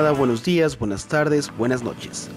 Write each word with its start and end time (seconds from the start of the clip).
buenos 0.00 0.42
días, 0.42 0.78
buenas 0.78 1.06
tardes, 1.06 1.54
buenas 1.58 1.82
noches. 1.82 2.30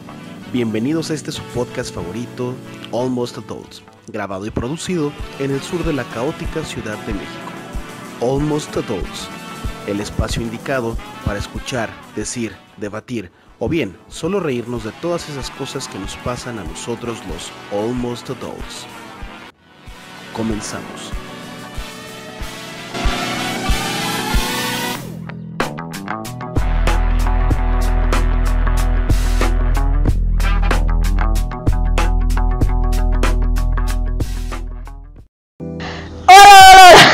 Bienvenidos 0.51 1.09
a 1.09 1.13
este 1.13 1.31
su 1.31 1.41
podcast 1.53 1.95
favorito, 1.95 2.53
Almost 2.91 3.37
Adults, 3.37 3.81
grabado 4.07 4.45
y 4.45 4.49
producido 4.49 5.11
en 5.39 5.51
el 5.51 5.61
sur 5.61 5.83
de 5.85 5.93
la 5.93 6.03
caótica 6.03 6.63
Ciudad 6.65 6.97
de 7.05 7.13
México. 7.13 7.51
Almost 8.21 8.75
Adults, 8.75 9.29
el 9.87 10.01
espacio 10.01 10.41
indicado 10.41 10.97
para 11.23 11.39
escuchar, 11.39 11.89
decir, 12.15 12.53
debatir 12.75 13.31
o 13.59 13.69
bien 13.69 13.97
solo 14.09 14.41
reírnos 14.41 14.83
de 14.83 14.91
todas 15.01 15.29
esas 15.29 15.49
cosas 15.51 15.87
que 15.87 15.97
nos 15.97 16.17
pasan 16.17 16.59
a 16.59 16.65
nosotros 16.65 17.19
los 17.27 17.51
Almost 17.71 18.31
Adults. 18.31 18.85
Comenzamos. 20.33 21.24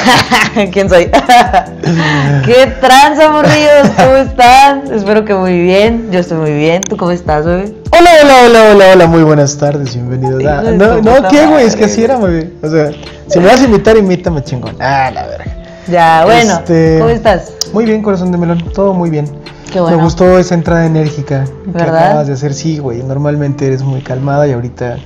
¿Quién 0.71 0.89
soy? 0.89 1.05
¿Qué 2.45 2.73
tranza, 2.79 3.31
morrillos? 3.31 3.89
¿Cómo 3.97 4.15
están? 4.15 4.83
Espero 4.91 5.25
que 5.25 5.33
muy 5.33 5.59
bien. 5.61 6.09
Yo 6.11 6.19
estoy 6.19 6.37
muy 6.37 6.53
bien. 6.53 6.81
¿Tú 6.81 6.97
cómo 6.97 7.11
estás, 7.11 7.45
bebé? 7.45 7.73
Hola, 7.91 8.09
hola, 8.23 8.33
hola, 8.45 8.71
hola, 8.71 8.85
hola, 8.93 9.07
muy 9.07 9.23
buenas 9.23 9.57
tardes, 9.57 9.93
bienvenidos. 9.95 10.43
Ah, 10.45 10.61
Hijo 10.61 10.71
de 10.71 10.77
no, 10.77 11.01
no, 11.01 11.27
¿qué, 11.29 11.45
güey? 11.45 11.65
Es 11.65 11.75
que 11.75 11.85
así 11.85 12.03
era, 12.03 12.15
güey. 12.15 12.49
O 12.61 12.69
sea, 12.69 12.91
si 13.27 13.39
me 13.39 13.47
vas 13.47 13.61
a 13.61 13.65
invitar, 13.65 13.97
invítame 13.97 14.43
chingón. 14.43 14.75
Ah, 14.79 15.11
la 15.13 15.27
verga. 15.27 15.57
Ya, 15.87 16.23
bueno. 16.25 16.53
Este, 16.53 16.97
¿Cómo 16.99 17.09
estás? 17.09 17.53
Muy 17.73 17.85
bien, 17.85 18.01
corazón 18.01 18.31
de 18.31 18.37
melón, 18.37 18.63
todo 18.73 18.93
muy 18.93 19.09
bien. 19.09 19.27
Qué 19.71 19.79
bueno. 19.79 19.97
Me 19.97 20.03
gustó 20.03 20.37
esa 20.37 20.53
entrada 20.55 20.85
enérgica 20.85 21.45
que 21.45 21.71
¿Verdad? 21.71 22.07
acabas 22.07 22.27
de 22.27 22.33
hacer. 22.33 22.53
Sí, 22.53 22.77
güey, 22.79 23.03
normalmente 23.03 23.67
eres 23.67 23.83
muy 23.83 24.01
calmada 24.01 24.47
y 24.47 24.53
ahorita... 24.53 24.97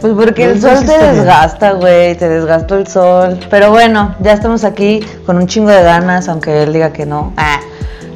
Pues 0.00 0.12
porque 0.14 0.44
el 0.44 0.60
sol 0.60 0.84
te 0.84 0.98
desgasta, 0.98 1.72
güey. 1.72 2.16
Te 2.16 2.28
desgastó 2.28 2.76
el 2.76 2.86
sol. 2.86 3.38
Pero 3.50 3.70
bueno, 3.70 4.14
ya 4.20 4.32
estamos 4.32 4.64
aquí 4.64 5.00
con 5.24 5.36
un 5.36 5.46
chingo 5.46 5.70
de 5.70 5.82
ganas, 5.82 6.28
aunque 6.28 6.62
él 6.62 6.72
diga 6.72 6.92
que 6.92 7.06
no. 7.06 7.32
Ah. 7.36 7.60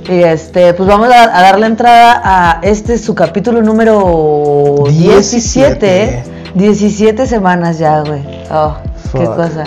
Y 0.09 0.23
este, 0.23 0.75
pues 0.75 0.89
vamos 0.89 1.09
a, 1.11 1.39
a 1.39 1.43
darle 1.43 1.67
entrada 1.67 2.21
a 2.25 2.61
este 2.63 2.99
su 2.99 3.15
capítulo 3.15 3.63
número 3.63 4.85
17. 4.89 6.25
17. 6.25 6.41
17 6.55 7.27
semanas 7.27 7.79
ya, 7.79 8.01
güey. 8.01 8.23
Oh, 8.51 8.77
qué 9.13 9.25
cosa. 9.25 9.65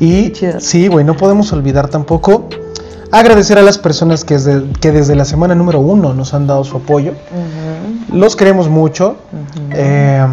Y 0.00 0.30
Chido. 0.32 0.60
sí, 0.60 0.88
güey, 0.88 1.04
no 1.04 1.16
podemos 1.16 1.52
olvidar 1.52 1.88
tampoco 1.88 2.48
agradecer 3.10 3.58
a 3.58 3.62
las 3.62 3.78
personas 3.78 4.24
que 4.24 4.34
desde, 4.34 4.70
que 4.80 4.92
desde 4.92 5.14
la 5.14 5.24
semana 5.24 5.54
número 5.54 5.80
uno 5.80 6.12
nos 6.14 6.34
han 6.34 6.46
dado 6.46 6.64
su 6.64 6.76
apoyo. 6.76 7.12
Los 8.12 8.36
queremos 8.36 8.68
mucho. 8.68 9.16
Eh, 9.70 10.26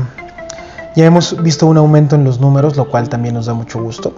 ya 0.96 1.06
hemos 1.06 1.42
visto 1.42 1.66
un 1.68 1.78
aumento 1.78 2.16
en 2.16 2.24
los 2.24 2.40
números, 2.40 2.76
lo 2.78 2.90
cual 2.90 3.09
también 3.09 3.36
nos 3.36 3.46
da 3.48 3.54
mucho 3.54 3.81
gusto. 3.81 4.14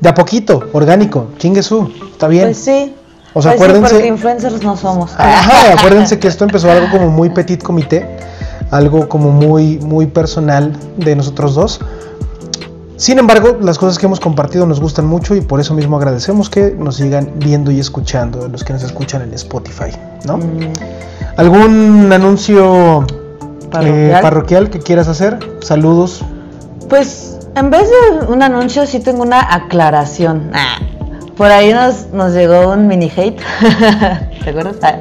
De 0.00 0.08
a 0.08 0.14
poquito, 0.14 0.62
orgánico, 0.72 1.28
chingue 1.38 1.62
su, 1.62 1.90
está 2.12 2.28
bien. 2.28 2.44
Pues 2.44 2.58
sí. 2.58 2.94
O 3.34 3.42
sea, 3.42 3.54
Pues 3.56 3.70
sí, 3.70 3.72
acuérdense- 3.74 3.90
porque 3.92 4.06
influencers 4.06 4.62
no 4.62 4.76
somos. 4.76 5.12
Ajá, 5.18 5.74
acuérdense 5.78 6.18
que 6.18 6.28
esto 6.28 6.44
empezó 6.44 6.70
algo 6.70 6.90
como 6.90 7.08
muy 7.10 7.28
petit 7.30 7.62
comité, 7.62 8.06
algo 8.70 9.08
como 9.08 9.30
muy, 9.30 9.78
muy 9.78 10.06
personal 10.06 10.72
de 10.96 11.16
nosotros 11.16 11.54
dos. 11.54 11.80
Sin 12.96 13.18
embargo, 13.18 13.58
las 13.60 13.76
cosas 13.78 13.98
que 13.98 14.06
hemos 14.06 14.20
compartido 14.20 14.64
nos 14.64 14.80
gustan 14.80 15.06
mucho 15.06 15.34
y 15.34 15.42
por 15.42 15.60
eso 15.60 15.74
mismo 15.74 15.98
agradecemos 15.98 16.48
que 16.48 16.74
nos 16.78 16.96
sigan 16.96 17.32
viendo 17.36 17.70
y 17.70 17.78
escuchando, 17.78 18.48
los 18.48 18.64
que 18.64 18.72
nos 18.72 18.82
escuchan 18.84 19.20
en 19.20 19.34
Spotify, 19.34 19.90
¿no? 20.24 20.38
Mm, 20.38 20.72
¿Algún 21.36 22.10
anuncio 22.10 23.04
eh, 23.66 23.70
Parroquial. 23.70 24.22
parroquial 24.22 24.70
que 24.70 24.78
quieras 24.80 25.08
hacer? 25.08 25.38
Saludos. 25.60 26.24
Pues 26.88 27.38
en 27.54 27.70
vez 27.70 27.88
de 27.88 28.26
un 28.26 28.42
anuncio, 28.42 28.86
sí 28.86 29.00
tengo 29.00 29.22
una 29.22 29.54
aclaración. 29.54 30.50
Ah, 30.54 30.78
Por 31.36 31.50
ahí 31.50 31.72
nos, 31.72 32.08
nos 32.12 32.32
llegó 32.32 32.70
un 32.70 32.86
mini 32.86 33.10
hate. 33.14 33.40
¿Te 34.44 34.50
acuerdas? 34.50 34.76
Ah. 34.82 34.98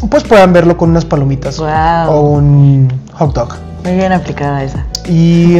pues 0.09 0.23
puedan 0.23 0.53
verlo 0.53 0.77
con 0.77 0.89
unas 0.89 1.05
palomitas 1.05 1.57
Wow. 1.57 2.09
o 2.09 2.21
un 2.21 2.91
hot 3.13 3.33
dog 3.33 3.70
Muy 3.83 3.93
bien 3.95 4.11
aplicada 4.11 4.63
esa. 4.63 4.85
y 5.07 5.59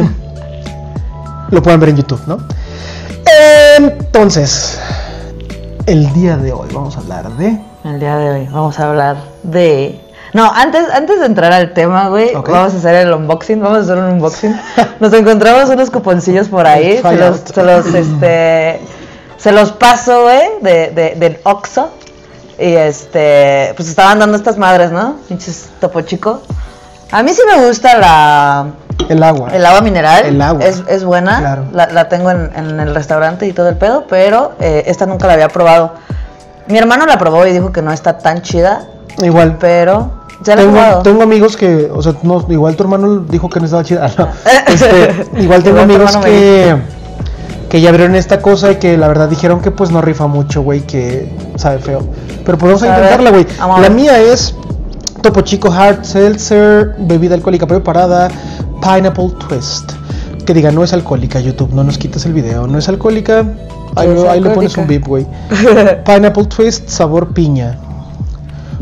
lo 1.50 1.62
puedan 1.62 1.80
ver 1.80 1.90
en 1.90 1.96
YouTube, 1.96 2.20
¿no? 2.26 2.38
Entonces, 3.78 4.78
el 5.86 6.12
día 6.12 6.36
de 6.36 6.52
hoy 6.52 6.68
vamos 6.72 6.96
a 6.96 7.00
hablar 7.00 7.30
de 7.36 7.58
El 7.84 7.98
día 8.00 8.16
de 8.16 8.30
hoy 8.30 8.48
vamos 8.50 8.78
a 8.78 8.88
hablar 8.88 9.16
de. 9.42 10.00
No, 10.34 10.50
antes, 10.50 10.86
antes 10.94 11.20
de 11.20 11.26
entrar 11.26 11.52
al 11.52 11.72
tema, 11.74 12.08
güey, 12.08 12.32
vamos 12.52 12.74
a 12.74 12.76
hacer 12.78 12.94
el 12.94 13.12
unboxing, 13.12 13.60
vamos 13.60 13.78
a 13.78 13.80
hacer 13.82 13.98
un 13.98 14.12
unboxing. 14.12 14.58
Nos 15.00 15.12
encontramos 15.12 15.68
unos 15.70 15.90
cuponcillos 15.90 16.48
por 16.48 16.66
ahí, 16.66 16.98
se 17.02 17.16
los, 17.16 17.40
se 17.40 17.62
los, 17.62 17.86
este, 17.94 18.80
se 19.36 19.52
los 19.52 19.72
paso, 19.72 20.22
güey, 20.22 20.42
de, 20.62 20.90
de- 20.90 21.14
del 21.16 21.38
Oxxo. 21.44 21.90
Y 22.58 22.72
este, 22.74 23.72
pues 23.76 23.88
estaban 23.88 24.18
dando 24.20 24.36
estas 24.36 24.56
madres, 24.56 24.90
¿no? 24.92 25.16
Pinches 25.28 25.68
topo 25.80 26.00
chico. 26.02 26.40
A 27.12 27.22
mí 27.22 27.32
sí 27.32 27.42
me 27.46 27.66
gusta 27.66 27.98
la, 27.98 28.66
el 29.08 29.22
agua. 29.22 29.50
el 29.52 29.64
agua 29.66 29.80
mineral. 29.82 30.24
El 30.26 30.40
agua. 30.40 30.64
Es, 30.64 30.82
es 30.88 31.04
buena. 31.04 31.38
Claro. 31.38 31.64
La, 31.72 31.86
la 31.88 32.08
tengo 32.08 32.30
en, 32.30 32.50
en 32.56 32.80
el 32.80 32.94
restaurante 32.94 33.46
y 33.46 33.52
todo 33.52 33.68
el 33.68 33.76
pedo, 33.76 34.04
pero 34.08 34.52
eh, 34.60 34.84
esta 34.86 35.06
nunca 35.06 35.26
la 35.26 35.34
había 35.34 35.48
probado. 35.48 35.92
Mi 36.68 36.78
hermano 36.78 37.06
la 37.06 37.18
probó 37.18 37.46
y 37.46 37.52
dijo 37.52 37.70
que 37.72 37.82
no 37.82 37.92
está 37.92 38.18
tan 38.18 38.40
chida, 38.42 38.86
Igual. 39.18 39.58
pero 39.60 40.22
ya 40.42 40.56
la 40.56 40.62
he 40.62 40.64
tengo, 40.64 40.78
probado. 40.78 41.02
tengo 41.02 41.22
amigos 41.22 41.56
que, 41.56 41.90
o 41.92 42.00
sea, 42.02 42.14
no, 42.22 42.44
igual 42.48 42.76
tu 42.76 42.84
hermano 42.84 43.18
dijo 43.20 43.50
que 43.50 43.58
no 43.60 43.66
estaba 43.66 43.84
chida. 43.84 44.08
No. 44.18 44.28
Este, 44.66 45.26
igual 45.38 45.62
tengo 45.64 45.80
Igual 45.82 45.90
amigos 45.90 46.16
que, 46.18 46.76
que 47.68 47.80
ya 47.80 47.90
abrieron 47.90 48.14
esta 48.16 48.40
cosa 48.40 48.70
y 48.72 48.76
que 48.76 48.96
la 48.96 49.08
verdad 49.08 49.28
dijeron 49.28 49.60
que 49.60 49.70
pues 49.70 49.90
no 49.90 50.00
rifa 50.00 50.28
mucho, 50.28 50.62
güey, 50.62 50.80
que 50.82 51.30
sabe 51.56 51.78
feo. 51.78 52.00
Pero 52.44 52.56
pues 52.58 52.72
vamos 52.72 52.82
a 52.84 52.86
A 52.86 52.96
intentarla, 52.96 53.30
güey. 53.30 53.46
La 53.82 53.90
mía 53.90 54.18
es 54.20 54.54
Topo 55.22 55.40
Chico 55.42 55.70
Hard 55.70 56.04
Seltzer, 56.04 56.94
bebida 56.98 57.34
alcohólica 57.34 57.66
preparada, 57.66 58.28
Pineapple 58.82 59.30
Twist. 59.48 59.92
Que 60.44 60.52
diga, 60.52 60.70
no 60.72 60.82
es 60.82 60.92
alcohólica, 60.92 61.38
YouTube, 61.40 61.72
no 61.72 61.84
nos 61.84 61.96
quites 61.98 62.26
el 62.26 62.32
video. 62.32 62.66
No 62.66 62.78
es 62.78 62.88
alcohólica, 62.88 63.44
ahí, 63.94 64.08
Es 64.08 64.14
lo- 64.14 64.30
ahí 64.30 64.40
le 64.40 64.50
pones 64.50 64.76
un 64.76 64.86
beep, 64.88 65.06
güey. 65.06 65.26
Pineapple 66.04 66.46
Twist, 66.46 66.88
sabor 66.88 67.32
piña. 67.32 67.78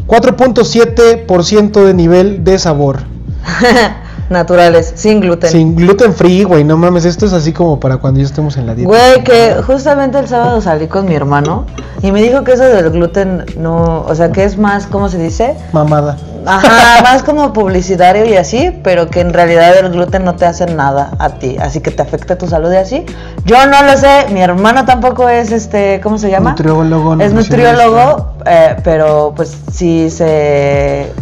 4.7% 0.07 1.85
de 1.85 1.95
nivel 1.95 2.43
de 2.43 2.59
sabor. 2.59 3.01
Naturales, 4.31 4.93
sin 4.95 5.21
gluten. 5.21 5.51
Sin 5.51 5.75
gluten 5.75 6.15
free, 6.15 6.45
güey. 6.45 6.63
No 6.63 6.77
mames, 6.77 7.05
esto 7.05 7.27
es 7.27 7.33
así 7.33 7.53
como 7.53 7.81
para 7.81 7.97
cuando 7.97 8.21
ya 8.21 8.27
estemos 8.27 8.57
en 8.57 8.65
la 8.65 8.77
dieta. 8.77 8.89
Güey, 8.89 9.25
que 9.25 9.61
justamente 9.67 10.21
el 10.21 10.29
sábado 10.29 10.61
salí 10.61 10.87
con 10.87 11.07
mi 11.07 11.17
hermano 11.17 11.67
y 12.01 12.13
me 12.13 12.23
dijo 12.23 12.45
que 12.45 12.53
eso 12.53 12.63
del 12.63 12.91
gluten 12.91 13.45
no, 13.59 14.03
o 14.03 14.15
sea, 14.15 14.31
que 14.31 14.45
es 14.45 14.57
más, 14.57 14.87
¿cómo 14.87 15.09
se 15.09 15.19
dice? 15.19 15.57
Mamada. 15.73 16.17
Ajá, 16.47 17.03
más 17.03 17.25
como 17.25 17.53
publicitario 17.53 18.25
y 18.25 18.37
así, 18.37 18.71
pero 18.85 19.11
que 19.11 19.19
en 19.19 19.33
realidad 19.33 19.77
el 19.77 19.91
gluten 19.91 20.25
no 20.25 20.37
te 20.37 20.47
hace 20.47 20.67
nada 20.67 21.11
a 21.19 21.31
ti, 21.31 21.57
así 21.59 21.81
que 21.81 21.91
te 21.91 22.01
afecta 22.01 22.39
tu 22.39 22.47
salud 22.47 22.73
y 22.73 22.77
así. 22.77 23.05
Yo 23.45 23.67
no 23.67 23.83
lo 23.83 23.97
sé, 23.97 24.27
mi 24.31 24.41
hermano 24.43 24.85
tampoco 24.85 25.29
es 25.29 25.51
este, 25.51 26.01
¿cómo 26.01 26.19
se 26.19 26.31
llama? 26.31 26.51
Nutriólogo, 26.51 27.21
Es 27.21 27.33
nutriólogo, 27.33 28.35
eh, 28.47 28.77
pero 28.85 29.33
pues 29.35 29.57
sí 29.73 30.09
se, 30.09 31.13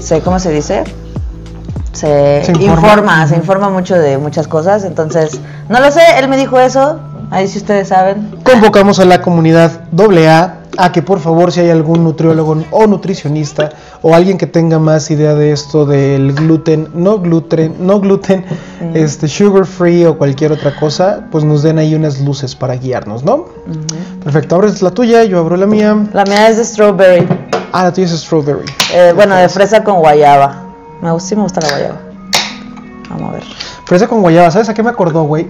se, 0.00 0.20
¿cómo 0.22 0.38
se 0.38 0.50
dice? 0.50 0.84
Se, 1.98 2.44
Se 2.44 2.52
informa, 2.52 2.74
informa. 2.74 3.26
se 3.26 3.36
informa 3.36 3.70
mucho 3.70 3.96
de 3.98 4.18
muchas 4.18 4.46
cosas, 4.48 4.84
entonces, 4.84 5.40
no 5.68 5.80
lo 5.80 5.90
sé, 5.90 6.00
él 6.18 6.28
me 6.28 6.36
dijo 6.36 6.58
eso, 6.60 7.00
ahí 7.30 7.48
si 7.48 7.58
ustedes 7.58 7.88
saben. 7.88 8.30
Convocamos 8.44 8.98
a 9.00 9.04
la 9.04 9.20
comunidad 9.20 9.72
AA 9.98 10.54
a 10.80 10.92
que 10.92 11.02
por 11.02 11.18
favor 11.18 11.50
si 11.50 11.58
hay 11.58 11.70
algún 11.70 12.04
nutriólogo 12.04 12.56
o 12.70 12.86
nutricionista 12.86 13.70
o 14.00 14.14
alguien 14.14 14.38
que 14.38 14.46
tenga 14.46 14.78
más 14.78 15.10
idea 15.10 15.34
de 15.34 15.50
esto 15.50 15.84
del 15.86 16.34
gluten, 16.34 16.88
no 16.94 17.18
gluten, 17.18 17.74
no 17.80 17.98
gluten, 17.98 18.44
este 18.94 19.26
sugar 19.26 19.66
free 19.66 20.04
o 20.04 20.16
cualquier 20.16 20.52
otra 20.52 20.76
cosa, 20.78 21.22
pues 21.32 21.42
nos 21.42 21.64
den 21.64 21.78
ahí 21.80 21.96
unas 21.96 22.20
luces 22.20 22.54
para 22.54 22.76
guiarnos, 22.76 23.24
¿no? 23.24 23.46
Perfecto, 24.22 24.54
abres 24.54 24.80
la 24.82 24.92
tuya, 24.92 25.24
yo 25.24 25.40
abro 25.40 25.56
la 25.56 25.66
mía. 25.66 25.96
La 26.12 26.22
mía 26.24 26.48
es 26.48 26.58
de 26.58 26.64
strawberry, 26.64 27.26
Ah, 27.72 27.82
la 27.84 27.92
tuya 27.92 28.06
es 28.06 28.12
strawberry. 28.20 28.64
eh, 28.94 29.12
bueno, 29.16 29.34
de 29.34 29.48
fresa 29.48 29.82
con 29.82 29.98
guayaba. 29.98 30.67
Me 31.00 31.10
gusta, 31.10 31.28
sí 31.28 31.36
me 31.36 31.42
gusta 31.42 31.60
la 31.60 31.68
guayaba. 31.68 32.00
Vamos 33.10 33.30
a 33.30 33.32
ver. 33.32 33.44
Fresa 33.84 34.08
con 34.08 34.20
guayaba, 34.20 34.50
¿sabes 34.50 34.68
a 34.68 34.74
qué 34.74 34.82
me 34.82 34.90
acordó, 34.90 35.24
güey? 35.24 35.46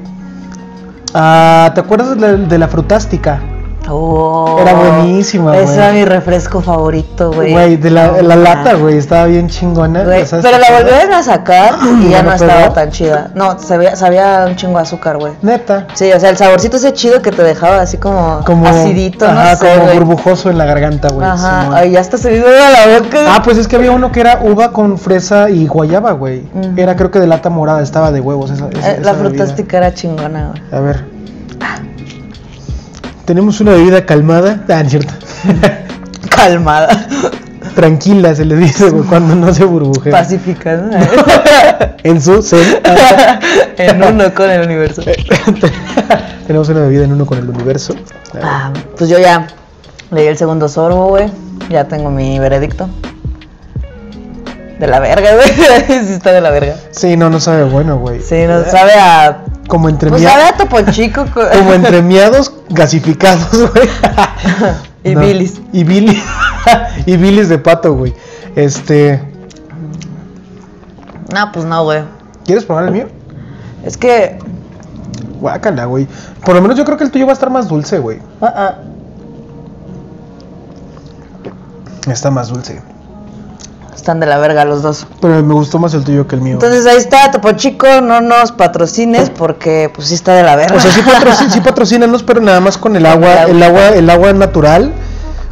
Ah, 1.15 1.73
¿te 1.75 1.81
acuerdas 1.81 2.17
de 2.49 2.59
la 2.59 2.69
frutástica? 2.69 3.41
Oh, 3.91 4.59
Era 4.61 4.75
buenísima, 4.75 5.57
Ese 5.57 5.65
güey. 5.65 5.77
era 5.79 5.93
mi 5.93 6.05
refresco 6.05 6.61
favorito, 6.61 7.33
güey. 7.33 7.53
Güey, 7.53 7.77
de 7.77 7.91
la, 7.91 8.21
la 8.23 8.37
No, 8.37 8.43
lata, 8.43 8.75
güey, 8.75 8.97
estaba 8.99 9.27
bien 9.27 9.49
chingona. 9.49 10.05
Güey, 10.05 10.27
¿sabes 10.27 10.45
pero 10.45 10.59
la 10.59 10.79
volvieron 10.79 11.13
a 11.15 11.23
sacar 11.23 11.75
y 12.03 12.05
ya 12.11 12.19
¿Ya 12.19 12.23
no 12.23 12.29
no 12.31 12.35
estaba 12.35 12.73
tan 12.73 12.91
chida. 12.91 13.31
No, 13.35 13.59
sabía, 13.59 13.97
sabía 13.97 14.45
un 14.49 14.57
chingo 14.57 14.77
de 14.79 14.83
azúcar, 14.83 15.17
güey. 15.19 15.33
Neta. 15.43 15.87
Sí, 15.95 16.13
o 16.13 16.21
sea, 16.21 16.31
el 16.31 16.37
saborcito 16.37 16.77
ese 16.77 16.93
chido 16.93 17.23
que 17.23 17.31
te 17.33 17.43
dejaba 17.43 17.81
así 17.81 17.97
como, 17.99 18.41
Como 18.45 18.67
acidito, 18.67 19.27
ajá, 19.27 19.53
no 19.53 19.57
sé, 19.59 19.79
como 19.79 19.93
burbujoso 19.95 20.51
en 20.51 20.59
la 20.59 20.65
garganta, 20.67 21.09
güey. 21.09 21.27
Ajá, 21.27 21.63
Simón. 21.63 21.77
ay, 21.77 21.91
ya 21.93 22.01
hasta 22.01 22.19
se 22.19 22.31
me 22.31 22.39
a 22.39 22.71
la 22.71 22.99
boca. 23.01 23.19
Ah, 23.35 23.41
pues 23.43 23.57
es 23.59 23.69
que 23.69 23.77
había 23.77 23.91
uno 23.93 24.13
que 24.13 24.21
era 24.21 24.41
uva 24.43 24.73
con 24.73 24.99
fresa 24.99 25.49
y 25.51 25.67
guayaba, 25.67 26.13
güey. 26.13 26.43
Era 26.77 26.97
creo 26.97 27.11
que 27.11 27.21
de 27.21 27.27
lata 27.27 27.49
morada, 27.51 27.83
estaba 27.83 28.13
de 28.13 28.21
huevos 28.21 28.51
esa, 28.51 28.69
esa- 28.69 28.79
Eh, 28.93 29.01
la 29.01 29.13
esa 29.13 29.13
bebida. 29.13 29.15
frutástica 29.15 29.77
era 29.79 29.95
chingona, 29.95 30.49
güey. 30.53 30.63
A 30.73 30.81
ver. 30.81 31.05
Tenemos 33.29 33.61
una 33.61 33.73
bebida 33.73 34.07
calmada. 34.07 34.65
Ah, 34.71 34.83
no 34.83 34.89
cierto. 34.89 35.13
Calmada, 36.31 36.89
Tranquila 37.75 38.35
se 38.35 38.47
le 38.47 38.57
dice, 38.57 38.89
güey, 38.89 39.05
cuando 39.05 39.35
no 39.35 39.53
se 39.53 39.67
burbujea. 39.67 40.11
pacífica, 40.13 40.79
¿no? 40.79 40.97
En 42.05 42.23
su 42.23 42.41
ser. 42.41 42.83
en 43.77 44.03
uno 44.03 44.33
con 44.33 44.49
el 44.49 44.63
universo. 44.63 45.03
Tenemos 46.47 46.71
una 46.71 46.81
bebida 46.81 47.05
en 47.05 47.13
uno 47.13 47.27
con 47.27 47.37
el 47.37 47.51
universo. 47.51 47.95
Ah, 48.43 48.73
pues 48.97 49.11
yo 49.11 49.19
ya 49.19 49.47
leí 50.11 50.27
el 50.27 50.39
segundo 50.39 50.67
sorbo, 50.67 51.09
güey. 51.09 51.31
Ya 51.69 51.85
tengo 51.85 52.11
mi 52.11 52.39
veredicto. 52.39 52.89
De 54.79 54.87
la 54.87 55.01
verga, 55.01 55.31
güey. 55.35 55.49
sí 56.07 56.13
está 56.13 56.33
de 56.33 56.41
la 56.41 56.51
verga. 56.51 56.77
Sí, 56.93 57.17
no, 57.17 57.31
no 57.31 57.41
sabe 57.41 57.65
bueno, 57.65 57.99
güey. 57.99 58.21
Sí, 58.23 58.45
no 58.47 58.63
sabe 58.65 58.93
a. 58.95 59.45
Como 59.69 59.89
entre 59.89 60.09
Pues 60.11 60.23
sabe 60.23 60.45
a 60.45 60.57
Topo 60.57 60.81
Chico. 60.91 61.25
co- 61.35 61.43
como 61.53 61.73
entre 61.75 62.01
miados 62.03 62.53
gasificados, 62.71 63.71
güey. 63.73 63.89
Y 65.05 65.15
No, 65.15 65.21
bilis. 65.21 65.61
Y 65.73 65.85
bilis. 65.85 66.23
y 67.07 67.17
bilis 67.17 67.49
de 67.49 67.59
pato, 67.59 67.95
güey. 67.95 68.15
Este. 68.57 69.21
No, 71.35 71.53
pues 71.53 71.65
no, 71.67 71.85
güey. 71.85 72.03
¿Quieres 72.45 72.65
probar 72.65 72.85
el 72.85 72.93
mío? 72.93 73.09
Es 73.85 73.97
que. 73.97 74.39
Guácala, 75.41 75.85
güey. 75.87 76.07
Por 76.45 76.55
lo 76.55 76.63
menos 76.63 76.77
yo 76.77 76.85
creo 76.85 76.97
que 76.97 77.05
el 77.05 77.11
tuyo 77.11 77.27
va 77.27 77.33
a 77.33 77.35
estar 77.35 77.51
más 77.51 77.69
dulce, 77.69 77.99
güey. 77.99 78.21
ah, 78.41 78.53
ah. 78.57 78.75
Está 82.11 82.31
más 82.31 82.49
dulce. 82.49 82.81
Están 84.09 84.21
de 84.21 84.27
la 84.27 84.39
verga 84.39 84.65
los 84.65 84.81
dos. 84.81 85.07
Pero 85.21 85.43
me 85.45 85.53
gustó 85.53 85.79
más 85.79 85.93
el 85.93 86.03
tuyo 86.03 86.27
que 86.27 86.35
el 86.35 86.41
mío. 86.41 86.55
Entonces 86.55 86.87
ahí 86.87 86.97
está, 86.97 87.31
Topo 87.31 87.53
Chico, 87.53 87.87
no 88.01 88.23
nos 88.23 88.53
patrocines 88.53 89.29
porque 89.29 89.91
pues 89.95 90.09
sí 90.09 90.15
está 90.15 90.33
de 90.33 90.43
la 90.45 90.57
verga. 90.57 90.77
o 90.77 90.81
sea, 90.81 90.91
sí, 90.91 91.03
patrocin- 91.03 91.51
sí 91.51 91.61
patrocínanos, 91.61 92.23
pero 92.23 92.41
nada 92.41 92.59
más 92.61 92.79
con 92.79 92.97
el 92.97 93.05
agua, 93.05 93.43
el 93.43 93.63
agua, 93.63 93.89
el 93.91 94.09
agua 94.09 94.33
natural, 94.33 94.93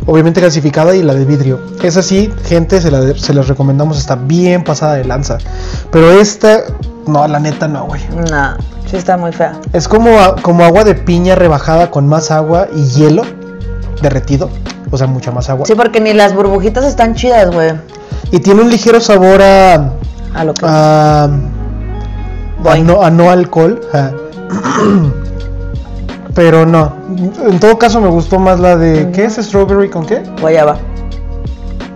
obviamente 0.06 0.40
gasificada 0.40 0.96
y 0.96 1.02
la 1.02 1.12
de 1.12 1.26
vidrio. 1.26 1.60
Esa 1.82 2.02
sí, 2.02 2.32
gente, 2.46 2.80
se, 2.80 2.90
la, 2.90 3.12
se 3.14 3.34
las 3.34 3.46
recomendamos, 3.46 3.98
está 3.98 4.14
bien 4.14 4.64
pasada 4.64 4.94
de 4.94 5.04
lanza. 5.04 5.36
Pero 5.90 6.10
esta, 6.18 6.60
no, 7.06 7.28
la 7.28 7.38
neta 7.38 7.68
no, 7.68 7.84
güey. 7.84 8.00
No, 8.30 8.56
sí 8.90 8.96
está 8.96 9.18
muy 9.18 9.32
fea. 9.32 9.52
Es 9.74 9.86
como, 9.86 10.16
como 10.40 10.64
agua 10.64 10.82
de 10.84 10.94
piña 10.94 11.34
rebajada 11.34 11.90
con 11.90 12.08
más 12.08 12.30
agua 12.30 12.68
y 12.74 12.84
hielo 12.84 13.22
derretido. 14.00 14.48
O 14.90 14.96
sea, 14.96 15.08
mucha 15.08 15.30
más 15.32 15.50
agua. 15.50 15.66
Sí, 15.66 15.74
porque 15.74 16.00
ni 16.00 16.14
las 16.14 16.32
burbujitas 16.34 16.84
están 16.86 17.16
chidas, 17.16 17.50
güey. 17.50 17.72
Y 18.30 18.40
tiene 18.40 18.62
un 18.62 18.70
ligero 18.70 19.00
sabor 19.00 19.40
a, 19.42 19.92
A 20.34 20.44
lo 20.44 20.54
que. 20.54 20.66
a, 20.66 21.24
a 21.24 21.30
Boing. 22.62 22.86
no, 22.86 23.02
a 23.02 23.10
no 23.10 23.30
alcohol. 23.30 23.80
Pero 26.34 26.66
no. 26.66 26.92
En 27.48 27.58
todo 27.60 27.78
caso 27.78 28.00
me 28.00 28.08
gustó 28.08 28.38
más 28.38 28.60
la 28.60 28.76
de. 28.76 29.10
¿Qué 29.12 29.24
es? 29.24 29.34
¿Strawberry 29.36 29.88
con 29.88 30.04
qué? 30.04 30.22
Guayaba. 30.40 30.76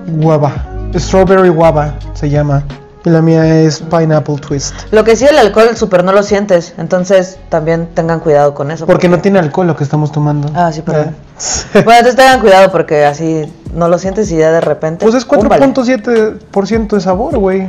Guava. 0.07 0.53
Strawberry 0.95 1.51
guava 1.51 1.95
se 2.15 2.31
llama. 2.31 2.65
Y 3.05 3.09
la 3.09 3.23
mía 3.23 3.63
es 3.63 3.81
Pineapple 3.81 4.37
Twist. 4.37 4.75
Lo 4.91 5.05
que 5.05 5.17
sí, 5.17 5.25
el 5.25 5.39
alcohol 5.39 5.75
súper 5.75 6.05
no 6.05 6.13
lo 6.13 6.23
sientes. 6.23 6.75
Entonces 6.77 7.39
también 7.49 7.89
tengan 7.95 8.21
cuidado 8.21 8.53
con 8.53 8.71
eso. 8.71 8.87
Porque 8.87 9.09
no 9.09 9.21
tiene 9.21 9.39
alcohol 9.39 9.67
lo 9.67 9.77
que 9.77 9.85
estamos 9.85 10.13
tomando. 10.13 10.51
Ah, 10.55 10.71
sí, 10.73 10.83
perdón. 10.83 11.15
Ah. 11.17 11.27
Bueno, 11.73 11.93
entonces 11.93 12.17
tengan 12.17 12.41
cuidado 12.41 12.71
porque 12.71 13.07
así 13.07 13.51
no 13.75 13.89
lo 13.89 13.99
sientes 13.99 14.31
y 14.31 14.37
ya 14.37 14.53
de 14.53 14.61
repente. 14.61 15.05
Pues 15.05 15.15
es 15.15 15.25
púmbale. 15.25 15.67
4.7% 15.67 16.89
de 16.89 17.01
sabor, 17.01 17.39
güey. 17.39 17.67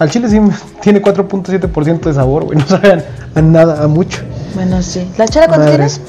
Al 0.00 0.10
chile 0.10 0.28
sí 0.28 0.40
tiene 0.80 1.00
4.7% 1.00 2.00
de 2.00 2.14
sabor, 2.14 2.44
güey. 2.44 2.58
No 2.62 2.66
saben 2.66 3.04
a 3.36 3.40
nada, 3.40 3.84
a 3.84 3.86
mucho. 3.86 4.22
Bueno, 4.56 4.82
sí. 4.82 5.08
¿La 5.16 5.28
chela 5.28 5.46
cuánto 5.46 5.66
Madres. 5.66 6.00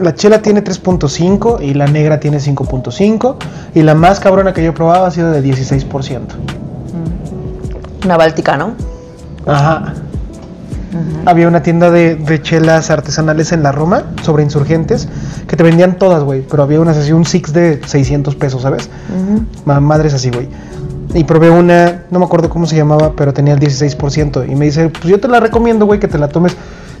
La 0.00 0.12
chela 0.12 0.42
tiene 0.42 0.64
3.5 0.64 1.62
y 1.62 1.74
la 1.74 1.86
negra 1.86 2.18
tiene 2.18 2.38
5.5. 2.38 3.36
Y 3.76 3.82
la 3.82 3.94
más 3.94 4.18
cabrona 4.18 4.52
que 4.52 4.64
yo 4.64 4.70
he 4.70 4.72
probado 4.72 5.06
ha 5.06 5.10
sido 5.12 5.30
de 5.30 5.40
16%. 5.40 6.20
Una 8.04 8.16
báltica, 8.16 8.56
¿no? 8.56 8.72
Ajá. 9.46 9.94
Había 11.26 11.48
una 11.48 11.62
tienda 11.62 11.90
de, 11.90 12.14
de 12.14 12.40
chelas 12.40 12.90
artesanales 12.90 13.50
en 13.50 13.62
la 13.64 13.72
Roma, 13.72 14.04
sobre 14.22 14.44
insurgentes, 14.44 15.08
que 15.48 15.56
te 15.56 15.64
vendían 15.64 15.98
todas, 15.98 16.22
güey. 16.22 16.42
Pero 16.48 16.62
había 16.62 16.80
unas 16.80 16.96
así, 16.96 17.12
un 17.12 17.24
six 17.24 17.52
de 17.52 17.80
600 17.84 18.36
pesos, 18.36 18.62
¿sabes? 18.62 18.88
Ma- 19.64 19.80
Madres 19.80 20.14
así, 20.14 20.30
güey. 20.30 20.48
Y 21.12 21.24
probé 21.24 21.50
una, 21.50 22.02
no 22.10 22.18
me 22.20 22.24
acuerdo 22.26 22.48
cómo 22.48 22.66
se 22.66 22.76
llamaba, 22.76 23.12
pero 23.16 23.32
tenía 23.32 23.54
el 23.54 23.60
16%. 23.60 24.48
Y 24.48 24.54
me 24.54 24.66
dice, 24.66 24.88
pues 24.88 25.04
yo 25.04 25.18
te 25.18 25.26
la 25.26 25.40
recomiendo, 25.40 25.84
güey, 25.86 25.98
que 25.98 26.06
te 26.08 26.18
la 26.18 26.28
tomes 26.28 26.56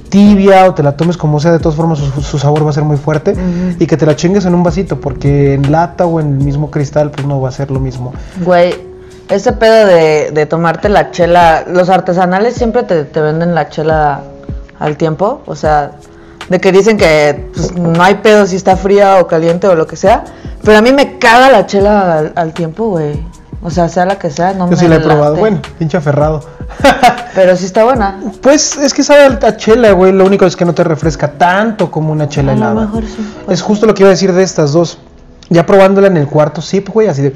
tibia 0.08 0.66
o 0.68 0.74
te 0.74 0.82
la 0.82 0.96
tomes 0.96 1.16
como 1.16 1.38
sea. 1.38 1.52
De 1.52 1.58
todas 1.60 1.76
formas, 1.76 1.98
su, 2.00 2.20
su 2.22 2.38
sabor 2.38 2.64
va 2.66 2.70
a 2.70 2.72
ser 2.72 2.84
muy 2.84 2.96
fuerte. 2.96 3.34
Y 3.78 3.86
que 3.86 3.96
te 3.96 4.06
la 4.06 4.16
chingues 4.16 4.44
en 4.44 4.54
un 4.54 4.64
vasito, 4.64 5.00
porque 5.00 5.54
en 5.54 5.70
lata 5.70 6.04
o 6.06 6.18
en 6.18 6.38
el 6.38 6.44
mismo 6.44 6.68
cristal, 6.70 7.12
pues 7.12 7.26
no 7.28 7.40
va 7.40 7.48
a 7.50 7.52
ser 7.52 7.70
lo 7.70 7.78
mismo. 7.78 8.12
Güey, 8.44 8.74
ese 9.28 9.52
pedo 9.52 9.86
de, 9.86 10.30
de 10.32 10.46
tomarte 10.46 10.88
la 10.88 11.10
chela, 11.10 11.64
los 11.66 11.88
artesanales 11.88 12.54
siempre 12.54 12.82
te, 12.82 13.04
te 13.04 13.20
venden 13.20 13.54
la 13.54 13.68
chela 13.68 14.20
al 14.78 14.96
tiempo, 14.96 15.42
o 15.46 15.54
sea, 15.56 15.92
de 16.48 16.60
que 16.60 16.72
dicen 16.72 16.96
que 16.98 17.50
pues, 17.54 17.74
no 17.74 18.02
hay 18.02 18.16
pedo 18.16 18.46
si 18.46 18.56
está 18.56 18.76
fría 18.76 19.18
o 19.20 19.26
caliente 19.26 19.66
o 19.66 19.74
lo 19.74 19.86
que 19.86 19.96
sea, 19.96 20.24
pero 20.62 20.78
a 20.78 20.82
mí 20.82 20.92
me 20.92 21.18
caga 21.18 21.50
la 21.50 21.66
chela 21.66 22.18
al, 22.18 22.32
al 22.36 22.52
tiempo, 22.52 22.88
güey. 22.90 23.22
O 23.66 23.70
sea, 23.70 23.88
sea 23.88 24.04
la 24.04 24.18
que 24.18 24.28
sea, 24.30 24.52
no 24.52 24.66
Yo 24.66 24.72
me 24.72 24.76
sí 24.76 24.86
la 24.88 24.96
he 24.96 25.00
probado. 25.00 25.30
late. 25.30 25.40
Bueno, 25.40 25.62
pinche 25.78 25.96
aferrado. 25.96 26.44
Pero 27.34 27.56
sí 27.56 27.64
está 27.64 27.82
buena. 27.84 28.20
Pues 28.42 28.76
es 28.76 28.92
que 28.92 29.02
sabe 29.02 29.38
a 29.40 29.56
chela, 29.56 29.92
güey. 29.92 30.12
Lo 30.12 30.26
único 30.26 30.44
es 30.44 30.54
que 30.54 30.66
no 30.66 30.74
te 30.74 30.84
refresca 30.84 31.32
tanto 31.32 31.90
como 31.90 32.12
una 32.12 32.28
chela 32.28 32.52
A 32.52 32.56
lo 32.56 32.60
helada. 32.60 32.80
mejor 32.82 33.04
sí. 33.04 33.26
Es 33.48 33.62
justo 33.62 33.86
lo 33.86 33.94
que 33.94 34.02
iba 34.02 34.08
a 34.08 34.10
decir 34.10 34.34
de 34.34 34.42
estas 34.42 34.72
dos. 34.74 34.98
Ya 35.48 35.64
probándola 35.64 36.08
en 36.08 36.18
el 36.18 36.26
cuarto 36.26 36.60
sip, 36.60 36.90
güey, 36.90 37.08
así 37.08 37.22
de. 37.22 37.34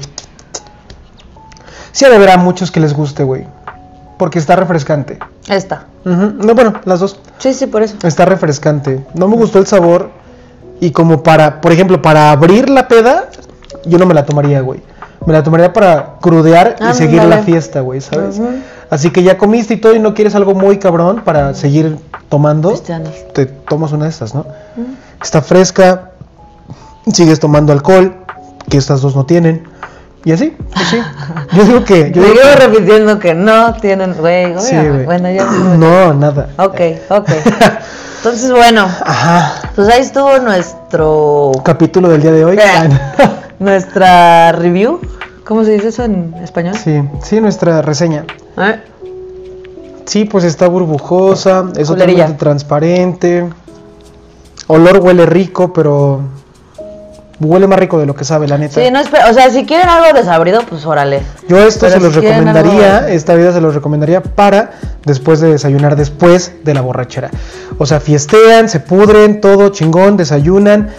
Sí, 1.91 2.05
de 2.05 2.15
haber 2.15 2.29
a 2.29 2.37
muchos 2.37 2.71
que 2.71 2.79
les 2.79 2.93
guste, 2.93 3.23
güey. 3.23 3.45
Porque 4.17 4.39
está 4.39 4.55
refrescante. 4.55 5.17
Esta. 5.47 5.85
No, 6.03 6.53
bueno, 6.55 6.73
las 6.85 6.99
dos. 6.99 7.19
Sí, 7.37 7.53
sí, 7.53 7.67
por 7.67 7.83
eso. 7.83 7.95
Está 8.03 8.25
refrescante. 8.25 9.05
No 9.13 9.27
me 9.27 9.35
gustó 9.35 9.59
el 9.59 9.67
sabor. 9.67 10.11
Y 10.81 10.91
como 10.91 11.23
para, 11.23 11.61
por 11.61 11.71
ejemplo, 11.71 12.01
para 12.01 12.31
abrir 12.31 12.69
la 12.69 12.87
peda, 12.87 13.29
yo 13.85 13.97
no 13.97 14.05
me 14.05 14.13
la 14.13 14.25
tomaría, 14.25 14.61
güey. 14.61 14.81
Me 15.25 15.33
la 15.33 15.43
tomaría 15.43 15.73
para 15.73 16.15
crudear 16.21 16.77
y 16.79 16.93
seguir 16.93 17.23
la 17.23 17.39
fiesta, 17.39 17.81
güey, 17.81 17.99
¿sabes? 18.01 18.39
Así 18.89 19.11
que 19.11 19.21
ya 19.21 19.37
comiste 19.37 19.75
y 19.75 19.77
todo 19.77 19.93
y 19.95 19.99
no 19.99 20.13
quieres 20.13 20.35
algo 20.35 20.55
muy 20.55 20.79
cabrón 20.79 21.21
para 21.23 21.53
seguir 21.53 21.97
tomando, 22.29 22.71
Pisteando. 22.71 23.11
te 23.33 23.45
tomas 23.45 23.91
una 23.91 24.05
de 24.05 24.09
estas, 24.11 24.33
¿no? 24.33 24.45
Está 25.21 25.41
fresca, 25.41 26.11
sigues 27.11 27.39
tomando 27.39 27.73
alcohol, 27.73 28.15
que 28.69 28.77
estas 28.77 29.01
dos 29.01 29.15
no 29.15 29.25
tienen. 29.25 29.67
Y 30.25 30.31
así, 30.33 30.55
así. 30.73 30.97
Yo 31.53 31.63
digo 31.63 31.85
que... 31.85 32.11
Yo 32.11 32.21
digo 32.23 32.35
que- 32.35 32.55
repitiendo 32.67 33.19
que 33.19 33.33
no 33.33 33.73
tienen, 33.75 34.13
güey. 34.15 34.53
Sí. 34.59 34.75
Bueno, 35.05 35.31
ya. 35.31 35.45
No, 35.45 36.13
nada. 36.13 36.49
Ok, 36.57 36.79
ok. 37.09 37.29
Entonces, 38.17 38.51
bueno, 38.51 38.81
Ajá. 38.83 39.61
pues 39.75 39.87
ahí 39.87 40.01
estuvo 40.01 40.37
nuestro. 40.39 41.53
Capítulo 41.63 42.09
del 42.09 42.21
día 42.21 42.31
de 42.33 42.43
hoy. 42.43 42.59
nuestra 43.59 44.51
review. 44.51 44.99
¿Cómo 45.45 45.63
se 45.63 45.71
dice 45.71 45.87
eso 45.87 46.03
en 46.03 46.33
español? 46.43 46.75
sí, 46.75 47.01
sí, 47.23 47.39
nuestra 47.41 47.81
reseña. 47.81 48.25
¿Eh? 48.57 48.79
Sí, 50.05 50.25
pues 50.25 50.43
está 50.43 50.67
burbujosa, 50.67 51.65
es 51.77 51.87
Culerilla. 51.87 52.25
totalmente 52.25 52.39
transparente. 52.39 53.49
Olor 54.67 54.97
huele 54.97 55.25
rico, 55.25 55.71
pero 55.73 56.21
huele 57.39 57.67
más 57.67 57.79
rico 57.79 57.99
de 57.99 58.05
lo 58.05 58.15
que 58.15 58.23
sabe, 58.23 58.47
la 58.47 58.57
neta. 58.57 58.81
Sí, 58.81 58.91
no 58.91 58.99
es. 58.99 59.07
O 59.29 59.33
sea, 59.33 59.49
si 59.49 59.65
quieren 59.65 59.87
algo 59.89 60.17
desabrido, 60.17 60.61
pues 60.69 60.85
órale. 60.85 61.21
Yo 61.47 61.57
esto 61.65 61.81
Pero 61.87 61.93
se 61.93 61.99
los 61.99 62.13
si 62.13 62.19
recomendaría, 62.21 62.97
algo- 62.97 63.07
esta 63.09 63.35
vida 63.35 63.53
se 63.53 63.61
los 63.61 63.73
recomendaría 63.75 64.21
para 64.21 64.71
después 65.05 65.39
de 65.39 65.51
desayunar, 65.51 65.95
después 65.95 66.51
de 66.63 66.73
la 66.73 66.81
borrachera. 66.81 67.29
O 67.77 67.85
sea, 67.85 67.99
fiestean, 67.99 68.67
se 68.69 68.79
pudren, 68.79 69.41
todo 69.41 69.69
chingón, 69.69 70.17
desayunan. 70.17 70.89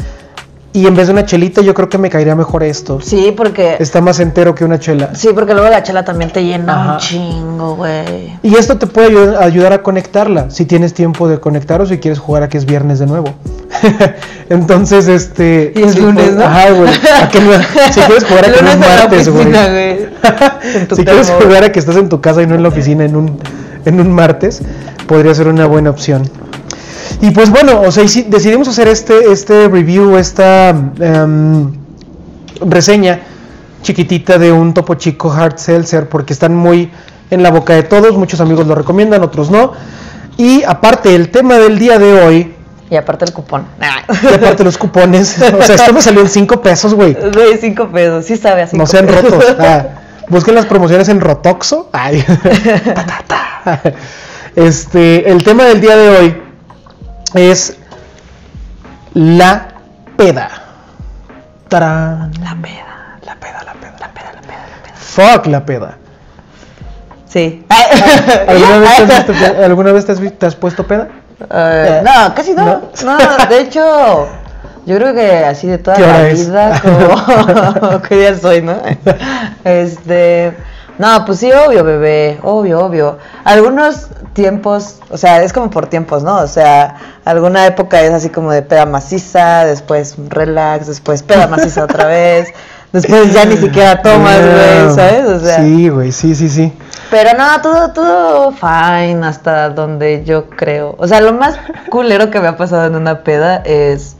Y 0.73 0.87
en 0.87 0.95
vez 0.95 1.09
de 1.09 1.15
una 1.15 1.27
chelita, 1.27 1.62
yo 1.62 1.75
creo 1.75 1.89
que 1.89 1.99
me 1.99 2.09
caería 2.11 2.37
mejor 2.37 2.62
esto. 2.62 3.00
Sí, 3.03 3.35
porque. 3.37 3.77
Está 3.81 4.00
más 4.00 4.21
entero 4.21 4.55
que 4.55 4.65
una 4.65 4.79
chela. 4.79 5.11
Sí, 5.17 5.31
porque 5.35 5.53
luego 5.53 5.69
la 5.69 5.83
chela 5.83 6.05
también 6.05 6.31
te 6.31 6.45
llena 6.45 6.73
Ajá. 6.81 6.93
un 6.93 6.99
chingo, 7.00 7.75
güey. 7.75 8.39
Y 8.45 8.55
esto 8.55 8.79
te 8.79 8.87
puede 8.87 9.11
ayu- 9.11 9.37
ayudar 9.37 9.73
a 9.73 9.83
conectarla, 9.83 10.49
si 10.50 10.67
tienes 10.67 10.95
tiempo 10.95 11.27
de 11.27 11.41
conectar 11.41 11.81
o 11.81 11.87
si 11.87 11.99
quieres 11.99 12.21
jugar 12.21 12.45
a 12.45 12.49
que 12.49 12.57
es 12.57 12.67
viernes 12.67 13.00
de 13.00 13.07
nuevo. 13.07 13.35
Entonces, 14.49 15.09
este... 15.09 15.73
Y 15.75 15.83
es 15.83 15.95
sí, 15.95 16.00
lunes, 16.00 16.25
pues, 16.25 16.37
¿no? 16.37 16.45
Ajá, 16.45 16.71
güey. 16.71 16.91
a 17.23 17.29
que 17.29 17.41
no- 17.41 17.53
si 17.93 18.00
quieres 18.00 18.25
jugar 18.25 18.45
a 18.45 18.53
que 18.53 18.62
no 18.62 18.71
es 18.71 18.79
martes, 18.79 19.29
güey. 19.29 19.47
si 20.97 21.05
quieres 21.05 21.31
jugar 21.31 21.65
a 21.65 21.73
que 21.73 21.79
estás 21.81 21.97
en 21.97 22.09
tu 22.09 22.21
casa 22.21 22.43
y 22.43 22.47
no 22.47 22.55
en 22.55 22.62
la 22.62 22.69
oficina 22.69 23.05
en 23.05 23.17
un, 23.17 23.39
en 23.85 24.00
un 24.00 24.12
martes, 24.12 24.61
podría 25.07 25.35
ser 25.35 25.49
una 25.49 25.67
buena 25.67 25.91
opción. 25.91 26.23
Y 27.21 27.31
pues 27.31 27.50
bueno, 27.50 27.83
o 27.83 27.93
sea, 27.93 28.05
decidimos 28.05 28.69
hacer 28.69 28.88
este, 28.88 29.33
este 29.33 29.69
review, 29.69 30.17
esta 30.17 30.71
em, 30.71 31.73
reseña 32.61 33.21
chiquitita 33.83 34.38
de 34.38 34.52
un 34.52 34.75
topo 34.75 34.95
chico 34.95 35.33
hard 35.33 35.59
seltzer, 35.59 36.09
porque 36.09 36.33
están 36.33 36.55
muy 36.55 36.90
en 37.31 37.43
la 37.43 37.50
boca 37.50 37.75
de 37.75 37.83
todos, 37.83 38.17
muchos 38.17 38.40
amigos 38.40 38.67
lo 38.67 38.75
recomiendan, 38.75 39.23
otros 39.23 39.50
no. 39.50 39.73
Y 40.37 40.62
aparte, 40.64 41.14
el 41.14 41.31
tema 41.31 41.59
del 41.59 41.79
día 41.79 41.99
de 41.99 42.23
hoy, 42.23 42.55
Y 42.90 42.97
aparte 42.97 43.25
el 43.25 43.33
cupón. 43.33 43.67
y 44.23 44.35
aparte 44.35 44.64
los 44.64 44.79
cupones, 44.79 45.37
o 45.59 45.62
sea, 45.62 45.76
esto 45.76 45.93
me 45.93 46.02
salió 46.02 46.21
en 46.23 46.29
5 46.29 46.61
pesos, 46.61 46.95
güey. 46.95 47.14
Güey, 47.14 47.59
cinco 47.61 47.88
pesos. 47.88 48.25
Sí 48.25 48.37
sabe 48.37 48.62
así. 48.62 48.76
No 48.76 48.87
sean 48.87 49.07
rotos. 49.09 49.45
Ah, 49.59 49.87
busquen 50.29 50.55
las 50.55 50.67
promociones 50.67 51.09
en 51.09 51.21
Rotoxo. 51.21 51.88
Ay. 51.93 52.25
Este, 54.57 55.31
el 55.31 55.45
tema 55.45 55.64
del 55.64 55.81
día 55.81 55.97
de 55.97 56.09
hoy 56.09 56.43
es 57.35 57.77
la 59.15 59.69
peda. 60.17 60.49
Tarán. 61.69 62.33
La 62.43 62.55
peda. 62.61 63.19
La 63.25 63.35
peda, 63.37 63.63
la 63.65 63.73
peda. 63.75 63.93
La 64.01 64.09
peda, 64.09 64.33
la 64.35 64.41
peda, 64.41 64.65
la 64.71 64.83
peda. 64.83 64.95
Fuck 64.97 65.47
la 65.47 65.65
peda. 65.65 65.97
Sí. 67.29 67.65
¿Alguna 68.49 68.79
vez 68.79 68.97
te 68.97 69.03
has, 69.15 69.27
visto- 69.29 69.65
¿alguna 69.65 69.93
vez 69.93 70.07
te 70.07 70.13
has 70.13 70.21
vi- 70.21 70.31
te 70.31 70.47
has 70.47 70.57
puesto 70.57 70.87
peda? 70.87 71.09
Eh, 71.53 72.03
no, 72.05 72.35
casi 72.35 72.53
no. 72.55 72.65
¿No? 72.67 73.19
no. 73.19 73.47
de 73.49 73.61
hecho, 73.61 74.29
yo 74.85 74.97
creo 74.97 75.15
que 75.15 75.45
así 75.45 75.69
de 75.69 75.79
toda 75.79 75.97
¿Qué 75.97 76.03
hora 76.03 76.19
la 76.19 76.29
es? 76.29 76.47
vida, 76.49 76.81
como 76.83 78.03
qué 78.09 78.17
día 78.17 78.37
soy, 78.39 78.63
¿no? 78.63 78.77
Este, 79.65 80.55
no, 81.00 81.25
pues 81.25 81.38
sí, 81.38 81.50
obvio, 81.50 81.83
bebé, 81.83 82.38
obvio, 82.42 82.85
obvio. 82.85 83.16
Algunos 83.45 84.09
tiempos, 84.35 85.00
o 85.09 85.16
sea, 85.16 85.42
es 85.42 85.50
como 85.50 85.71
por 85.71 85.87
tiempos, 85.87 86.23
¿no? 86.23 86.37
O 86.37 86.47
sea, 86.47 86.95
alguna 87.25 87.64
época 87.64 88.02
es 88.02 88.12
así 88.12 88.28
como 88.28 88.52
de 88.52 88.61
peda 88.61 88.85
maciza, 88.85 89.64
después 89.64 90.16
relax, 90.28 90.88
después 90.88 91.23
peda 91.23 91.47
maciza 91.47 91.85
otra 91.85 92.04
vez, 92.07 92.52
después 92.92 93.33
ya 93.33 93.47
ni 93.47 93.57
siquiera 93.57 94.02
tomas, 94.02 94.40
güey, 94.40 94.95
¿sabes? 94.95 95.25
O 95.25 95.40
sea, 95.40 95.57
sí, 95.62 95.88
güey, 95.88 96.12
sí, 96.12 96.35
sí, 96.35 96.50
sí. 96.50 96.71
pero 97.11 97.30
no, 97.33 97.62
todo, 97.62 97.92
todo 97.95 98.52
fine 98.52 99.25
hasta 99.25 99.71
donde 99.71 100.23
yo 100.26 100.50
creo. 100.50 100.97
O 100.99 101.09
sea, 101.09 101.23
lo 101.23 101.33
más 101.33 101.59
culero 101.88 102.28
que 102.28 102.40
me 102.40 102.49
ha 102.49 102.59
pasado 102.59 102.85
en 102.85 102.95
una 102.95 103.25
peda 103.25 103.62
es 103.64 104.19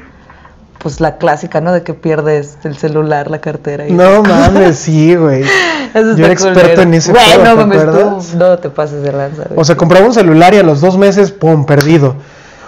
pues 0.83 1.01
la 1.01 1.17
clásica, 1.19 1.61
¿no? 1.61 1.73
De 1.73 1.83
que 1.83 1.95
pierdes 1.95 2.57
el 2.65 2.77
celular, 2.77 3.31
la 3.31 3.41
cartera. 3.41 3.87
Y 3.87 3.93
No 3.93 4.23
mames, 4.23 4.77
sí, 4.79 5.15
güey. 5.15 5.45
Yo 5.95 6.25
era 6.25 6.33
experto 6.33 6.61
culero. 6.61 6.83
en 6.83 6.95
ese 6.95 7.13
Güey, 7.13 7.39
no 7.39 7.45
¿te 7.45 7.55
mames, 7.55 7.83
tú 7.85 8.39
no 8.39 8.59
te 8.59 8.71
pases 8.71 9.03
de 9.03 9.13
lanza, 9.13 9.43
güey. 9.49 9.61
O 9.61 9.65
sea, 9.65 9.77
compraba 9.77 10.07
un 10.07 10.15
celular 10.15 10.55
y 10.55 10.59
a 10.59 10.63
los 10.63 10.81
dos 10.81 10.97
meses, 10.97 11.33
pum, 11.33 11.67
perdido. 11.67 12.15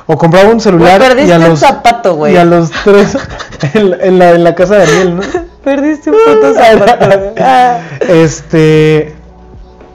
O 0.07 0.19
compraba 0.19 0.50
un 0.50 0.61
celular 0.61 0.99
Güey, 0.99 1.09
perdiste 1.11 1.31
y 1.31 1.33
a 1.33 1.38
un 1.38 1.45
los 1.50 1.61
zapato, 1.61 2.16
güey. 2.16 2.35
y 2.35 2.37
a 2.37 2.45
los 2.45 2.71
tres 2.85 3.16
en, 3.75 3.97
en 4.00 4.19
la, 4.19 4.31
en 4.33 4.45
la 4.45 4.54
casa 4.54 4.75
de 4.75 4.87
Daniel, 4.87 5.16
¿no? 5.16 5.23
perdiste 5.64 6.11
un 6.11 6.16
puto 6.26 6.54
zapato. 6.54 7.33
Ah. 7.40 7.78
Este, 8.09 9.14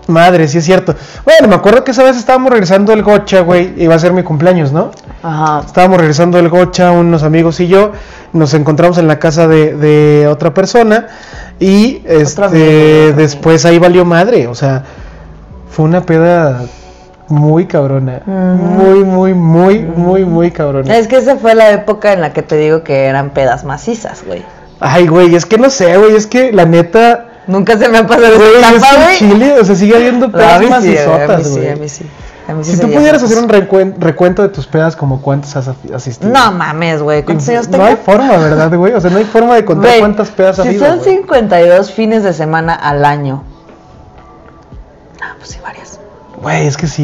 madre, 0.07 0.47
sí 0.47 0.57
es 0.59 0.63
cierto. 0.65 0.95
Bueno, 1.25 1.49
me 1.49 1.55
acuerdo 1.55 1.83
que 1.83 1.91
esa 1.91 2.03
vez 2.03 2.15
estábamos 2.17 2.51
regresando 2.51 2.91
del 2.93 3.03
Gocha, 3.03 3.41
güey, 3.41 3.73
iba 3.77 3.93
a 3.95 3.99
ser 3.99 4.13
mi 4.13 4.23
cumpleaños, 4.23 4.71
¿no? 4.71 4.91
Ajá. 5.23 5.63
Estábamos 5.65 5.97
regresando 5.97 6.37
del 6.37 6.49
Gocha, 6.49 6.91
unos 6.91 7.23
amigos 7.23 7.59
y 7.59 7.67
yo, 7.67 7.91
nos 8.33 8.53
encontramos 8.53 8.97
en 8.97 9.07
la 9.07 9.19
casa 9.19 9.47
de, 9.47 9.75
de 9.75 10.27
otra 10.27 10.53
persona 10.53 11.07
y 11.59 12.01
este, 12.05 13.13
después 13.13 13.65
ahí 13.65 13.79
valió 13.79 14.05
madre, 14.05 14.47
o 14.47 14.55
sea, 14.55 14.83
fue 15.69 15.85
una 15.85 16.05
peda 16.05 16.61
muy 17.27 17.65
cabrona, 17.65 18.21
muy, 18.25 19.03
muy, 19.03 19.33
muy, 19.33 19.79
muy, 19.79 20.25
muy 20.25 20.51
cabrona. 20.51 20.97
Es 20.97 21.07
que 21.07 21.17
esa 21.17 21.35
fue 21.37 21.55
la 21.55 21.71
época 21.71 22.13
en 22.13 22.21
la 22.21 22.31
que 22.31 22.41
te 22.41 22.57
digo 22.57 22.83
que 22.83 23.05
eran 23.05 23.31
pedas 23.31 23.63
macizas, 23.65 24.23
güey. 24.25 24.43
Ay, 24.79 25.07
güey, 25.07 25.35
es 25.35 25.45
que 25.45 25.57
no 25.57 25.69
sé, 25.69 25.97
güey, 25.97 26.15
es 26.15 26.27
que 26.27 26.51
la 26.51 26.65
neta, 26.65 27.25
Nunca 27.47 27.77
se 27.77 27.87
me 27.89 27.97
ha 27.97 28.05
pasado 28.05 28.37
güey, 28.37 28.49
es 28.75 28.83
en. 28.83 29.29
Chile, 29.29 29.55
o 29.59 29.65
sea, 29.65 29.75
sigue 29.75 29.95
habiendo 29.95 30.31
pedas 30.31 30.59
sí, 30.59 30.67
macizotas, 30.67 31.47
sí, 31.47 31.49
güey. 31.51 31.69
a 31.69 31.75
mí 31.75 31.89
sí. 31.89 32.05
A 32.47 32.53
mí 32.53 32.63
sí 32.63 32.75
Si 32.75 32.79
tú 32.81 32.87
pudieras 32.91 33.21
hacer 33.21 33.37
un 33.39 33.49
recuen- 33.49 33.95
recuento 33.99 34.41
de 34.41 34.49
tus 34.49 34.67
pedas, 34.67 34.95
como 34.95 35.21
cuántas 35.21 35.55
has 35.57 35.67
asi- 35.67 35.93
asistido? 35.93 36.31
No 36.31 36.51
mames, 36.53 37.01
güey. 37.01 37.23
¿Cuántos 37.23 37.49
años 37.49 37.67
tengo? 37.67 37.79
No 37.83 37.89
hay 37.89 37.97
forma, 37.97 38.37
¿verdad, 38.37 38.73
güey? 38.77 38.93
O 38.93 39.01
sea, 39.01 39.09
no 39.11 39.17
hay 39.17 39.25
forma 39.25 39.55
de 39.55 39.65
contar 39.65 39.99
cuántas 39.99 40.29
pedas 40.29 40.57
has 40.59 40.67
Si 40.67 40.73
ido, 40.75 40.85
son 40.87 40.99
güey. 40.99 41.15
52 41.17 41.91
fines 41.91 42.23
de 42.23 42.31
semana 42.33 42.73
al 42.73 43.03
año. 43.03 43.43
Ah, 45.21 45.33
pues 45.37 45.49
sí, 45.49 45.59
varias. 45.61 45.99
Güey, 46.41 46.67
es 46.67 46.77
que 46.77 46.87
sí. 46.87 47.03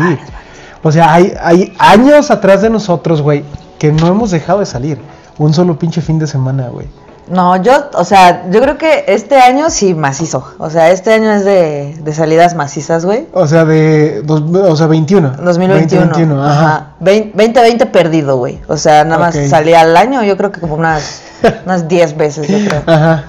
O 0.81 0.91
sea, 0.91 1.13
hay, 1.13 1.33
hay 1.41 1.73
años 1.79 2.31
atrás 2.31 2.61
de 2.61 2.69
nosotros, 2.69 3.21
güey, 3.21 3.43
que 3.79 3.91
no 3.91 4.07
hemos 4.07 4.31
dejado 4.31 4.59
de 4.59 4.65
salir. 4.65 4.99
Un 5.37 5.53
solo 5.53 5.77
pinche 5.79 6.01
fin 6.01 6.19
de 6.19 6.27
semana, 6.27 6.67
güey. 6.69 6.87
No, 7.27 7.55
yo, 7.55 7.71
o 7.93 8.03
sea, 8.03 8.49
yo 8.51 8.61
creo 8.61 8.77
que 8.77 9.05
este 9.07 9.37
año 9.37 9.69
sí 9.69 9.93
macizo. 9.95 10.43
O 10.57 10.69
sea, 10.69 10.91
este 10.91 11.13
año 11.13 11.31
es 11.31 11.45
de, 11.45 11.95
de 12.01 12.13
salidas 12.13 12.53
macizas, 12.53 13.05
güey. 13.05 13.27
O 13.33 13.47
sea, 13.47 13.63
de. 13.63 14.21
dos- 14.23 14.43
o 14.53 14.75
sea, 14.75 14.87
21. 14.87 15.29
2021. 15.41 16.05
2021, 16.07 16.43
ajá. 16.45 16.87
Vein- 16.99 17.31
2020 17.33 17.85
perdido, 17.85 18.37
güey. 18.37 18.59
O 18.67 18.75
sea, 18.75 19.05
nada 19.05 19.19
más 19.19 19.35
Ok. 19.37 19.43
salía 19.47 19.81
al 19.81 19.95
año, 19.95 20.21
yo 20.23 20.35
creo 20.35 20.51
que 20.51 20.59
como 20.59 20.75
unas, 20.75 21.21
unas 21.65 21.87
10 21.87 22.17
veces, 22.17 22.47
yo 22.47 22.57
creo. 22.67 22.83
Ajá. 22.87 23.23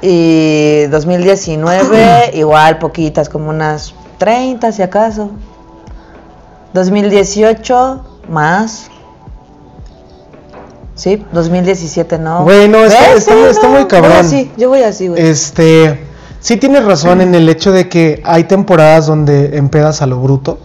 Y 0.00 0.84
2019, 0.92 2.30
igual 2.34 2.78
poquitas, 2.78 3.28
como 3.28 3.50
unas 3.50 3.94
30 4.18 4.70
si 4.70 4.82
acaso. 4.82 5.30
2018, 6.72 8.04
más. 8.28 8.90
Sí, 10.94 11.24
2017 11.32 12.18
no. 12.18 12.44
Güey, 12.44 12.68
no, 12.68 12.78
está- 12.84 13.12
¿Ves? 13.14 13.26
está- 13.28 13.68
muy 13.68 13.78
voy 13.80 13.86
cabrón. 13.86 14.12
así, 14.18 14.50
yo 14.56 14.68
voy 14.68 14.82
así, 14.82 15.08
güey. 15.08 15.20
Este. 15.26 16.04
Sí 16.40 16.56
tienes 16.58 16.84
razón 16.84 17.20
en 17.22 17.34
el 17.34 17.48
hecho 17.48 17.72
de 17.72 17.88
que 17.88 18.20
hay 18.24 18.44
temporadas 18.44 19.06
donde 19.06 19.56
empedas 19.56 20.02
a 20.02 20.06
lo 20.06 20.20
bruto. 20.20 20.58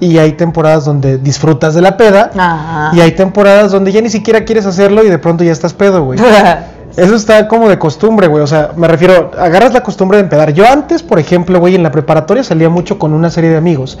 Y 0.00 0.18
hay 0.18 0.32
temporadas 0.32 0.84
donde 0.84 1.16
disfrutas 1.18 1.74
de 1.74 1.80
la 1.80 1.96
peda. 1.96 2.30
Ajá. 2.36 2.90
Y 2.94 3.00
hay 3.00 3.12
temporadas 3.12 3.72
donde 3.72 3.92
ya 3.92 4.00
ni 4.02 4.10
siquiera 4.10 4.44
quieres 4.44 4.66
hacerlo 4.66 5.02
y 5.04 5.08
de 5.08 5.18
pronto 5.18 5.42
ya 5.44 5.52
estás 5.52 5.72
pedo, 5.72 6.04
güey. 6.04 6.18
Eso 6.96 7.14
está 7.14 7.46
como 7.48 7.68
de 7.68 7.78
costumbre, 7.78 8.26
güey. 8.26 8.42
O 8.42 8.46
sea, 8.46 8.72
me 8.76 8.88
refiero, 8.88 9.30
agarras 9.38 9.72
la 9.72 9.82
costumbre 9.82 10.18
de 10.18 10.24
empedar. 10.24 10.52
Yo 10.52 10.66
antes, 10.66 11.02
por 11.02 11.18
ejemplo, 11.18 11.60
güey, 11.60 11.74
en 11.76 11.82
la 11.82 11.92
preparatoria 11.92 12.42
salía 12.42 12.68
mucho 12.68 12.98
con 12.98 13.12
una 13.12 13.30
serie 13.30 13.50
de 13.50 13.56
amigos 13.56 13.98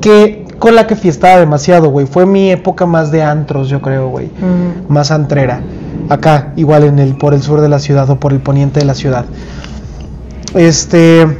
que 0.00 0.46
con 0.58 0.74
la 0.74 0.86
que 0.86 0.96
fiestaba 0.96 1.38
demasiado, 1.38 1.90
güey. 1.90 2.06
Fue 2.06 2.26
mi 2.26 2.50
época 2.50 2.86
más 2.86 3.10
de 3.10 3.22
antros, 3.22 3.68
yo 3.68 3.80
creo, 3.80 4.08
güey. 4.08 4.26
Ujú. 4.26 4.92
Más 4.92 5.10
antrera. 5.10 5.62
Acá, 6.08 6.52
igual 6.56 6.84
en 6.84 6.98
el 6.98 7.16
por 7.16 7.34
el 7.34 7.42
sur 7.42 7.60
de 7.60 7.68
la 7.68 7.78
ciudad 7.78 8.08
o 8.10 8.18
por 8.18 8.32
el 8.32 8.40
poniente 8.40 8.80
de 8.80 8.86
la 8.86 8.94
ciudad. 8.94 9.24
Este 10.54 11.38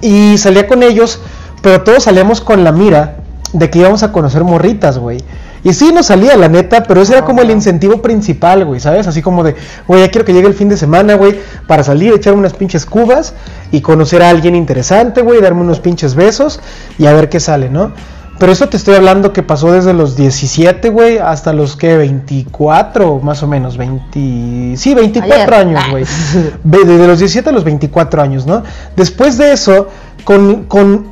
Y 0.00 0.36
salía 0.38 0.66
con 0.66 0.82
ellos, 0.82 1.20
pero 1.62 1.82
todos 1.82 2.02
salíamos 2.02 2.40
con 2.40 2.64
la 2.64 2.72
mira 2.72 3.18
de 3.52 3.70
que 3.70 3.78
íbamos 3.78 4.02
a 4.02 4.12
conocer 4.12 4.44
morritas, 4.44 4.98
güey. 4.98 5.18
Y 5.64 5.72
sí 5.74 5.92
nos 5.92 6.06
salía, 6.06 6.36
la 6.36 6.48
neta, 6.48 6.82
pero 6.82 7.02
ese 7.02 7.12
era 7.12 7.24
como 7.24 7.40
el 7.40 7.50
incentivo 7.50 8.02
principal, 8.02 8.64
güey, 8.64 8.80
¿sabes? 8.80 9.06
Así 9.06 9.22
como 9.22 9.44
de, 9.44 9.54
güey, 9.86 10.00
ya 10.02 10.10
quiero 10.10 10.24
que 10.24 10.32
llegue 10.32 10.48
el 10.48 10.54
fin 10.54 10.68
de 10.68 10.76
semana, 10.76 11.14
güey, 11.14 11.38
para 11.68 11.84
salir, 11.84 12.12
echarme 12.12 12.40
unas 12.40 12.52
pinches 12.54 12.84
cubas 12.84 13.34
y 13.70 13.80
conocer 13.80 14.22
a 14.22 14.28
alguien 14.30 14.56
interesante, 14.56 15.22
güey, 15.22 15.40
darme 15.40 15.60
unos 15.60 15.78
pinches 15.78 16.14
besos 16.16 16.58
y 16.98 17.06
a 17.06 17.12
ver 17.12 17.28
qué 17.28 17.38
sale, 17.38 17.70
¿no? 17.70 17.92
Pero 18.38 18.50
eso 18.50 18.68
te 18.68 18.76
estoy 18.76 18.96
hablando 18.96 19.32
que 19.32 19.44
pasó 19.44 19.70
desde 19.70 19.92
los 19.92 20.16
17, 20.16 20.88
güey, 20.88 21.18
hasta 21.18 21.52
los 21.52 21.76
que 21.76 21.96
24, 21.96 23.20
más 23.20 23.42
o 23.44 23.46
menos, 23.46 23.76
20, 23.76 24.76
sí, 24.76 24.94
24 24.94 25.34
Ayer. 25.34 25.54
años, 25.54 25.80
Ah. 25.86 25.90
güey. 25.92 26.04
Ve- 26.64 26.84
Desde 26.84 27.06
los 27.06 27.18
17 27.20 27.50
a 27.50 27.52
los 27.52 27.62
24 27.62 28.20
años, 28.20 28.44
¿no? 28.46 28.64
Después 28.96 29.38
de 29.38 29.52
eso, 29.52 29.88
con, 30.24 30.64
con, 30.64 31.06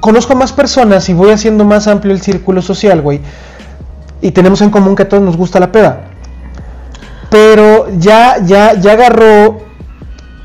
conozco 0.00 0.34
a 0.34 0.36
más 0.36 0.52
personas 0.52 1.08
y 1.08 1.14
voy 1.14 1.30
haciendo 1.30 1.64
más 1.64 1.86
amplio 1.88 2.12
el 2.12 2.20
círculo 2.20 2.60
social, 2.60 3.00
güey. 3.00 3.20
Y 4.20 4.32
tenemos 4.32 4.60
en 4.62 4.70
común 4.70 4.96
que 4.96 5.04
a 5.04 5.08
todos 5.08 5.22
nos 5.22 5.36
gusta 5.36 5.60
la 5.60 5.70
peda. 5.70 6.08
Pero 7.30 7.88
ya, 7.98 8.38
ya, 8.44 8.74
ya 8.74 8.92
agarró 8.92 9.67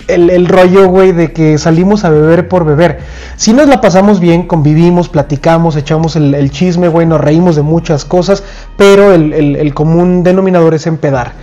el, 0.08 0.30
el 0.30 0.48
rollo, 0.48 0.88
güey, 0.88 1.12
de 1.12 1.32
que 1.32 1.58
salimos 1.58 2.04
a 2.06 2.10
beber 2.10 2.48
por 2.48 2.66
beber. 2.66 3.00
Si 3.38 3.54
nos 3.54 3.68
la 3.68 3.82
pasamos 3.82 4.20
bien, 4.20 4.48
convivimos, 4.48 5.10
platicamos, 5.10 5.76
echamos 5.76 6.16
el, 6.16 6.34
el 6.36 6.52
chisme, 6.52 6.88
güey, 6.88 7.06
nos 7.08 7.22
reímos 7.22 7.56
de 7.56 7.62
muchas 7.62 8.06
cosas, 8.06 8.44
pero 8.78 9.14
el, 9.14 9.34
el- 9.34 9.74
común 9.74 10.24
denominador 10.24 10.74
es 10.76 10.86
empedar. 10.88 11.34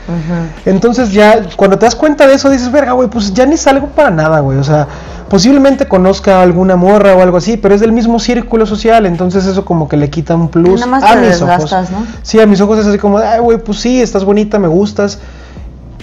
Entonces 0.67 1.13
ya, 1.13 1.43
cuando 1.57 1.79
te 1.79 1.87
das 1.87 1.97
cuenta 1.97 2.27
de 2.27 2.35
eso, 2.35 2.51
dices, 2.51 2.71
verga, 2.71 2.93
güey, 2.93 3.09
pues 3.09 3.33
ya 3.35 3.47
ni 3.47 3.57
salgo 3.57 3.89
para 3.89 4.11
nada, 4.11 4.41
güey. 4.41 4.59
O 4.59 4.65
sea, 4.65 4.87
posiblemente 5.29 5.87
conozca 5.89 6.39
a 6.39 6.43
alguna 6.43 6.77
morra 6.77 7.15
o 7.15 7.23
algo 7.23 7.37
así, 7.37 7.57
pero 7.57 7.75
es 7.75 7.81
del 7.81 7.93
mismo 7.93 8.19
círculo 8.19 8.67
social, 8.67 9.07
entonces 9.07 9.47
eso 9.47 9.65
como 9.65 9.89
que 9.89 9.97
le 9.97 10.11
quita 10.11 10.35
un 10.35 10.49
plus 10.49 10.81
Nada 10.81 10.87
más 10.87 11.05
a 11.05 11.15
te 11.15 11.27
mis 11.29 11.43
ojos. 11.43 11.73
¿no? 11.91 12.07
Sí, 12.23 12.41
a 12.41 12.47
mis 12.47 12.61
ojos 12.61 12.79
es 12.81 12.87
así 12.87 12.99
como, 12.99 13.19
ay, 13.19 13.41
güey, 13.41 13.59
pues 13.59 13.79
sí, 13.81 14.01
estás 14.01 14.25
bonita, 14.25 14.59
me 14.59 14.69
gustas, 14.69 15.19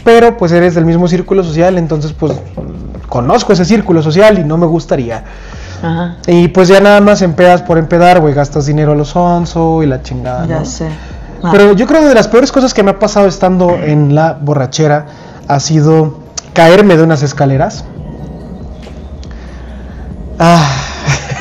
pero 0.07 0.37
pues 0.37 0.53
eres 0.53 0.73
del 0.73 0.85
mismo 0.85 1.05
círculo 1.09 1.43
social, 1.43 1.77
entonces 1.77 2.13
pues 2.13 2.31
conozco 3.09 3.51
ese 3.51 3.65
círculo 3.65 4.01
social 4.01 4.39
y 4.39 4.45
no 4.45 4.55
me 4.55 4.65
gustaría. 4.65 5.25
Ajá. 5.83 6.15
Y 6.27 6.47
pues 6.47 6.69
ya 6.69 6.79
nada 6.79 7.01
más 7.01 7.21
empedas 7.21 7.61
por 7.61 7.77
empedar, 7.77 8.21
güey, 8.21 8.33
gastas 8.33 8.67
dinero 8.67 8.93
a 8.93 8.95
los 8.95 9.13
onzo 9.17 9.83
y 9.83 9.85
la 9.85 10.01
chingada. 10.01 10.45
Ya 10.47 10.59
¿no? 10.59 10.65
sé. 10.65 10.87
Ah. 11.43 11.49
Pero 11.51 11.73
yo 11.73 11.85
creo 11.87 11.99
que 11.99 12.07
de 12.07 12.15
las 12.15 12.29
peores 12.29 12.53
cosas 12.53 12.73
que 12.73 12.83
me 12.83 12.91
ha 12.91 12.99
pasado 12.99 13.27
estando 13.27 13.71
en 13.71 14.15
la 14.15 14.37
borrachera 14.39 15.07
ha 15.45 15.59
sido 15.59 16.19
caerme 16.53 16.95
de 16.95 17.03
unas 17.03 17.21
escaleras. 17.21 17.83
Ah. 20.39 20.71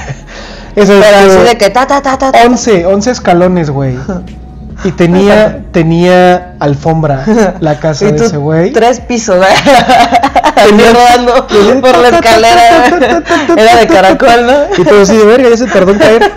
Eso 0.75 0.93
es 0.93 1.07
así 1.07 1.49
de 1.51 1.57
que 1.57 1.71
ta 1.71 1.87
ta 1.87 2.03
ta 2.03 2.19
ta. 2.19 2.33
ta. 2.33 2.45
11, 2.45 2.85
11 2.85 3.11
escalones, 3.13 3.71
güey. 3.71 3.97
Y 4.85 4.93
tenía, 4.93 5.65
tenía 5.73 6.55
alfombra 6.61 7.25
la 7.61 7.79
casa 7.81 8.07
de 8.11 8.17
ese 8.25 8.37
güey. 8.37 8.73
Tres 8.73 9.01
pisos, 9.01 9.37
¿eh? 9.45 9.49
Tenía- 10.67 10.93
rodando 11.17 11.47
por 11.81 11.99
la 11.99 12.09
escalera. 12.09 13.23
Era 13.57 13.77
de 13.77 13.87
caracol, 13.87 14.47
¿no? 14.47 14.83
Y 14.83 14.85
todo 14.85 15.03
así 15.03 15.17
de 15.17 15.25
verga, 15.25 15.49
ya 15.51 15.57
se 15.57 15.67
tardó 15.67 15.93
en 15.93 15.99
caer. 15.99 16.33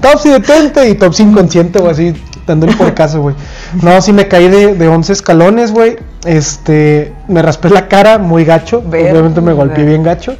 Topsy 0.00 0.30
detente 0.30 0.88
y 0.88 0.94
Topsy 0.94 1.24
inconsciente, 1.24 1.78
güey, 1.80 1.92
así 1.92 2.14
dándole 2.46 2.74
por 2.74 2.94
caso, 2.94 3.20
güey. 3.20 3.34
No, 3.82 4.00
sí 4.00 4.12
me 4.12 4.28
caí 4.28 4.48
de, 4.48 4.74
de 4.74 4.88
11 4.88 5.12
escalones, 5.12 5.72
güey. 5.72 5.98
Este, 6.24 7.12
me 7.26 7.42
raspé 7.42 7.70
la 7.70 7.88
cara 7.88 8.18
muy 8.18 8.44
gacho. 8.44 8.82
Obviamente 8.86 9.40
me 9.40 9.52
golpeé 9.52 9.84
bien 9.84 10.02
gacho. 10.02 10.36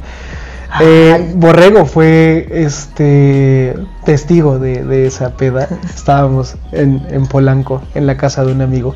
Eh. 0.81 1.33
Borrego 1.35 1.85
fue 1.85 2.47
este 2.51 3.75
testigo 4.05 4.59
de, 4.59 4.83
de 4.83 5.07
esa 5.07 5.31
peda. 5.31 5.67
Estábamos 5.95 6.55
en, 6.71 7.05
en 7.09 7.27
Polanco, 7.27 7.81
en 7.95 8.07
la 8.07 8.17
casa 8.17 8.45
de 8.45 8.51
un 8.51 8.61
amigo. 8.61 8.95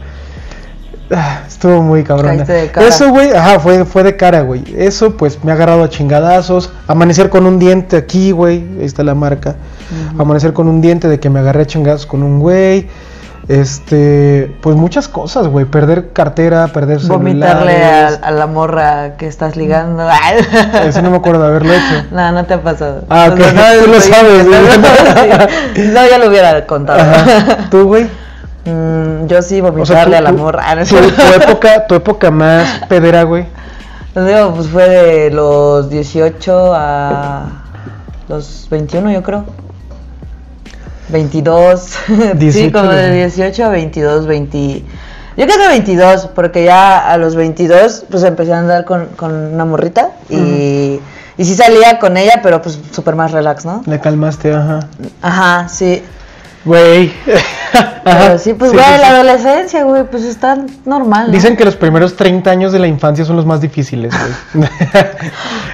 Ah, 1.12 1.44
Estuvo 1.48 1.82
muy 1.82 2.04
cara. 2.04 2.34
Eso, 2.82 3.10
güey, 3.10 3.32
ajá, 3.32 3.60
fue, 3.60 3.86
fue 3.86 4.04
de 4.04 4.16
cara, 4.16 4.42
güey. 4.42 4.64
Eso, 4.76 5.16
pues, 5.16 5.44
me 5.44 5.52
ha 5.52 5.56
agarrado 5.56 5.84
a 5.84 5.90
chingadazos. 5.90 6.72
Amanecer 6.88 7.30
con 7.30 7.46
un 7.46 7.60
diente 7.60 7.96
aquí, 7.96 8.32
güey. 8.32 8.66
Ahí 8.80 8.86
está 8.86 9.04
la 9.04 9.16
marca. 9.16 9.56
Amanecer 10.18 10.54
con 10.54 10.68
un 10.68 10.82
diente 10.82 11.08
de 11.08 11.20
que 11.20 11.30
me 11.30 11.40
agarré 11.40 11.64
a 11.64 11.66
chingadazos 11.66 12.06
con 12.06 12.24
un 12.24 12.40
güey. 12.40 12.88
Este, 13.48 14.56
pues 14.62 14.76
muchas 14.78 15.08
cosas, 15.08 15.48
güey. 15.48 15.66
Perder 15.66 16.14
cartera, 16.14 16.68
perder 16.68 17.00
Vomitarle 17.02 17.74
a, 17.76 17.88
celulares. 18.10 18.20
a 18.24 18.32
la 18.32 18.48
morra 18.48 19.18
que 19.18 19.28
estás 19.28 19.56
ligando. 19.58 20.08
Eso 20.86 21.02
no 21.02 21.12
me 21.12 21.18
acuerdo 21.18 21.42
de 21.44 21.48
haberlo 21.50 21.74
hecho. 21.74 22.06
No, 22.12 22.32
no 22.32 22.46
te 22.46 22.54
ha 22.54 22.62
pasado. 22.62 23.04
Ah, 23.10 23.30
ok, 23.32 23.40
O 23.40 23.44
sea, 23.44 23.74
tú 23.84 23.92
lo 23.92 24.00
sabes. 24.00 24.46
No, 25.94 26.08
ya 26.08 26.18
lo 26.18 26.30
hubiera 26.30 26.66
contado. 26.66 27.00
Ajá. 27.02 27.70
¿Tú, 27.70 27.86
güey? 27.86 28.08
Mm, 28.66 29.26
yo 29.28 29.42
sí 29.42 29.60
O 29.60 29.64
sea, 29.64 29.72
vomitarle 29.72 30.12
tú- 30.18 30.18
a 30.18 30.22
la 30.22 30.32
morra. 30.32 30.64
Ah, 30.66 30.76
no 30.76 30.86
tu, 30.86 30.96
tu 30.96 31.34
época, 31.42 31.86
tu 31.88 31.96
época 31.96 32.32
más 32.32 32.82
pedera, 32.88 33.24
güey. 33.24 33.46
Digo, 34.16 34.54
pues 34.56 34.68
fue 34.70 34.88
de 34.88 35.32
los 35.32 35.90
18 35.90 36.72
a 36.76 37.46
los 38.30 38.68
21, 38.70 39.12
yo 39.12 39.22
creo. 39.24 39.44
22. 41.14 41.82
sí, 42.08 42.14
18, 42.34 42.78
como 42.78 42.92
de 42.92 43.08
güey. 43.08 43.20
18 43.20 43.64
a 43.64 43.70
22, 43.70 44.28
20. 44.28 44.84
Yo 45.38 45.46
creo 45.46 45.58
que 45.58 45.68
22, 45.68 46.28
porque 46.36 46.66
ya 46.66 47.00
a 47.12 47.18
los 47.18 47.36
22 47.36 48.06
pues 48.10 48.24
empecé 48.24 48.54
a 48.54 48.60
andar 48.60 48.84
con, 48.84 49.08
con 49.16 49.32
una 49.32 49.66
morrita 49.66 50.10
y, 50.30 51.00
y 51.38 51.46
sí 51.46 51.56
salía 51.56 51.98
con 51.98 52.18
ella, 52.18 52.42
pero 52.44 52.62
pues 52.62 52.78
súper 52.92 53.16
más 53.16 53.32
relax, 53.32 53.66
¿no? 53.66 53.82
Le 53.88 54.00
calmaste, 54.00 54.54
ajá. 54.54 54.82
Ajá, 55.22 55.70
sí. 55.70 56.04
Güey. 56.66 57.12
Pero 58.04 58.38
sí, 58.38 58.54
pues 58.54 58.72
güey, 58.72 58.86
la 59.00 59.10
adolescencia, 59.10 59.84
güey, 59.84 60.04
pues 60.04 60.24
está 60.24 60.58
normal. 60.86 61.28
¿no? 61.28 61.34
Dicen 61.34 61.58
que 61.58 61.66
los 61.66 61.76
primeros 61.76 62.16
30 62.16 62.50
años 62.50 62.72
de 62.72 62.80
la 62.80 62.88
infancia 62.88 63.26
son 63.26 63.36
los 63.36 63.46
más 63.46 63.62
difíciles, 63.62 64.14
güey. 64.54 64.66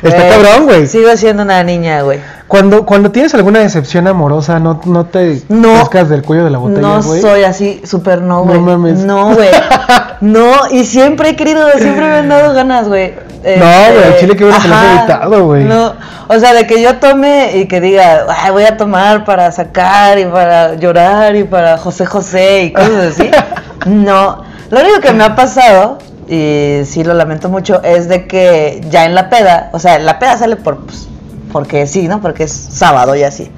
Está 0.03 0.17
Güey, 0.17 0.29
cabrón, 0.29 0.65
güey. 0.65 0.87
Sigo 0.87 1.15
siendo 1.17 1.43
una 1.43 1.63
niña, 1.63 2.01
güey. 2.01 2.19
Cuando, 2.49 2.83
cuando 2.83 3.11
tienes 3.11 3.33
alguna 3.35 3.59
decepción 3.59 4.07
amorosa, 4.07 4.59
no, 4.59 4.81
no 4.85 5.05
te 5.05 5.43
No. 5.49 5.87
del 5.87 6.23
cuello 6.23 6.43
de 6.43 6.49
la 6.49 6.57
botella, 6.57 6.81
No 6.81 7.01
soy 7.03 7.43
así, 7.43 7.79
súper 7.85 8.21
no, 8.21 8.39
No 8.39 8.43
güey. 8.45 8.59
mames. 8.59 8.99
No, 8.99 9.33
güey. 9.35 9.49
No, 10.21 10.51
y 10.69 10.83
siempre 10.83 11.29
he 11.29 11.35
querido, 11.37 11.65
siempre 11.77 12.05
me 12.05 12.15
han 12.17 12.27
dado 12.27 12.53
ganas, 12.53 12.89
güey. 12.89 13.13
No, 13.43 13.65
güey, 13.93 14.03
al 14.03 14.17
chile 14.19 14.35
que 14.35 14.49
ajá, 14.49 14.97
evitado, 14.99 15.45
güey. 15.45 15.63
No, 15.63 15.93
o 16.27 16.39
sea, 16.39 16.53
de 16.53 16.67
que 16.67 16.81
yo 16.81 16.97
tome 16.97 17.55
y 17.55 17.67
que 17.69 17.79
diga, 17.79 18.25
"Ay, 18.27 18.51
voy 18.51 18.63
a 18.63 18.75
tomar 18.75 19.23
para 19.23 19.49
sacar 19.53 20.19
y 20.19 20.25
para 20.25 20.75
llorar 20.75 21.37
y 21.37 21.45
para 21.45 21.77
José 21.77 22.05
José 22.05 22.63
y 22.63 22.73
cosas 22.73 23.13
así. 23.17 23.31
No, 23.85 24.43
lo 24.71 24.79
único 24.81 24.99
que 24.99 25.13
me 25.13 25.23
ha 25.23 25.35
pasado, 25.37 25.99
y 26.27 26.81
sí 26.83 27.05
lo 27.05 27.13
lamento 27.13 27.47
mucho, 27.47 27.81
es 27.81 28.09
de 28.09 28.27
que 28.27 28.81
ya 28.89 29.05
en 29.05 29.15
la 29.15 29.29
peda, 29.29 29.69
o 29.71 29.79
sea, 29.79 29.99
la 29.99 30.19
peda 30.19 30.35
sale 30.37 30.57
por, 30.57 30.79
pues, 30.85 31.07
porque 31.51 31.87
sí, 31.87 32.07
¿no? 32.07 32.21
Porque 32.21 32.43
es 32.43 32.51
sábado 32.51 33.15
y 33.15 33.23
así. 33.23 33.51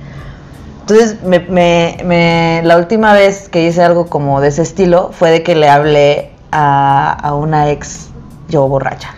Entonces, 0.81 1.17
me, 1.23 1.39
me, 1.39 1.97
me- 2.05 2.61
la 2.63 2.77
última 2.77 3.13
vez 3.13 3.47
que 3.49 3.65
hice 3.67 3.83
algo 3.83 4.07
como 4.07 4.41
de 4.41 4.49
ese 4.49 4.61
estilo 4.63 5.11
fue 5.13 5.29
de 5.31 5.43
que 5.43 5.55
le 5.55 5.69
hablé 5.69 6.31
a, 6.51 7.11
a 7.13 7.33
una 7.35 7.69
ex 7.69 8.07
yo 8.49 8.67
borracha. 8.67 9.09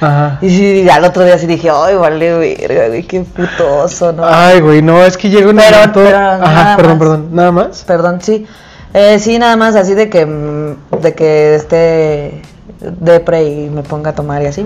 Ajá. 0.00 0.38
Y 0.40 0.48
sí, 0.48 0.88
al 0.88 1.04
otro 1.04 1.24
día 1.24 1.36
sí 1.38 1.46
dije, 1.46 1.70
ay, 1.74 1.96
vale, 1.96 2.38
verga, 2.58 2.86
güey, 2.86 3.02
qué 3.02 3.20
putoso, 3.22 4.12
¿no? 4.12 4.22
Ay, 4.24 4.60
güey, 4.60 4.80
no, 4.80 5.04
es 5.04 5.16
que 5.16 5.28
llega 5.28 5.50
un 5.50 5.56
Pero- 5.56 5.76
momento. 5.76 6.00
pero 6.04 6.18
Ajá, 6.18 6.76
perdón, 6.76 6.90
más. 6.92 6.98
perdón. 6.98 7.28
¿Nada 7.32 7.52
más? 7.52 7.84
Perdón, 7.84 8.18
sí. 8.22 8.46
Eh, 8.94 9.18
sí, 9.18 9.38
nada 9.38 9.56
más 9.56 9.74
así 9.74 9.94
de 9.94 10.08
que, 10.08 10.24
mm, 10.24 11.00
de 11.02 11.14
que 11.14 11.54
esté 11.56 12.42
depre 12.80 13.42
y 13.44 13.68
me 13.70 13.82
ponga 13.82 14.10
a 14.10 14.14
tomar 14.14 14.40
y 14.42 14.46
así. 14.46 14.64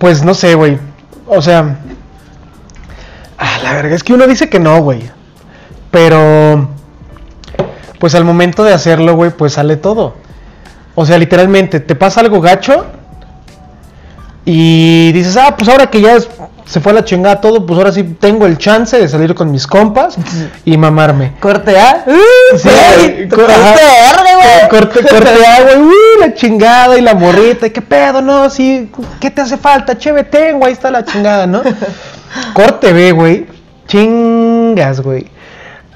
Pues 0.00 0.24
no 0.24 0.32
sé, 0.34 0.54
güey. 0.54 0.78
O 1.26 1.40
sea. 1.42 1.78
Ah, 3.38 3.58
la 3.62 3.72
verga, 3.74 3.94
es 3.94 4.02
que 4.02 4.12
uno 4.14 4.26
dice 4.26 4.48
que 4.48 4.58
no, 4.58 4.80
güey. 4.82 5.02
Pero. 5.90 6.68
Pues 7.98 8.14
al 8.14 8.24
momento 8.24 8.62
de 8.64 8.72
hacerlo, 8.72 9.14
güey, 9.16 9.30
pues 9.30 9.54
sale 9.54 9.76
todo. 9.76 10.14
O 10.94 11.04
sea, 11.06 11.18
literalmente, 11.18 11.80
te 11.80 11.94
pasa 11.94 12.20
algo 12.20 12.40
gacho. 12.40 12.86
Y 14.44 15.12
dices, 15.12 15.36
ah, 15.36 15.54
pues 15.56 15.68
ahora 15.68 15.88
que 15.90 16.00
ya 16.00 16.14
es- 16.14 16.28
se 16.64 16.80
fue 16.80 16.92
a 16.92 16.96
la 16.96 17.04
chingada 17.04 17.40
todo, 17.40 17.64
pues 17.66 17.76
ahora 17.78 17.92
sí 17.92 18.02
tengo 18.04 18.46
el 18.46 18.56
chance 18.58 18.98
de 18.98 19.08
salir 19.08 19.34
con 19.34 19.50
mis 19.50 19.66
compas 19.66 20.16
y 20.64 20.76
mamarme. 20.76 21.32
Corte 21.40 21.78
A. 21.78 22.04
Sí, 22.56 22.68
Güey, 22.68 23.14
güey, 23.26 23.28
corte 23.28 23.52
verde, 23.52 24.34
güey. 24.34 24.68
Corte, 24.70 25.00
corte 25.00 25.46
agua, 25.46 25.70
y, 25.76 25.80
uy, 25.80 25.94
la 26.20 26.34
chingada 26.34 26.96
y 26.98 27.00
la 27.02 27.14
morrita, 27.14 27.66
y 27.66 27.70
qué 27.70 27.80
pedo, 27.82 28.20
no, 28.22 28.48
sí, 28.50 28.90
¿qué 29.20 29.30
te 29.30 29.40
hace 29.42 29.56
falta? 29.56 29.96
Cheve, 29.98 30.24
tengo, 30.24 30.64
ahí 30.66 30.72
está 30.72 30.90
la 30.90 31.04
chingada, 31.04 31.46
¿no? 31.46 31.62
Corte 32.52 32.92
B, 32.92 33.12
güey, 33.12 33.46
chingas, 33.86 35.00
güey. 35.00 35.26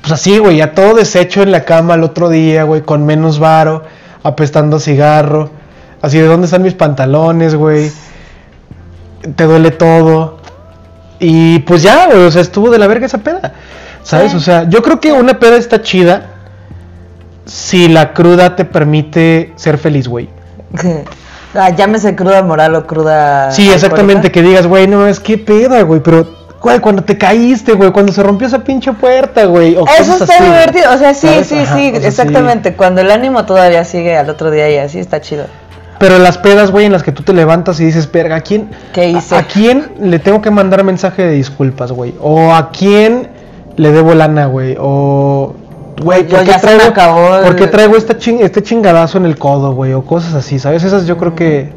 Pues 0.00 0.12
así, 0.12 0.38
güey, 0.38 0.56
ya 0.56 0.74
todo 0.74 0.94
deshecho 0.94 1.42
en 1.42 1.52
la 1.52 1.64
cama 1.64 1.94
el 1.94 2.02
otro 2.02 2.28
día, 2.28 2.64
güey, 2.64 2.82
con 2.82 3.06
menos 3.06 3.38
varo, 3.38 3.84
apestando 4.22 4.80
cigarro, 4.80 5.50
así, 6.00 6.18
¿de 6.18 6.26
dónde 6.26 6.46
están 6.46 6.62
mis 6.62 6.74
pantalones, 6.74 7.54
güey? 7.54 7.92
Te 9.36 9.44
duele 9.44 9.70
todo. 9.70 10.38
Y 11.20 11.60
pues 11.60 11.82
ya, 11.82 12.06
güey, 12.06 12.24
o 12.24 12.30
sea, 12.30 12.42
estuvo 12.42 12.70
de 12.70 12.78
la 12.78 12.88
verga 12.88 13.06
esa 13.06 13.18
peda. 13.18 13.54
¿Sabes? 14.02 14.32
Sí. 14.32 14.36
O 14.36 14.40
sea, 14.40 14.68
yo 14.68 14.82
creo 14.82 14.98
que 14.98 15.12
una 15.12 15.38
peda 15.38 15.56
está 15.56 15.82
chida 15.82 16.30
si 17.44 17.88
la 17.88 18.12
cruda 18.12 18.56
te 18.56 18.64
permite 18.64 19.52
ser 19.54 19.78
feliz, 19.78 20.08
güey. 20.08 20.28
Ah, 21.54 21.70
llámese 21.70 22.14
cruda 22.16 22.42
moral 22.42 22.74
o 22.74 22.86
cruda. 22.86 23.50
Sí, 23.50 23.70
exactamente, 23.70 24.28
alcohólica. 24.28 24.32
que 24.32 24.42
digas, 24.42 24.66
güey, 24.66 24.86
no 24.86 25.06
es 25.06 25.20
que 25.20 25.36
peda, 25.38 25.82
güey, 25.82 26.00
pero, 26.00 26.26
güey, 26.60 26.80
cuando 26.80 27.02
te 27.04 27.18
caíste, 27.18 27.72
güey, 27.74 27.90
cuando 27.92 28.10
se 28.12 28.22
rompió 28.22 28.46
esa 28.46 28.60
pinche 28.64 28.92
puerta, 28.92 29.44
güey. 29.44 29.76
o 29.76 29.84
Eso 29.86 30.14
está 30.14 30.34
así, 30.34 30.44
divertido, 30.44 30.92
o 30.94 30.98
sea, 30.98 31.12
sí, 31.14 31.26
¿Sabes? 31.26 31.46
sí, 31.46 31.58
Ajá, 31.58 31.76
sí, 31.76 31.88
o 31.88 31.92
sea, 31.92 32.00
sí. 32.00 32.06
exactamente. 32.06 32.74
Cuando 32.74 33.00
el 33.02 33.10
ánimo 33.10 33.44
todavía 33.44 33.84
sigue 33.84 34.16
al 34.16 34.30
otro 34.30 34.50
día 34.50 34.70
y 34.70 34.78
así 34.78 34.98
está 34.98 35.20
chido. 35.20 35.44
Pero 35.98 36.18
las 36.18 36.38
pedas, 36.38 36.70
güey, 36.72 36.86
en 36.86 36.92
las 36.92 37.02
que 37.02 37.12
tú 37.12 37.22
te 37.22 37.32
levantas 37.32 37.78
y 37.78 37.84
dices, 37.84 38.10
verga, 38.10 38.36
¿a 38.36 38.40
quién, 38.40 38.70
¿Qué 38.92 39.10
hice? 39.10 39.36
a, 39.36 39.40
a 39.40 39.42
quién 39.44 39.92
le 40.00 40.18
tengo 40.18 40.40
que 40.42 40.50
mandar 40.50 40.82
mensaje 40.84 41.22
de 41.22 41.32
disculpas, 41.32 41.92
güey? 41.92 42.14
O 42.20 42.52
a 42.52 42.70
quién 42.70 43.28
le 43.76 43.92
debo 43.92 44.14
lana, 44.14 44.46
güey? 44.46 44.76
O, 44.80 45.54
güey, 46.02 46.26
¿por, 46.26 46.44
qué 46.44 46.52
traigo, 46.60 46.84
acabó 46.84 47.36
el- 47.36 47.44
por 47.44 47.56
qué 47.56 47.66
traigo 47.66 47.96
esta 47.96 48.18
ching- 48.18 48.40
este 48.40 48.62
chingadazo 48.62 49.18
en 49.18 49.26
el 49.26 49.36
codo, 49.38 49.72
güey? 49.74 49.92
O 49.92 50.02
cosas 50.04 50.34
así, 50.34 50.58
¿sabes? 50.58 50.84
Esas 50.84 51.06
yo 51.06 51.16
creo 51.16 51.34
que, 51.34 51.72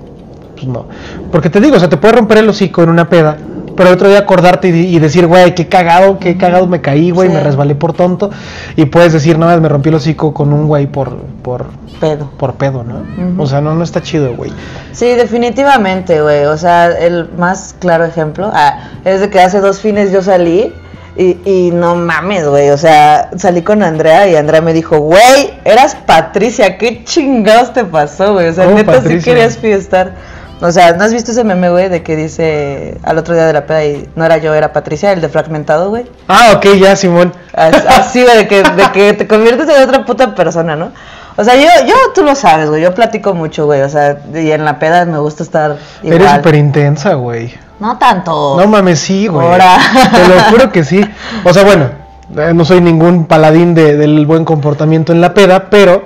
pues 0.55 0.67
no. 0.67 0.85
Porque 1.31 1.49
te 1.49 1.59
digo, 1.61 1.75
o 1.77 1.79
sea, 1.79 1.89
te 1.89 1.97
puede 1.97 2.13
romper 2.15 2.39
el 2.39 2.49
hocico 2.49 2.83
en 2.83 2.89
una 2.89 3.09
peda. 3.09 3.37
Pero 3.75 3.89
el 3.89 3.95
otro 3.95 4.07
día 4.07 4.19
acordarte 4.19 4.69
y, 4.69 4.99
decir, 4.99 5.27
güey, 5.27 5.53
qué 5.53 5.67
cagado, 5.67 6.17
qué 6.17 6.37
cagado 6.37 6.65
me 6.65 6.79
caí, 6.79 7.11
güey, 7.11 7.27
Sí. 7.27 7.35
me 7.35 7.41
resbalé 7.43 7.75
por 7.75 7.91
tonto. 7.91 8.29
Y 8.77 8.85
puedes 8.85 9.11
decir, 9.11 9.37
no, 9.37 9.47
me 9.59 9.67
rompí 9.67 9.89
el 9.89 9.95
hocico 9.95 10.33
con 10.33 10.53
un 10.53 10.67
güey 10.67 10.87
por, 10.87 11.17
por, 11.41 11.65
Pedo. 11.99 12.29
por 12.37 12.53
pedo, 12.53 12.85
¿no? 12.85 13.01
O 13.37 13.45
sea, 13.45 13.59
no, 13.59 13.75
no 13.75 13.83
está 13.83 14.01
chido, 14.01 14.33
güey. 14.33 14.53
Sí, 14.93 15.07
definitivamente, 15.07 16.21
güey. 16.21 16.45
O 16.45 16.55
sea, 16.57 16.87
el 16.87 17.29
más 17.37 17.75
claro 17.77 18.05
ejemplo 18.05 18.49
ah, 18.53 18.77
es 19.03 19.19
de 19.19 19.29
que 19.29 19.41
hace 19.41 19.59
dos 19.59 19.81
fines 19.81 20.09
yo 20.13 20.21
salí 20.21 20.73
y, 21.17 21.37
y 21.45 21.71
no 21.71 21.95
mames, 21.95 22.47
güey. 22.47 22.69
O 22.71 22.77
sea, 22.77 23.29
salí 23.37 23.61
con 23.61 23.81
Andrea 23.83 24.27
y 24.27 24.35
Andrea 24.35 24.61
me 24.61 24.73
dijo, 24.73 24.97
güey, 24.99 25.53
eras 25.63 25.95
Patricia, 26.05 26.77
¿qué 26.77 27.03
chingados 27.03 27.73
te 27.73 27.85
pasó, 27.85 28.33
güey? 28.33 28.47
O 28.49 28.53
sea, 28.53 28.65
¿Cómo 28.65 28.77
neta 28.77 29.01
sí 29.01 29.19
querías 29.19 29.57
fiestar. 29.57 30.13
O 30.61 30.71
sea, 30.71 30.93
¿no 30.93 31.03
has 31.03 31.11
visto 31.11 31.31
ese 31.31 31.43
meme, 31.43 31.69
güey, 31.69 31.89
de 31.89 32.01
que 32.01 32.15
dice 32.15 32.97
al 33.03 33.17
otro 33.17 33.33
día 33.35 33.45
de 33.45 33.51
la 33.53 33.65
peda 33.65 33.83
y 33.83 34.07
no 34.15 34.23
era 34.25 34.37
yo, 34.37 34.53
era 34.53 34.71
Patricia, 34.71 35.11
el 35.11 35.19
de 35.19 35.27
fragmentado, 35.27 35.89
güey? 35.89 36.05
Ah, 36.29 36.53
ok, 36.55 36.65
ya, 36.79 36.95
Simón. 36.95 37.33
As- 37.53 37.85
Así, 37.89 38.23
güey, 38.23 38.37
de 38.37 38.47
que, 38.47 38.63
de 38.63 38.91
que 38.93 39.13
te 39.13 39.27
conviertes 39.27 39.67
en 39.67 39.83
otra 39.83 40.05
puta 40.05 40.33
persona, 40.33 40.77
¿no? 40.77 40.91
O 41.37 41.43
sea, 41.43 41.55
yo, 41.57 41.67
yo, 41.85 41.93
tú 42.13 42.23
lo 42.23 42.33
sabes, 42.35 42.69
güey, 42.69 42.81
yo 42.81 42.93
platico 42.95 43.33
mucho, 43.33 43.65
güey, 43.65 43.81
o 43.81 43.89
sea, 43.89 44.19
y 44.33 44.51
en 44.51 44.63
la 44.63 44.79
peda 44.79 45.03
me 45.03 45.17
gusta 45.19 45.43
estar 45.43 45.75
igual. 46.01 46.21
Eres 46.21 46.31
súper 46.37 46.55
intensa, 46.55 47.13
güey. 47.15 47.53
No 47.77 47.97
tanto. 47.97 48.55
No 48.57 48.65
mames, 48.67 48.99
sí, 48.99 49.27
güey. 49.27 49.45
Ahora. 49.45 49.75
Te 50.13 50.27
lo 50.33 50.39
juro 50.49 50.71
que 50.71 50.85
sí. 50.85 51.04
O 51.43 51.53
sea, 51.53 51.63
bueno, 51.63 51.89
eh, 52.37 52.53
no 52.53 52.65
soy 52.65 52.81
ningún 52.81 53.25
paladín 53.25 53.73
de- 53.75 53.97
del 53.97 54.25
buen 54.25 54.45
comportamiento 54.45 55.11
en 55.11 55.21
la 55.21 55.33
peda, 55.33 55.69
pero 55.69 56.05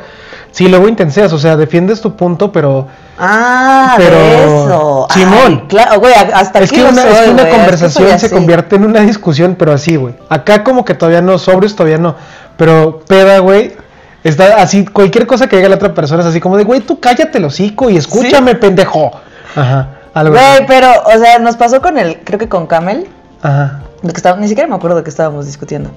sí 0.52 0.67
luego 0.67 0.88
intenseas, 0.88 1.32
o 1.34 1.38
sea, 1.39 1.56
defiendes 1.56 2.02
tu 2.02 2.15
punto, 2.15 2.52
pero 2.52 2.88
Ah, 3.22 3.95
Pero, 3.98 4.15
de 4.15 4.43
eso. 4.45 5.08
Simón. 5.12 5.38
Ay, 5.45 5.63
claro, 5.67 6.00
güey, 6.00 6.13
hasta 6.13 6.60
es 6.60 6.72
aquí 6.72 6.80
que 6.82 6.88
una, 6.88 7.02
soy, 7.02 7.12
es 7.12 7.19
que 7.19 7.30
una 7.32 7.50
conversación 7.50 8.17
se 8.19 8.30
convierte 8.30 8.78
en 8.78 8.86
una 8.86 9.02
discusión, 9.02 9.56
pero 9.60 9.74
así, 9.74 9.98
güey. 9.98 10.15
Acá 10.30 10.63
como 10.63 10.86
que 10.86 10.93
todavía 10.93 11.22
no, 11.22 11.38
sobrios 11.38 11.76
todavía 11.76 11.98
no, 11.98 12.15
pero 12.56 13.02
peda, 13.06 13.39
güey. 13.39 13.76
Está 14.24 14.62
así, 14.62 14.86
cualquier 14.86 15.28
cosa 15.28 15.48
que 15.48 15.58
diga 15.58 15.67
la 15.67 15.76
otra 15.76 15.93
persona 15.93 16.22
es 16.22 16.28
así 16.30 16.39
como 16.39 16.56
de, 16.56 16.63
güey, 16.63 16.80
tú 16.80 17.00
cállate 17.02 17.38
el 17.39 17.45
hocico 17.45 17.89
y 17.89 17.98
escúchame, 17.98 18.56
pendejo. 18.56 19.12
Ajá, 19.56 19.89
algo 20.13 20.34
Güey, 20.36 20.65
pero, 20.65 20.88
o 21.06 21.19
sea, 21.19 21.39
nos 21.39 21.58
pasó 21.58 21.82
con 21.82 21.98
el, 21.98 22.19
creo 22.24 22.39
que 22.39 22.48
con 22.48 22.67
Camel, 22.67 23.08
Ajá. 23.41 23.82
De 24.01 24.12
que 24.12 24.17
estaba, 24.17 24.38
ni 24.39 24.47
siquiera 24.47 24.69
me 24.69 24.75
acuerdo 24.75 24.97
de 24.97 25.03
que 25.03 25.09
estábamos 25.09 25.45
discutiendo. 25.45 25.91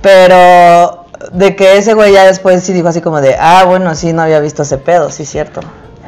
Pero 0.00 1.06
de 1.32 1.54
que 1.54 1.76
ese 1.76 1.94
güey 1.94 2.12
ya 2.12 2.24
después 2.24 2.62
sí 2.62 2.72
dijo 2.72 2.88
así 2.88 3.00
como 3.00 3.20
de, 3.20 3.36
ah, 3.38 3.64
bueno, 3.66 3.94
sí, 3.94 4.12
no 4.12 4.22
había 4.22 4.40
visto 4.40 4.62
ese 4.62 4.78
pedo, 4.78 5.10
sí, 5.10 5.24
cierto. 5.24 5.60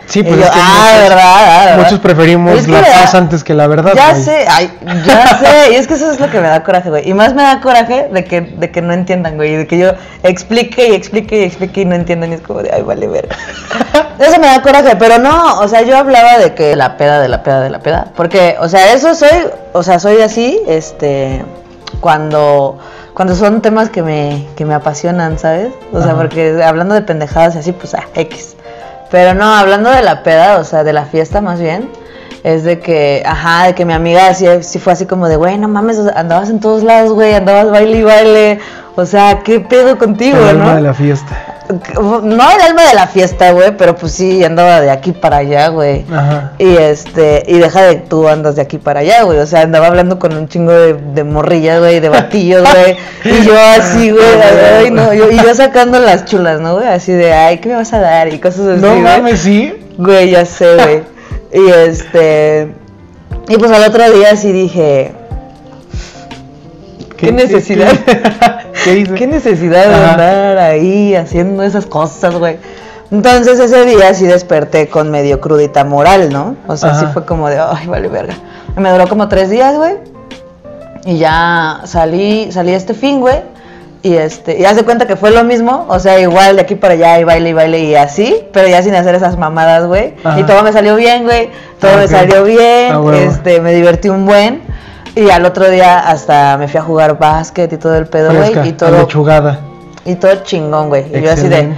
Sí, 0.06 0.20
Y 0.20 0.22
pues 0.24 0.36
yo, 0.36 0.44
es 0.44 0.50
que 0.50 0.58
ah, 0.60 0.90
muchos- 0.92 1.08
verdad, 1.08 1.64
verdad. 1.64 1.78
Muchos 1.84 1.98
preferimos 2.00 2.58
Es 2.58 2.66
que 2.66 2.72
la 2.72 2.80
paz 2.82 3.14
antes 3.14 3.42
que 3.42 3.54
la 3.54 3.66
verdad. 3.66 3.92
Ya 3.94 4.10
güey. 4.10 4.22
sé, 4.22 4.44
ay, 4.48 4.70
ya 5.06 5.38
sé, 5.38 5.72
y 5.72 5.74
es 5.76 5.86
que 5.86 5.94
eso 5.94 6.10
es 6.12 6.20
lo 6.20 6.30
que 6.30 6.40
me 6.40 6.48
da 6.48 6.62
coraje, 6.62 6.90
güey. 6.90 7.08
Y 7.08 7.14
más 7.14 7.34
me 7.34 7.42
da 7.42 7.60
coraje 7.60 8.08
de 8.12 8.24
que, 8.24 8.42
de 8.42 8.70
que 8.70 8.82
no 8.82 8.92
entiendan, 8.92 9.36
güey, 9.36 9.52
y 9.54 9.56
de 9.56 9.66
que 9.66 9.78
yo 9.78 9.92
explique 10.22 10.88
y 10.88 10.94
explique 10.94 11.40
y 11.40 11.44
explique 11.44 11.80
y 11.80 11.84
no 11.86 11.94
entiendan, 11.94 12.32
y 12.32 12.34
es 12.34 12.42
como 12.42 12.62
de, 12.62 12.70
ay, 12.72 12.82
vale, 12.82 13.06
ver. 13.08 13.28
Eso 14.18 14.38
me 14.40 14.46
da 14.46 14.62
coraje, 14.62 14.94
pero 14.96 15.18
no, 15.18 15.58
o 15.60 15.66
sea, 15.68 15.82
yo 15.82 15.96
hablaba 15.96 16.38
de 16.38 16.54
que 16.54 16.76
la 16.76 16.96
peda, 16.96 17.20
de 17.20 17.28
la 17.28 17.42
peda, 17.42 17.60
de 17.62 17.70
la 17.70 17.80
peda. 17.80 18.08
Porque, 18.14 18.56
o 18.60 18.68
sea, 18.68 18.92
eso 18.92 19.12
soy, 19.14 19.28
o 19.72 19.82
sea, 19.82 19.98
soy 19.98 20.20
así, 20.20 20.60
este, 20.68 21.44
cuando, 22.00 22.78
cuando 23.14 23.34
son 23.34 23.60
temas 23.62 23.88
que 23.90 24.02
me, 24.02 24.46
que 24.56 24.64
me 24.64 24.74
apasionan, 24.74 25.38
¿sabes? 25.38 25.68
O 25.92 26.00
sea, 26.02 26.14
porque 26.14 26.62
hablando 26.62 26.94
de 26.94 27.02
pendejadas 27.02 27.56
y 27.56 27.58
así, 27.58 27.72
pues, 27.72 27.94
ah, 27.94 28.04
X. 28.14 28.54
Pero 29.10 29.34
no, 29.34 29.44
hablando 29.44 29.90
de 29.90 30.02
la 30.02 30.22
peda, 30.22 30.58
o 30.58 30.64
sea, 30.64 30.84
de 30.84 30.92
la 30.92 31.04
fiesta 31.04 31.40
más 31.40 31.60
bien, 31.60 31.90
es 32.42 32.64
de 32.64 32.80
que, 32.80 33.22
ajá, 33.24 33.66
de 33.66 33.74
que 33.74 33.84
mi 33.84 33.92
amiga 33.92 34.34
sí, 34.34 34.46
sí 34.62 34.78
fue 34.78 34.92
así 34.92 35.06
como 35.06 35.28
de, 35.28 35.36
güey, 35.36 35.56
no 35.58 35.68
mames, 35.68 35.98
andabas 36.14 36.50
en 36.50 36.60
todos 36.60 36.82
lados, 36.82 37.12
güey, 37.12 37.34
andabas 37.34 37.70
baile 37.70 37.98
y 37.98 38.02
baile, 38.02 38.58
o 38.96 39.06
sea, 39.06 39.40
¿qué 39.44 39.60
pedo 39.60 39.96
contigo, 39.98 40.36
El 40.36 40.48
alma 40.50 40.64
no? 40.66 40.74
de 40.76 40.80
la 40.82 40.94
fiesta. 40.94 41.53
No 41.68 42.50
el 42.50 42.60
alma 42.60 42.86
de 42.88 42.94
la 42.94 43.06
fiesta, 43.06 43.52
güey, 43.52 43.76
pero 43.76 43.96
pues 43.96 44.12
sí, 44.12 44.44
andaba 44.44 44.80
de 44.80 44.90
aquí 44.90 45.12
para 45.12 45.38
allá, 45.38 45.68
güey. 45.68 46.04
Ajá. 46.12 46.52
Y 46.58 46.76
este, 46.76 47.42
y 47.46 47.58
deja 47.58 47.82
de 47.82 47.96
tú 47.96 48.28
andas 48.28 48.56
de 48.56 48.62
aquí 48.62 48.78
para 48.78 49.00
allá, 49.00 49.22
güey. 49.22 49.38
O 49.38 49.46
sea, 49.46 49.62
andaba 49.62 49.86
hablando 49.86 50.18
con 50.18 50.36
un 50.36 50.48
chingo 50.48 50.72
de, 50.72 50.94
de 50.94 51.24
morrillas, 51.24 51.80
güey, 51.80 52.00
de 52.00 52.08
batillos, 52.10 52.62
güey. 52.74 52.96
Y 53.24 53.44
yo 53.44 53.54
así, 53.78 54.10
güey, 54.10 54.24
ay, 54.78 54.90
no, 54.90 55.14
yo, 55.14 55.30
y 55.30 55.36
yo 55.36 55.54
sacando 55.54 55.98
las 55.98 56.26
chulas, 56.26 56.60
¿no, 56.60 56.74
güey? 56.74 56.88
Así 56.88 57.12
de, 57.12 57.32
ay, 57.32 57.58
¿qué 57.58 57.70
me 57.70 57.76
vas 57.76 57.92
a 57.92 58.00
dar? 58.00 58.32
Y 58.32 58.38
cosas 58.38 58.66
así. 58.66 58.80
No 58.82 58.96
mames, 58.96 59.40
sí. 59.40 59.74
Güey, 59.96 60.30
ya 60.30 60.44
sé, 60.44 60.74
güey. 60.74 61.02
Y 61.54 61.70
este. 61.70 62.74
Y 63.48 63.56
pues 63.58 63.70
al 63.70 63.88
otro 63.88 64.10
día 64.10 64.34
sí 64.34 64.50
dije. 64.50 65.12
¿Qué 67.16 67.30
necesidad? 67.30 67.92
¿Qué 68.04 68.20
hice? 68.92 69.14
¿Qué 69.14 69.26
necesidad 69.26 69.88
de 69.88 69.94
Ajá. 69.94 70.12
andar 70.12 70.58
ahí 70.58 71.14
haciendo 71.14 71.62
esas 71.62 71.86
cosas, 71.86 72.34
güey? 72.36 72.58
Entonces 73.10 73.58
ese 73.60 73.84
día 73.84 74.12
sí 74.14 74.26
desperté 74.26 74.88
con 74.88 75.10
medio 75.10 75.40
crudita 75.40 75.84
moral, 75.84 76.32
¿no? 76.32 76.56
O 76.66 76.76
sea, 76.76 76.94
sí 76.94 77.06
fue 77.12 77.24
como 77.24 77.48
de, 77.48 77.58
ay, 77.58 77.86
vale, 77.86 78.08
verga. 78.08 78.34
Y 78.76 78.80
Me 78.80 78.90
duró 78.90 79.06
como 79.08 79.28
tres 79.28 79.50
días, 79.50 79.76
güey. 79.76 79.94
Y 81.04 81.18
ya 81.18 81.80
salí, 81.84 82.50
salí 82.50 82.72
este 82.72 82.94
fin, 82.94 83.20
güey. 83.20 83.42
Y 84.02 84.16
este, 84.16 84.58
y 84.58 84.64
haz 84.66 84.76
de 84.76 84.82
cuenta 84.84 85.06
que 85.06 85.16
fue 85.16 85.30
lo 85.30 85.44
mismo, 85.44 85.86
o 85.88 85.98
sea, 85.98 86.18
igual 86.20 86.56
de 86.56 86.62
aquí 86.62 86.74
para 86.74 86.92
allá, 86.92 87.20
y 87.20 87.24
baile 87.24 87.48
y 87.48 87.52
baile 87.54 87.78
y 87.84 87.94
así, 87.94 88.36
pero 88.52 88.68
ya 88.68 88.82
sin 88.82 88.94
hacer 88.94 89.14
esas 89.14 89.38
mamadas, 89.38 89.86
güey. 89.86 90.14
Y 90.36 90.42
todo 90.42 90.62
me 90.62 90.72
salió 90.74 90.94
bien, 90.96 91.24
güey. 91.24 91.48
Todo 91.80 91.92
Ah, 91.94 91.96
me 92.00 92.08
salió 92.08 92.44
bien, 92.44 92.92
Ah, 92.92 93.00
este, 93.16 93.60
me 93.62 93.72
divertí 93.72 94.10
un 94.10 94.26
buen. 94.26 94.60
Y 95.16 95.30
al 95.30 95.44
otro 95.44 95.70
día 95.70 96.00
hasta 96.00 96.56
me 96.58 96.66
fui 96.68 96.78
a 96.80 96.82
jugar 96.82 97.18
básquet 97.18 97.72
y 97.72 97.76
todo 97.76 97.96
el 97.96 98.06
pedo, 98.06 98.34
güey. 98.34 98.68
Y 98.68 98.72
todo, 98.72 99.06
y 100.06 100.14
todo 100.16 100.34
chingón, 100.42 100.88
güey. 100.88 101.04
Y 101.16 101.22
yo 101.22 101.30
así 101.32 101.48
de, 101.48 101.72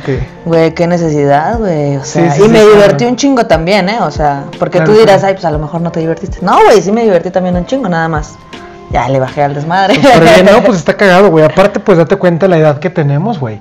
güey, 0.44 0.74
qué 0.74 0.86
necesidad, 0.86 1.58
güey. 1.58 1.96
O 1.96 2.04
sea, 2.04 2.32
Sí, 2.32 2.36
sí, 2.38 2.40
y 2.40 2.44
sí, 2.44 2.48
me 2.50 2.58
claro. 2.60 2.74
divertí 2.74 3.04
un 3.04 3.16
chingo 3.16 3.46
también, 3.46 3.88
¿eh? 3.88 3.98
O 4.00 4.10
sea, 4.10 4.44
porque 4.58 4.78
Claro, 4.78 4.92
tú 4.92 4.98
dirás, 4.98 5.18
claro. 5.18 5.26
ay, 5.28 5.34
pues 5.34 5.44
a 5.44 5.50
lo 5.50 5.58
mejor 5.58 5.80
no 5.82 5.92
te 5.92 6.00
divertiste. 6.00 6.38
No, 6.40 6.56
güey, 6.64 6.80
sí 6.80 6.90
me 6.90 7.02
divertí 7.04 7.30
también 7.30 7.56
un 7.56 7.66
chingo, 7.66 7.88
nada 7.88 8.08
más. 8.08 8.34
Ya 8.90 9.08
le 9.08 9.20
bajé 9.20 9.42
al 9.42 9.54
desmadre. 9.54 9.94
Pues, 10.00 10.12
pero 10.18 10.24
bien, 10.24 10.46
no, 10.46 10.62
pues 10.64 10.78
está 10.78 10.94
cagado, 10.96 11.30
güey. 11.30 11.44
Aparte, 11.44 11.78
pues 11.78 11.98
date 11.98 12.16
cuenta 12.16 12.48
la 12.48 12.56
edad 12.56 12.78
que 12.78 12.90
tenemos, 12.90 13.38
güey. 13.38 13.60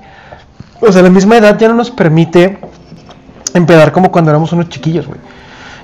O 0.82 0.92
sea, 0.92 1.02
la 1.02 1.10
misma 1.10 1.38
edad 1.38 1.58
ya 1.60 1.68
no 1.68 1.74
nos 1.76 1.92
permite 1.92 2.58
empedar 3.54 3.92
como 3.92 4.12
cuando 4.12 4.32
éramos 4.32 4.52
unos 4.54 4.70
chiquillos, 4.70 5.06
güey. 5.06 5.20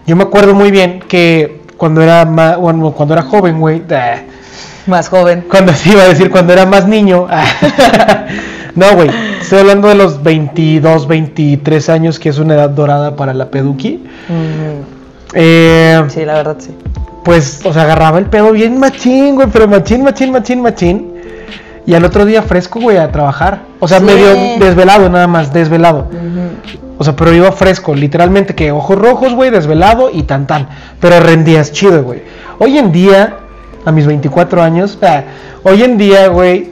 Yo 0.07 0.15
me 0.15 0.23
acuerdo 0.23 0.53
muy 0.55 0.71
bien 0.71 1.01
que 1.07 1.60
cuando 1.81 1.99
era 2.03 2.25
ma- 2.25 2.57
bueno, 2.57 2.91
cuando 2.91 3.15
era 3.15 3.23
joven, 3.23 3.59
güey, 3.59 3.81
eh, 3.89 4.21
Más 4.85 5.09
joven. 5.09 5.45
cuando 5.49 5.73
sí 5.73 5.89
iba 5.91 6.03
a 6.03 6.07
decir 6.09 6.29
cuando 6.29 6.53
era 6.53 6.67
más 6.67 6.87
niño. 6.87 7.25
no, 8.75 8.93
güey, 8.95 9.09
estoy 9.41 9.59
hablando 9.61 9.87
de 9.87 9.95
los 9.95 10.21
22, 10.21 11.07
23 11.07 11.89
años, 11.89 12.19
que 12.19 12.29
es 12.29 12.37
una 12.37 12.53
edad 12.53 12.69
dorada 12.69 13.15
para 13.15 13.33
la 13.33 13.49
peduqui. 13.49 14.03
Mm, 14.29 15.33
Eh, 15.33 16.03
sí, 16.09 16.23
la 16.23 16.33
verdad, 16.35 16.57
sí. 16.59 16.75
pues, 17.23 17.61
o 17.65 17.73
sea, 17.73 17.81
agarraba 17.83 18.19
el 18.19 18.25
pedo 18.27 18.51
bien 18.51 18.77
machín, 18.79 19.33
güey, 19.35 19.47
pero 19.51 19.67
machín, 19.67 20.03
machín, 20.03 20.31
machín, 20.31 20.61
machín. 20.61 21.07
Y 21.87 21.95
al 21.95 22.05
otro 22.05 22.25
día 22.25 22.43
fresco, 22.43 22.79
güey, 22.79 22.97
a 22.97 23.11
trabajar. 23.11 23.61
O 23.79 23.87
sea, 23.87 23.97
Sí. 23.99 24.05
medio 24.05 24.27
desvelado 24.59 25.09
nada 25.09 25.25
más, 25.25 25.51
desvelado. 25.51 26.07
O 27.01 27.03
sea, 27.03 27.15
pero 27.15 27.33
iba 27.33 27.51
fresco, 27.51 27.95
literalmente 27.95 28.53
que 28.53 28.71
ojos 28.71 28.95
rojos, 28.95 29.33
güey, 29.33 29.49
desvelado 29.49 30.11
y 30.13 30.21
tan 30.21 30.45
tan. 30.45 30.69
Pero 30.99 31.19
rendías 31.19 31.71
chido, 31.71 32.03
güey. 32.03 32.21
Hoy 32.59 32.77
en 32.77 32.91
día, 32.91 33.37
a 33.83 33.91
mis 33.91 34.05
24 34.05 34.61
años, 34.61 34.99
ah, 35.01 35.23
hoy 35.63 35.81
en 35.81 35.97
día, 35.97 36.27
güey, 36.27 36.69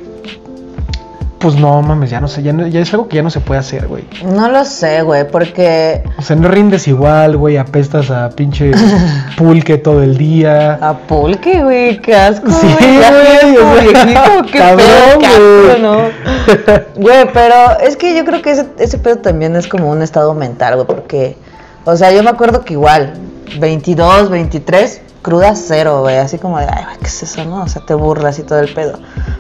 pues 1.40 1.56
no 1.56 1.82
mames, 1.82 2.10
ya 2.10 2.20
no 2.20 2.28
sé, 2.28 2.44
ya, 2.44 2.52
no- 2.54 2.68
ya 2.68 2.82
es 2.82 2.94
algo 2.94 3.08
que 3.08 3.16
ya 3.16 3.24
no 3.24 3.30
se 3.30 3.40
puede 3.40 3.60
hacer, 3.62 3.88
güey. 3.88 4.04
No 4.26 4.50
lo 4.50 4.66
sé, 4.66 5.02
güey, 5.04 5.26
porque 5.30 6.04
O 6.18 6.22
sea, 6.22 6.36
no 6.36 6.48
rindes 6.50 6.88
igual, 6.88 7.38
güey, 7.38 7.56
apestas 7.58 8.12
a 8.12 8.30
pinche 8.30 8.72
pulque 9.38 9.78
todo 9.78 10.04
el 10.04 10.18
día. 10.18 10.74
a 10.82 10.98
pulque, 10.98 11.64
güey, 11.64 12.00
qué 12.02 12.16
asco, 12.16 12.52
Sí, 12.52 12.68
güey. 12.68 13.94
qué 14.52 14.60
pedo. 14.60 15.78
¿no? 15.80 16.00
Güey, 16.96 17.28
pero 17.34 17.80
es 17.82 17.96
que 17.96 18.16
yo 18.16 18.26
creo 18.26 18.42
que 18.42 18.52
ese, 18.52 18.66
ese 18.78 18.98
pedo 18.98 19.18
también 19.18 19.56
es 19.56 19.68
como 19.68 19.90
un 19.90 20.02
estado 20.02 20.34
mental, 20.34 20.76
güey, 20.76 20.88
porque, 20.88 21.38
o 21.86 21.96
sea, 21.96 22.12
yo 22.12 22.22
me 22.24 22.30
acuerdo 22.30 22.66
que 22.66 22.74
igual, 22.74 23.14
22, 23.60 24.30
23, 24.30 25.02
cruda 25.22 25.56
cero, 25.56 26.02
güey, 26.02 26.18
así 26.18 26.38
como 26.38 26.60
de, 26.60 26.66
ay, 26.66 26.84
güey, 26.86 26.98
¿qué 27.00 27.08
es 27.08 27.24
eso, 27.24 27.46
no? 27.46 27.64
O 27.64 27.68
sea, 27.68 27.86
te 27.86 27.94
burlas 27.94 28.40
y 28.40 28.44
todo 28.44 28.60
el 28.60 28.74
pedo. 28.74 29.00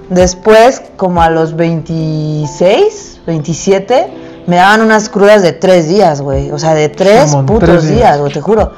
Después, 0.09 0.81
como 0.97 1.21
a 1.21 1.29
los 1.29 1.55
26, 1.55 3.21
27, 3.25 4.43
me 4.47 4.55
daban 4.55 4.81
unas 4.81 5.09
crudas 5.09 5.41
de 5.41 5.53
tres 5.53 5.87
días, 5.87 6.21
güey, 6.21 6.51
o 6.51 6.59
sea, 6.59 6.73
de 6.73 6.89
tres 6.89 7.35
putos 7.35 7.69
tres 7.69 7.89
días. 7.89 8.19
güey, 8.19 8.31
te 8.33 8.41
juro. 8.41 8.71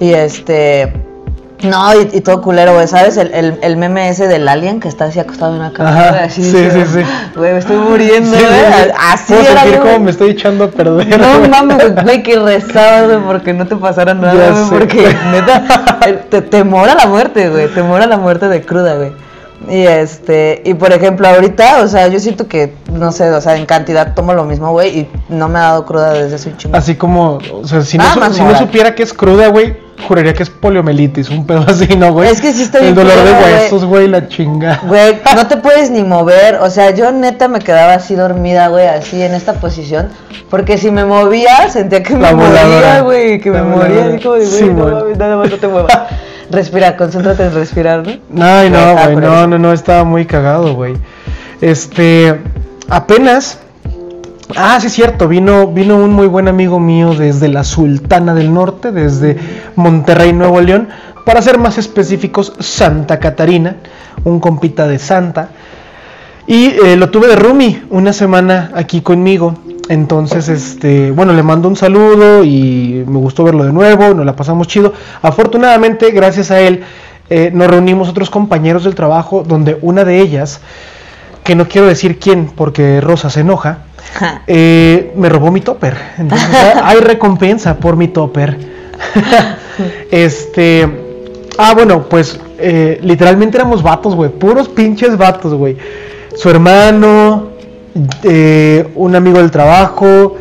Y 0.00 0.12
este... 0.12 1.13
No, 1.62 1.94
y, 1.94 2.08
y 2.12 2.20
todo 2.20 2.42
culero, 2.42 2.74
güey, 2.74 2.86
¿sabes? 2.88 3.16
El, 3.16 3.32
el, 3.32 3.58
el 3.62 3.76
meme 3.76 4.08
ese 4.10 4.26
del 4.28 4.46
alien 4.48 4.80
que 4.80 4.88
está 4.88 5.06
así 5.06 5.18
acostado 5.20 5.54
en 5.54 5.60
una 5.60 5.72
cama, 5.72 6.08
güey, 6.10 6.20
así. 6.24 6.42
sí, 6.42 6.68
sí, 6.70 6.82
sí. 6.92 7.00
Güey, 7.36 7.52
me 7.52 7.58
estoy 7.58 7.76
muriendo, 7.76 8.36
Sí, 8.36 8.44
güey. 8.44 8.90
Así 8.98 9.32
Puedo 9.32 9.48
era 9.50 9.60
sentir 9.62 9.80
güey. 9.80 9.98
me 10.00 10.10
estoy 10.10 10.30
echando 10.30 10.64
a 10.64 10.68
perder. 10.70 11.18
No 11.20 11.48
mames, 11.48 11.94
güey, 12.04 12.22
que 12.22 12.38
rezabas, 12.38 13.04
güey, 13.06 13.18
porque 13.20 13.52
no 13.54 13.66
te 13.66 13.76
pasara 13.76 14.12
nada, 14.14 14.34
Ya 14.34 14.50
güey, 14.50 14.64
sé. 14.64 14.70
porque 14.70 15.16
neta, 15.30 16.26
te, 16.28 16.42
te 16.42 16.64
mora 16.64 16.94
la 16.94 17.06
muerte, 17.06 17.48
güey, 17.48 17.68
te 17.68 17.82
mora 17.82 18.06
la 18.06 18.18
muerte 18.18 18.48
de 18.48 18.60
cruda, 18.62 18.96
güey. 18.96 19.12
Y 19.66 19.86
este, 19.86 20.60
y 20.66 20.74
por 20.74 20.92
ejemplo, 20.92 21.26
ahorita, 21.26 21.80
o 21.82 21.88
sea, 21.88 22.08
yo 22.08 22.20
siento 22.20 22.46
que, 22.48 22.74
no 22.92 23.12
sé, 23.12 23.30
o 23.30 23.40
sea, 23.40 23.56
en 23.56 23.64
cantidad 23.64 24.12
tomo 24.12 24.34
lo 24.34 24.44
mismo, 24.44 24.72
güey, 24.72 24.98
y 24.98 25.08
no 25.30 25.48
me 25.48 25.58
ha 25.60 25.62
dado 25.62 25.86
cruda 25.86 26.12
desde 26.12 26.34
hace 26.34 26.50
un 26.50 26.56
chingo. 26.58 26.76
Así 26.76 26.96
como, 26.96 27.38
o 27.50 27.66
sea, 27.66 27.80
si 27.80 27.96
no, 27.96 28.04
su- 28.12 28.34
si 28.34 28.56
supiera 28.58 28.94
que 28.94 29.02
es 29.04 29.14
cruda, 29.14 29.48
güey, 29.48 29.82
juraría 30.06 30.34
que 30.34 30.42
es 30.42 30.50
poliomielitis, 30.50 31.30
un 31.30 31.46
pedo 31.46 31.64
así, 31.68 31.96
¿no, 31.96 32.12
güey? 32.12 32.30
Es 32.30 32.40
que 32.40 32.52
sí 32.52 32.62
está 32.62 32.78
El 32.78 32.94
dolor 32.94 33.16
de 33.16 33.32
culero, 33.32 33.56
huesos, 33.62 33.84
güey, 33.84 34.08
la 34.08 34.28
chinga. 34.28 34.80
Güey, 34.84 35.20
no 35.34 35.46
te 35.46 35.56
puedes 35.56 35.90
ni 35.90 36.02
mover. 36.02 36.56
O 36.56 36.70
sea, 36.70 36.90
yo 36.90 37.12
neta 37.12 37.48
me 37.48 37.60
quedaba 37.60 37.94
así 37.94 38.14
dormida, 38.14 38.68
güey, 38.68 38.86
así 38.86 39.22
en 39.22 39.34
esta 39.34 39.54
posición. 39.54 40.08
Porque 40.50 40.78
si 40.78 40.90
me 40.90 41.04
movía, 41.04 41.68
sentía 41.70 42.02
que 42.02 42.14
La 42.14 42.32
me 42.32 42.44
moría, 42.44 43.00
güey. 43.00 43.40
Que 43.40 43.50
La 43.50 43.62
me 43.62 43.76
moría. 43.76 44.06
Así 44.06 44.22
como 44.22 44.34
de, 44.34 44.46
güey, 44.46 44.58
Sí, 44.58 44.64
no 44.64 44.88
mames, 44.88 45.18
nada 45.18 45.36
más 45.36 45.50
no 45.50 45.56
te 45.56 45.68
muevas. 45.68 45.98
Respira, 46.50 46.96
concéntrate 46.96 47.44
en 47.44 47.54
respirar, 47.54 48.06
¿no? 48.06 48.44
Ay, 48.44 48.70
no, 48.70 48.78
Estaba 48.78 49.06
güey, 49.06 49.16
no, 49.16 49.46
no, 49.46 49.58
no, 49.58 49.72
estaba 49.72 50.04
muy 50.04 50.26
cagado, 50.26 50.74
güey. 50.74 50.94
Este, 51.60 52.38
apenas. 52.88 53.58
Ah, 54.56 54.78
sí, 54.78 54.88
es 54.88 54.92
cierto, 54.92 55.26
vino, 55.26 55.68
vino 55.68 55.96
un 55.96 56.12
muy 56.12 56.26
buen 56.26 56.48
amigo 56.48 56.78
mío 56.78 57.14
desde 57.14 57.48
la 57.48 57.64
Sultana 57.64 58.34
del 58.34 58.52
Norte, 58.52 58.92
desde 58.92 59.36
Monterrey, 59.74 60.32
Nuevo 60.34 60.60
León, 60.60 60.88
para 61.24 61.40
ser 61.40 61.58
más 61.58 61.78
específicos, 61.78 62.52
Santa 62.60 63.18
Catarina, 63.18 63.76
un 64.24 64.40
compita 64.40 64.86
de 64.86 64.98
Santa. 64.98 65.48
Y 66.46 66.66
eh, 66.66 66.96
lo 66.96 67.08
tuve 67.08 67.28
de 67.28 67.36
Rumi 67.36 67.82
una 67.88 68.12
semana 68.12 68.70
aquí 68.74 69.00
conmigo. 69.00 69.54
Entonces, 69.88 70.48
este, 70.48 71.10
bueno, 71.10 71.32
le 71.32 71.42
mando 71.42 71.66
un 71.66 71.76
saludo 71.76 72.44
y 72.44 73.02
me 73.06 73.18
gustó 73.18 73.44
verlo 73.44 73.64
de 73.64 73.72
nuevo, 73.72 74.12
nos 74.12 74.26
la 74.26 74.36
pasamos 74.36 74.68
chido. 74.68 74.92
Afortunadamente, 75.22 76.10
gracias 76.10 76.50
a 76.50 76.60
él, 76.60 76.84
eh, 77.30 77.50
nos 77.52 77.68
reunimos 77.68 78.10
otros 78.10 78.28
compañeros 78.28 78.84
del 78.84 78.94
trabajo, 78.94 79.42
donde 79.42 79.78
una 79.80 80.04
de 80.04 80.20
ellas, 80.20 80.60
que 81.44 81.54
no 81.54 81.66
quiero 81.66 81.86
decir 81.86 82.18
quién 82.18 82.50
porque 82.54 83.00
Rosa 83.00 83.30
se 83.30 83.40
enoja, 83.40 83.78
Ja. 83.93 83.93
Eh, 84.46 85.12
me 85.16 85.28
robó 85.28 85.50
mi 85.50 85.60
topper. 85.60 85.96
Entonces, 86.18 86.48
hay 86.82 86.98
recompensa 86.98 87.76
por 87.76 87.96
mi 87.96 88.08
topper. 88.08 88.56
este. 90.10 90.88
Ah, 91.56 91.72
bueno, 91.74 92.08
pues 92.08 92.40
eh, 92.58 92.98
literalmente 93.02 93.56
éramos 93.56 93.82
vatos, 93.82 94.14
güey. 94.14 94.30
Puros 94.30 94.68
pinches 94.68 95.16
vatos, 95.16 95.54
güey. 95.54 95.76
Su 96.36 96.50
hermano, 96.50 97.50
eh, 98.22 98.88
un 98.96 99.14
amigo 99.14 99.38
del 99.38 99.50
trabajo, 99.50 100.36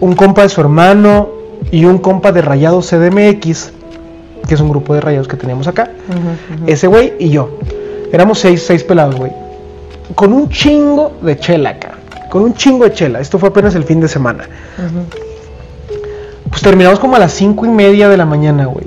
un 0.00 0.14
compa 0.14 0.42
de 0.42 0.48
su 0.50 0.60
hermano 0.60 1.28
y 1.70 1.86
un 1.86 1.98
compa 1.98 2.32
de 2.32 2.42
Rayados 2.42 2.90
CDMX, 2.90 3.72
que 4.46 4.54
es 4.54 4.60
un 4.60 4.68
grupo 4.68 4.94
de 4.94 5.00
rayados 5.00 5.26
que 5.26 5.36
teníamos 5.36 5.66
acá. 5.68 5.90
Ese 6.66 6.86
güey 6.86 7.14
y 7.18 7.30
yo. 7.30 7.58
Éramos 8.12 8.38
seis, 8.38 8.62
seis 8.64 8.84
pelados, 8.84 9.16
güey. 9.16 9.32
Con 10.14 10.32
un 10.32 10.48
chingo 10.48 11.12
de 11.22 11.38
chela 11.38 11.70
acá. 11.70 11.95
Con 12.30 12.42
un 12.42 12.54
chingo 12.54 12.84
de 12.84 12.92
chela. 12.92 13.20
Esto 13.20 13.38
fue 13.38 13.50
apenas 13.50 13.74
el 13.74 13.84
fin 13.84 14.00
de 14.00 14.08
semana. 14.08 14.48
Pues 16.50 16.62
terminamos 16.62 16.98
como 16.98 17.16
a 17.16 17.18
las 17.18 17.32
cinco 17.32 17.66
y 17.66 17.68
media 17.68 18.08
de 18.08 18.16
la 18.16 18.24
mañana, 18.24 18.66
güey. 18.66 18.86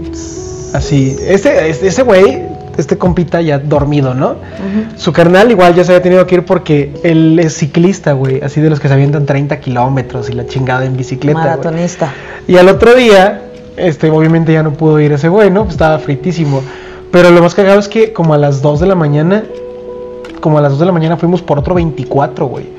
Así. 0.73 1.15
Este, 1.28 1.69
este, 1.69 1.88
ese 1.88 2.04
güey, 2.04 2.43
este 2.78 2.97
compita 2.97 3.41
ya 3.41 3.60
dormido, 3.60 4.13
¿no? 4.13 4.36
Su 4.95 5.13
carnal 5.13 5.52
igual 5.52 5.75
ya 5.75 5.84
se 5.84 5.91
había 5.91 6.02
tenido 6.02 6.25
que 6.25 6.36
ir 6.36 6.45
porque 6.45 6.93
él 7.04 7.39
es 7.39 7.58
ciclista, 7.58 8.13
güey. 8.13 8.41
Así 8.41 8.62
de 8.62 8.69
los 8.69 8.80
que 8.80 8.88
se 8.88 8.93
avientan 8.93 9.25
30 9.25 9.60
kilómetros 9.60 10.30
y 10.30 10.34
la 10.34 10.45
chingada 10.45 10.86
en 10.86 10.95
bicicleta. 10.95 11.39
Maratonista. 11.39 12.13
Y 12.47 12.58
al 12.58 12.67
otro 12.69 12.95
día, 12.95 13.41
este, 13.78 14.10
obviamente 14.10 14.54
ya 14.54 14.63
no 14.63 14.73
pudo 14.73 14.99
ir 14.99 15.12
ese 15.12 15.30
güey, 15.30 15.52
¿no? 15.52 15.63
Pues 15.63 15.73
estaba 15.73 15.99
fritísimo. 15.99 16.62
Pero 17.12 17.32
lo 17.32 17.41
más 17.41 17.56
cagado 17.56 17.80
es 17.80 17.88
que 17.88 18.13
como 18.13 18.34
a 18.34 18.38
las 18.38 18.62
2 18.62 18.80
de 18.80 18.88
la 18.88 18.95
mañana, 18.95 19.43
como 20.41 20.58
a 20.58 20.62
las 20.62 20.71
2 20.71 20.80
de 20.80 20.86
la 20.86 20.91
mañana 20.91 21.17
fuimos 21.17 21.41
por 21.41 21.60
otro 21.60 21.75
24, 21.75 22.45
güey. 22.45 22.78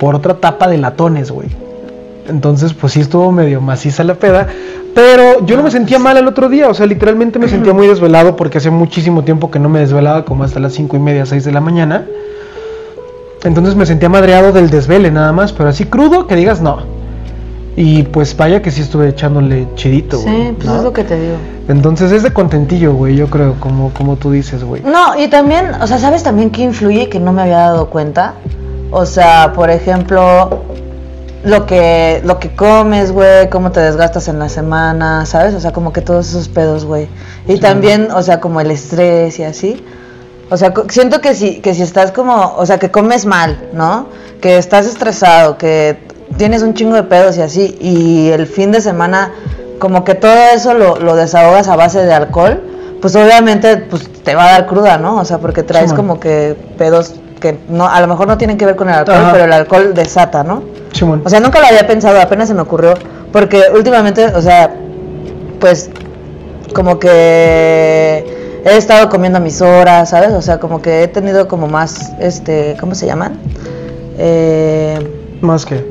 Por 0.00 0.16
otra 0.16 0.34
tapa 0.34 0.66
de 0.66 0.78
latones, 0.78 1.30
güey. 1.30 1.48
Entonces, 2.26 2.72
pues 2.72 2.94
sí 2.94 3.00
estuvo 3.00 3.30
medio 3.30 3.60
maciza 3.60 4.02
la 4.02 4.14
peda. 4.14 4.48
Pero 4.94 5.44
yo 5.44 5.56
no 5.56 5.62
me 5.62 5.70
sentía 5.70 5.98
mal 5.98 6.16
el 6.16 6.26
otro 6.26 6.48
día, 6.48 6.68
o 6.68 6.74
sea, 6.74 6.86
literalmente 6.86 7.38
me 7.38 7.48
sentía 7.48 7.72
muy 7.72 7.86
desvelado 7.86 8.34
porque 8.34 8.58
hace 8.58 8.70
muchísimo 8.70 9.22
tiempo 9.22 9.50
que 9.50 9.58
no 9.58 9.68
me 9.68 9.78
desvelaba, 9.78 10.24
como 10.24 10.42
hasta 10.42 10.58
las 10.58 10.72
5 10.72 10.96
y 10.96 11.00
media, 11.00 11.26
6 11.26 11.44
de 11.44 11.52
la 11.52 11.60
mañana. 11.60 12.06
Entonces 13.44 13.76
me 13.76 13.86
sentía 13.86 14.08
madreado 14.08 14.52
del 14.52 14.68
desvele 14.68 15.10
nada 15.10 15.32
más, 15.32 15.52
pero 15.52 15.68
así 15.68 15.84
crudo 15.84 16.26
que 16.26 16.34
digas 16.34 16.60
no. 16.60 16.78
Y 17.76 18.02
pues 18.02 18.36
vaya 18.36 18.60
que 18.62 18.70
sí 18.70 18.80
estuve 18.80 19.08
echándole 19.08 19.68
chidito, 19.76 20.18
güey. 20.20 20.34
Sí, 20.34 20.52
pues 20.56 20.66
¿no? 20.66 20.76
es 20.76 20.82
lo 20.82 20.92
que 20.92 21.04
te 21.04 21.18
digo. 21.18 21.36
Entonces 21.68 22.10
es 22.10 22.22
de 22.22 22.32
contentillo, 22.32 22.94
güey, 22.94 23.16
yo 23.16 23.28
creo, 23.28 23.54
como, 23.60 23.90
como 23.94 24.16
tú 24.16 24.32
dices, 24.32 24.64
güey. 24.64 24.82
No, 24.82 25.18
y 25.18 25.28
también, 25.28 25.72
o 25.80 25.86
sea, 25.86 25.98
¿sabes 25.98 26.22
también 26.22 26.50
qué 26.50 26.62
influye 26.62 27.08
que 27.08 27.20
no 27.20 27.32
me 27.32 27.42
había 27.42 27.58
dado 27.58 27.88
cuenta? 27.88 28.34
O 28.90 29.06
sea, 29.06 29.52
por 29.54 29.70
ejemplo, 29.70 30.62
lo 31.44 31.64
que, 31.66 32.20
lo 32.24 32.38
que 32.38 32.54
comes, 32.54 33.12
güey, 33.12 33.48
cómo 33.48 33.70
te 33.72 33.80
desgastas 33.80 34.28
en 34.28 34.38
la 34.38 34.48
semana, 34.48 35.24
¿sabes? 35.26 35.54
O 35.54 35.60
sea, 35.60 35.72
como 35.72 35.92
que 35.92 36.00
todos 36.00 36.28
esos 36.28 36.48
pedos, 36.48 36.84
güey. 36.84 37.08
Y 37.46 37.58
también, 37.58 38.10
o 38.10 38.22
sea, 38.22 38.40
como 38.40 38.60
el 38.60 38.70
estrés 38.70 39.38
y 39.38 39.44
así. 39.44 39.84
O 40.50 40.56
sea, 40.56 40.74
siento 40.88 41.20
que 41.20 41.34
si, 41.34 41.60
que 41.60 41.74
si 41.74 41.82
estás 41.82 42.10
como, 42.10 42.54
o 42.56 42.66
sea, 42.66 42.78
que 42.78 42.90
comes 42.90 43.24
mal, 43.24 43.68
¿no? 43.72 44.08
Que 44.40 44.58
estás 44.58 44.86
estresado, 44.86 45.56
que 45.56 45.98
tienes 46.36 46.62
un 46.62 46.74
chingo 46.74 46.96
de 46.96 47.04
pedos 47.04 47.36
y 47.36 47.42
así, 47.42 47.78
y 47.80 48.30
el 48.30 48.46
fin 48.46 48.72
de 48.72 48.80
semana, 48.80 49.32
como 49.78 50.02
que 50.04 50.14
todo 50.14 50.34
eso 50.54 50.74
lo, 50.74 50.96
lo 50.96 51.14
desahogas 51.14 51.68
a 51.68 51.76
base 51.76 52.04
de 52.04 52.12
alcohol, 52.12 52.60
pues 53.00 53.14
obviamente 53.16 53.76
pues 53.78 54.08
te 54.22 54.34
va 54.34 54.48
a 54.48 54.52
dar 54.52 54.66
cruda, 54.66 54.98
¿no? 54.98 55.18
O 55.18 55.24
sea, 55.24 55.38
porque 55.38 55.62
traes 55.62 55.92
como 55.92 56.20
que 56.20 56.56
pedos 56.76 57.14
que 57.40 57.58
no, 57.68 57.88
a 57.88 58.00
lo 58.00 58.06
mejor 58.06 58.28
no 58.28 58.38
tienen 58.38 58.56
que 58.58 58.66
ver 58.66 58.76
con 58.76 58.88
el 58.88 58.94
alcohol, 58.94 59.16
Ajá. 59.16 59.32
pero 59.32 59.44
el 59.44 59.52
alcohol 59.52 59.94
desata, 59.94 60.44
¿no? 60.44 60.62
Simón. 60.92 61.22
O 61.24 61.28
sea, 61.28 61.40
nunca 61.40 61.58
lo 61.60 61.66
había 61.66 61.86
pensado, 61.86 62.20
apenas 62.20 62.48
se 62.48 62.54
me 62.54 62.60
ocurrió. 62.62 62.94
Porque 63.32 63.62
últimamente, 63.74 64.26
o 64.26 64.42
sea, 64.42 64.74
pues 65.60 65.90
como 66.74 66.98
que 66.98 68.60
he 68.64 68.76
estado 68.76 69.08
comiendo 69.08 69.38
a 69.38 69.40
mis 69.40 69.60
horas, 69.62 70.10
¿sabes? 70.10 70.32
O 70.32 70.42
sea, 70.42 70.58
como 70.60 70.82
que 70.82 71.02
he 71.02 71.08
tenido 71.08 71.48
como 71.48 71.66
más, 71.66 72.12
este, 72.20 72.76
¿cómo 72.80 72.94
se 72.94 73.06
llaman? 73.06 73.38
Eh, 74.18 74.98
Más 75.40 75.64
que. 75.64 75.84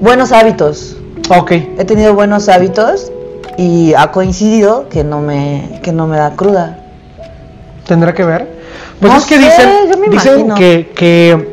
buenos 0.00 0.32
hábitos. 0.32 0.96
Ok. 1.36 1.52
He 1.52 1.84
tenido 1.84 2.14
buenos 2.14 2.48
hábitos 2.48 3.10
y 3.56 3.94
ha 3.94 4.10
coincidido 4.12 4.88
que 4.88 5.04
no 5.04 5.20
me, 5.20 5.80
que 5.82 5.92
no 5.92 6.06
me 6.06 6.16
da 6.16 6.30
cruda. 6.36 6.78
¿Tendrá 7.86 8.12
que 8.14 8.24
ver? 8.24 8.57
Pues 9.00 9.12
No 9.12 9.18
es 9.18 9.26
que 9.26 9.36
sé, 9.36 9.40
dicen, 9.44 9.70
dicen 10.10 10.54
que, 10.54 10.90
que 10.94 11.48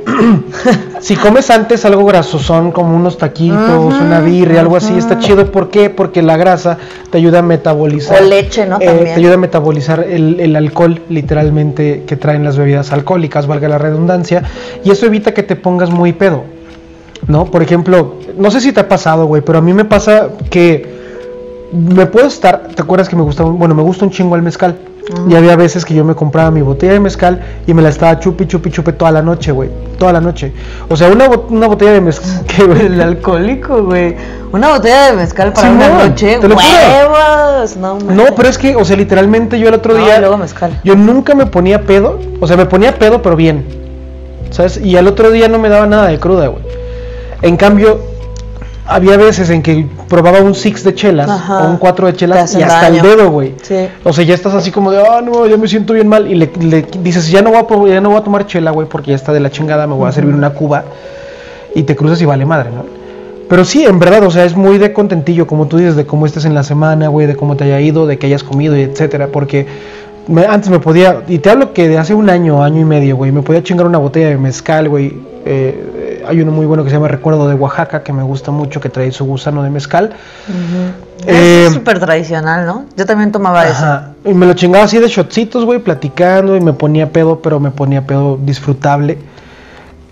si 1.00 1.16
comes 1.16 1.50
antes 1.52 1.86
algo 1.86 2.04
grasosón 2.06 2.72
como 2.72 2.96
unos 2.96 3.18
taquitos, 3.18 3.60
Ujú, 3.94 4.04
una 4.04 4.20
birria, 4.20 4.62
algo 4.62 4.76
así, 4.76 4.98
está 4.98 5.20
chido. 5.20 5.52
¿Por 5.52 5.70
qué? 5.70 5.90
Porque 5.92 6.22
la 6.24 6.38
grasa 6.38 6.78
te 7.12 7.18
ayuda 7.20 7.40
a 7.40 7.42
metabolizar. 7.44 8.22
O 8.22 8.26
leche, 8.26 8.66
¿no? 8.66 8.78
eh, 8.82 8.86
También. 8.86 9.06
te 9.06 9.14
ayuda 9.20 9.36
a 9.36 9.38
metabolizar 9.38 10.00
el, 10.10 10.40
el 10.40 10.56
alcohol, 10.56 11.02
literalmente, 11.10 12.04
que 12.08 12.16
traen 12.16 12.44
las 12.44 12.58
bebidas 12.58 12.92
alcohólicas, 12.92 13.46
valga 13.46 13.68
la 13.68 13.78
redundancia. 13.78 14.44
Y 14.84 14.90
eso 14.92 15.06
evita 15.06 15.34
que 15.34 15.44
te 15.44 15.56
pongas 15.56 15.90
muy 15.92 16.14
pedo. 16.14 16.44
¿No? 17.28 17.46
Por 17.46 17.64
ejemplo, 17.64 18.16
no 18.38 18.52
sé 18.52 18.60
si 18.62 18.72
te 18.72 18.80
ha 18.82 18.88
pasado, 18.88 19.26
güey, 19.26 19.42
pero 19.42 19.58
a 19.58 19.62
mí 19.62 19.74
me 19.74 19.86
pasa 19.86 20.30
que 20.50 20.94
me 21.72 22.06
puedo 22.06 22.28
estar, 22.28 22.68
¿te 22.76 22.82
acuerdas 22.84 23.10
que 23.10 23.16
me 23.16 23.24
gusta, 23.24 23.44
un- 23.44 23.58
bueno, 23.58 23.74
me 23.74 23.82
gusta 23.82 24.06
un 24.06 24.12
chingo 24.12 24.36
el 24.36 24.42
mezcal? 24.44 24.76
Y 25.30 25.36
había 25.36 25.56
veces 25.56 25.86
que 25.86 25.94
yo 25.94 26.04
me 26.04 26.16
compraba 26.16 26.50
mi 26.50 26.62
botella 26.64 26.94
de 26.94 27.00
mezcal 27.00 27.40
y 27.68 27.74
me 27.76 27.84
la 27.84 27.90
estaba 27.90 28.20
chupi, 28.20 28.48
chupi, 28.48 28.72
chupe 28.72 28.92
toda 28.94 29.12
la 29.12 29.22
noche, 29.22 29.52
güey. 29.52 29.70
toda 30.00 30.12
la 30.14 30.20
noche. 30.20 30.52
O 30.90 30.96
sea, 30.98 31.10
una, 31.10 31.28
bot- 31.30 31.46
una 31.52 31.68
botella 31.68 31.92
de 31.94 32.02
mezcal. 32.02 32.44
¿Qué, 32.48 32.64
güey? 32.64 32.86
El 32.88 33.00
alcohólico, 33.02 33.84
güey. 33.84 34.16
Una 34.52 34.70
botella 34.70 35.12
de 35.12 35.18
mezcal 35.18 35.54
para 35.54 35.70
una 35.70 35.86
Simón, 35.86 36.08
noche. 36.10 36.38
te 36.42 36.48
lo. 36.48 36.56
Huevos. 36.56 37.78
No, 37.78 38.00
No, 38.00 38.06
mames. 38.06 38.32
pero 38.36 38.50
es 38.50 38.58
que, 38.58 38.76
o 38.76 38.84
sea, 38.84 38.98
literalmente 38.98 39.60
yo 39.60 39.68
el 39.68 39.76
otro 39.76 39.94
No, 39.96 40.04
día. 40.04 40.18
y 40.18 40.20
luego 40.22 40.38
mezcal. 40.38 40.80
Yo 40.84 40.96
nunca 40.96 41.36
me 41.36 41.46
ponía 41.46 41.84
pedo. 41.84 42.20
O 42.40 42.48
sea, 42.48 42.58
me 42.58 42.66
ponía 42.66 42.96
pedo, 42.98 43.22
pero 43.22 43.36
bien. 43.36 43.64
¿Sabes? 44.50 44.78
Y 44.84 44.96
al 44.98 45.08
otro 45.08 45.30
día 45.32 45.48
no 45.50 45.60
me 45.60 45.70
daba 45.70 45.86
nada 45.86 46.08
de 46.08 46.20
cruda, 46.20 46.48
güey. 46.48 46.64
En 47.42 47.58
cambio, 47.58 48.00
había 48.88 49.18
veces 49.18 49.50
en 49.50 49.62
que 49.62 49.88
probaba 50.08 50.40
un 50.42 50.54
six 50.56 50.84
de 50.84 50.94
chelas 50.94 51.30
Ajá. 51.30 51.64
o 51.66 51.72
un 51.72 51.78
4 51.78 52.08
de 52.08 52.14
chelas 52.14 52.54
y 52.56 52.62
hasta 52.62 52.82
daño. 52.90 53.04
el 53.04 53.10
dedo, 53.18 53.32
güey. 53.32 53.56
Sí. 53.62 53.88
O 54.04 54.14
sea, 54.14 54.24
ya 54.24 54.34
estás 54.36 54.54
así 54.54 54.72
como 54.72 54.92
de, 54.92 55.00
ah, 55.00 55.22
no, 55.24 55.48
ya 55.48 55.58
me 55.58 55.68
siento 55.68 55.94
bien 55.94 56.08
mal. 56.08 56.28
Y 56.32 56.36
le, 56.36 56.52
le 56.60 56.86
dices, 57.02 57.30
ya 57.30 57.42
no, 57.42 57.52
voy 57.52 57.90
a, 57.92 57.94
ya 57.96 58.02
no 58.02 58.10
voy 58.10 58.20
a 58.20 58.24
tomar 58.24 58.46
chela, 58.46 58.72
güey, 58.72 58.88
porque 58.88 59.12
ya 59.12 59.16
está 59.16 59.34
de 59.34 59.40
la 59.40 59.50
chingada, 59.50 59.88
me 59.88 59.96
voy 59.96 60.08
a 60.08 60.12
servir 60.12 60.34
una 60.36 60.52
cuba. 60.52 60.84
Y 61.74 61.84
te 61.84 61.96
cruzas 61.96 62.22
y 62.22 62.26
vale 62.26 62.46
madre, 62.46 62.70
¿no? 62.72 62.86
Pero 63.50 63.64
sí, 63.66 63.84
en 63.86 64.00
verdad, 64.00 64.24
o 64.24 64.32
sea, 64.32 64.46
es 64.46 64.56
muy 64.56 64.78
de 64.78 64.92
contentillo, 64.94 65.46
como 65.46 65.68
tú 65.68 65.78
dices, 65.78 65.96
de 65.96 66.06
cómo 66.06 66.26
estés 66.26 66.46
en 66.46 66.54
la 66.56 66.64
semana, 66.64 67.10
güey, 67.10 67.28
de 67.28 67.36
cómo 67.36 67.56
te 67.58 67.64
haya 67.66 67.80
ido, 67.80 68.08
de 68.08 68.18
que 68.18 68.28
hayas 68.28 68.44
comido 68.44 68.76
y 68.78 68.82
etcétera. 68.82 69.28
Porque 69.32 69.68
me- 70.28 70.46
antes 70.46 70.70
me 70.70 70.80
podía, 70.80 71.22
y 71.28 71.38
te 71.40 71.50
hablo 71.52 71.74
que 71.74 71.88
de 71.88 71.98
hace 71.98 72.14
un 72.14 72.30
año, 72.30 72.64
año 72.64 72.82
y 72.82 72.86
medio, 72.86 73.18
güey, 73.18 73.32
me 73.32 73.42
podía 73.42 73.62
chingar 73.62 73.86
una 73.86 73.98
botella 74.00 74.30
de 74.30 74.38
mezcal, 74.38 74.90
güey. 74.90 75.14
Eh, 75.48 75.94
eh, 75.96 76.24
hay 76.28 76.42
uno 76.42 76.52
muy 76.52 76.66
bueno 76.66 76.84
que 76.84 76.90
se 76.90 76.96
llama 76.96 77.08
Recuerdo 77.08 77.48
de 77.48 77.54
Oaxaca, 77.54 78.02
que 78.02 78.12
me 78.12 78.24
gusta 78.24 78.50
mucho, 78.52 78.82
que 78.82 78.90
trae 78.90 79.12
su 79.12 79.26
gusano 79.26 79.62
de 79.62 79.70
mezcal. 79.70 80.12
Eh, 81.28 81.66
es 81.68 81.74
súper 81.74 82.00
tradicional, 82.00 82.66
¿no? 82.66 82.86
Yo 82.98 83.06
también 83.06 83.32
tomaba 83.32 83.64
eso. 83.68 83.84
Ajá. 83.84 84.10
Y 84.26 84.34
me 84.34 84.46
lo 84.48 84.54
chingaba 84.54 84.86
así 84.86 84.98
de 85.00 85.08
shotcitos, 85.08 85.64
güey, 85.66 85.80
platicando 85.80 86.56
y 86.56 86.62
me 86.62 86.74
ponía 86.74 87.12
pedo, 87.12 87.40
pero 87.42 87.60
me 87.60 87.70
ponía 87.72 88.02
pedo 88.08 88.40
disfrutable. 88.42 89.20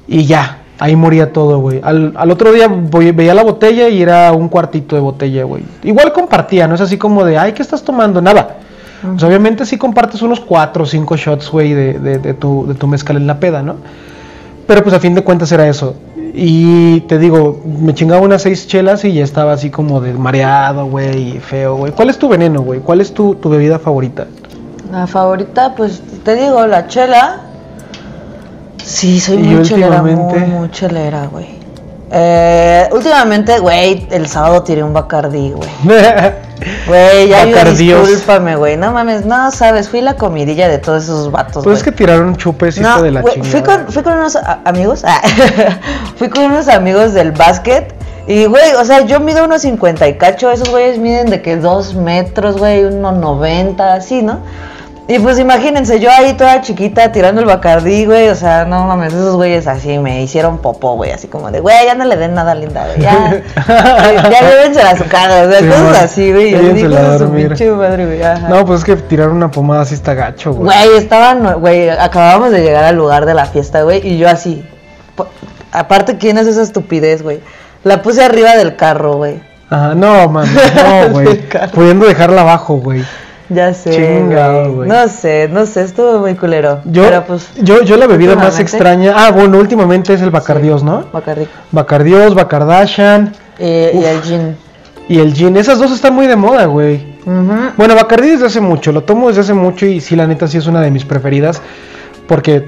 Y 0.07 0.25
ya, 0.25 0.59
ahí 0.79 0.95
moría 0.95 1.33
todo, 1.33 1.59
güey. 1.59 1.81
Al, 1.83 2.13
al 2.15 2.29
otro 2.31 2.51
día 2.51 2.67
voy- 2.67 3.11
veía 3.11 3.33
la 3.33 3.43
botella 3.43 3.89
y 3.89 4.01
era 4.03 4.31
un 4.33 4.49
cuartito 4.49 4.95
de 4.95 5.01
botella, 5.01 5.43
güey. 5.45 5.63
Igual 5.83 6.13
compartía, 6.13 6.67
no 6.67 6.75
es 6.75 6.81
así 6.81 6.97
como 6.97 7.25
de, 7.25 7.37
ay, 7.39 7.53
¿qué 7.53 7.63
estás 7.63 7.83
tomando? 7.83 8.21
Nada. 8.21 8.57
Sea, 9.17 9.27
obviamente 9.27 9.65
sí 9.65 9.77
compartes 9.77 10.21
unos 10.21 10.39
cuatro 10.39 10.83
o 10.83 10.85
cinco 10.85 11.17
shots, 11.17 11.49
güey, 11.51 11.73
de, 11.73 11.99
de, 11.99 12.19
de 12.19 12.33
tu, 12.35 12.65
de 12.67 12.75
tu 12.75 12.87
mezcal 12.87 13.17
en 13.17 13.27
la 13.27 13.37
peda, 13.39 13.61
¿no? 13.61 13.75
Pero 14.67 14.81
pues 14.83 14.95
a 14.95 14.99
fin 14.99 15.13
de 15.13 15.23
cuentas 15.23 15.51
era 15.51 15.67
eso. 15.67 15.95
Y 16.35 17.01
te 17.01 17.19
digo, 17.19 17.61
me 17.65 17.93
chingaba 17.93 18.21
unas 18.21 18.41
seis 18.41 18.67
chelas 18.67 19.05
y 19.05 19.13
ya 19.13 19.23
estaba 19.23 19.53
así 19.53 19.69
como 19.69 20.01
de 20.01 20.13
mareado, 20.13 20.87
güey, 20.87 21.35
y 21.35 21.39
feo, 21.39 21.75
güey. 21.75 21.91
¿Cuál 21.91 22.09
es 22.09 22.17
tu 22.17 22.27
veneno, 22.27 22.61
güey? 22.61 22.79
¿Cuál 22.79 23.01
es 23.01 23.13
tu, 23.13 23.35
tu 23.35 23.49
bebida 23.49 23.77
favorita? 23.77 24.25
La 24.91 25.05
favorita, 25.05 25.75
pues 25.75 26.01
te 26.23 26.35
digo, 26.35 26.65
la 26.65 26.87
chela. 26.87 27.41
Sí, 28.83 29.19
soy 29.19 29.37
muy 29.37 29.63
chelera, 29.63 30.01
muy, 30.01 30.11
últimamente- 30.11 30.45
muy 30.51 30.71
chelera, 30.71 31.27
güey. 31.27 31.47
Eh, 32.11 32.89
últimamente, 32.91 33.59
güey, 33.59 34.07
el 34.11 34.27
sábado 34.27 34.61
tiré 34.63 34.83
un 34.83 34.93
Bacardí, 34.93 35.51
güey. 35.51 35.69
Güey, 36.87 37.29
ya 37.29 37.45
Bacardíos. 37.45 38.07
discúlpame, 38.09 38.55
güey. 38.55 38.75
No 38.77 38.91
mames, 38.91 39.25
no 39.25 39.51
sabes, 39.51 39.87
fui 39.89 40.01
la 40.01 40.15
comidilla 40.15 40.67
de 40.67 40.79
todos 40.79 41.03
esos 41.03 41.31
vatos, 41.31 41.63
Pues 41.63 41.65
güey. 41.65 41.75
es 41.77 41.83
que 41.83 41.91
tiraron 41.91 42.35
chupecito 42.35 42.87
No, 42.87 43.01
de 43.01 43.11
la 43.11 43.21
güey, 43.21 43.35
chingada. 43.35 43.51
fui 43.51 43.61
con, 43.63 43.87
fui 43.93 44.03
con 44.03 44.13
unos 44.13 44.35
amigos, 44.65 45.03
ah, 45.05 45.21
fui 46.17 46.29
con 46.29 46.43
unos 46.45 46.67
amigos 46.67 47.13
del 47.13 47.31
básquet 47.31 47.93
y, 48.27 48.45
güey, 48.45 48.73
o 48.79 48.85
sea, 48.85 49.01
yo 49.01 49.19
mido 49.19 49.43
unos 49.45 49.61
50 49.63 50.07
y 50.07 50.17
cacho, 50.17 50.49
esos 50.51 50.69
güeyes 50.69 50.97
miden 50.97 51.29
de 51.29 51.41
que 51.41 51.57
dos 51.57 51.93
metros, 51.95 52.57
güey, 52.57 52.85
unos 52.85 53.15
90, 53.17 53.93
así, 53.93 54.21
¿no? 54.21 54.39
Y 55.05 55.19
pues 55.19 55.37
imagínense, 55.37 55.99
yo 55.99 56.09
ahí 56.09 56.33
toda 56.33 56.61
chiquita 56.61 57.11
tirando 57.11 57.41
el 57.41 57.47
bacardí, 57.47 58.05
güey, 58.05 58.29
o 58.29 58.35
sea, 58.35 58.63
no 58.63 58.85
mames, 58.85 59.11
esos 59.11 59.35
güeyes 59.35 59.67
así 59.67 59.99
me 59.99 60.23
hicieron 60.23 60.59
popó, 60.59 60.95
güey, 60.95 61.11
así 61.11 61.27
como 61.27 61.51
de, 61.51 61.59
güey, 61.59 61.85
ya 61.85 61.93
no 61.93 62.05
le 62.05 62.15
den 62.15 62.33
nada 62.33 62.55
linda, 62.55 62.85
güey, 62.85 63.01
ya, 63.01 63.43
ya 63.67 64.49
llévensela 64.49 64.91
a 64.91 64.97
su 64.97 65.03
casa, 65.05 65.43
o 65.43 65.51
sea, 65.51 65.59
Sí, 65.59 65.67
cosas 65.67 66.03
así, 66.03 66.31
güey, 66.31 66.51
yo 66.51 66.59
digo, 66.73 67.17
su 67.17 67.29
pinche 67.31 67.69
madre, 67.71 68.05
güey, 68.05 68.23
ajá. 68.23 68.47
No, 68.47 68.65
pues 68.65 68.79
es 68.79 68.85
que 68.85 68.95
tirar 68.95 69.27
una 69.27 69.51
pomada 69.51 69.81
así 69.81 69.93
está 69.93 70.13
gacho, 70.13 70.53
güey. 70.53 70.73
Güey, 70.73 70.97
estaban, 70.97 71.59
güey, 71.59 71.89
acabábamos 71.89 72.51
de 72.51 72.61
llegar 72.61 72.85
al 72.85 72.95
lugar 72.95 73.25
de 73.25 73.33
la 73.33 73.45
fiesta, 73.45 73.83
güey, 73.83 74.07
y 74.07 74.17
yo 74.17 74.29
así. 74.29 74.65
Aparte, 75.73 76.17
¿quién 76.17 76.37
es 76.37 76.47
esa 76.47 76.61
estupidez, 76.61 77.23
güey? 77.23 77.41
La 77.83 78.01
puse 78.01 78.23
arriba 78.23 78.55
del 78.55 78.77
carro, 78.77 79.15
güey. 79.15 79.41
Ajá, 79.69 79.95
no, 79.95 80.29
man, 80.29 80.47
no, 80.53 81.09
güey. 81.11 81.41
Pudiendo 81.73 82.05
dejarla 82.05 82.41
abajo, 82.41 82.75
güey. 82.75 83.03
Ya 83.53 83.73
sé. 83.73 83.91
Chingado, 83.91 84.73
güey. 84.73 84.89
No 84.89 85.07
sé, 85.07 85.47
no 85.51 85.65
sé, 85.65 85.81
estuvo 85.83 86.19
muy 86.19 86.35
culero. 86.35 86.81
Yo, 86.85 87.03
Pero 87.03 87.23
pues, 87.25 87.49
yo, 87.61 87.81
yo 87.83 87.97
la 87.97 88.07
bebida 88.07 88.35
más 88.35 88.59
extraña. 88.59 89.13
Ah, 89.15 89.31
bueno, 89.31 89.57
últimamente 89.59 90.13
es 90.13 90.21
el 90.21 90.31
Bacardios, 90.31 90.83
¿no? 90.83 91.05
Bacardí. 91.11 91.47
Bacardios, 91.71 92.33
Bacardashan 92.35 93.33
Eh, 93.59 93.91
y 93.93 94.03
el 94.05 94.21
gin. 94.21 94.55
y 95.07 95.19
el 95.19 95.33
gin. 95.33 95.57
Esas 95.57 95.79
dos 95.79 95.91
están 95.91 96.13
muy 96.15 96.27
de 96.27 96.35
moda, 96.35 96.65
güey. 96.65 97.13
Bueno, 97.25 97.95
Bacardi 97.95 98.31
desde 98.31 98.47
hace 98.47 98.59
mucho, 98.59 98.91
lo 98.91 99.03
tomo 99.03 99.29
desde 99.29 99.41
hace 99.41 99.53
mucho 99.53 99.85
y 99.85 100.01
sí, 100.01 100.15
la 100.15 100.27
neta 100.27 100.45
sí 100.47 100.57
es 100.57 100.67
una 100.67 100.81
de 100.81 100.91
mis 100.91 101.05
preferidas 101.05 101.61
porque 102.27 102.65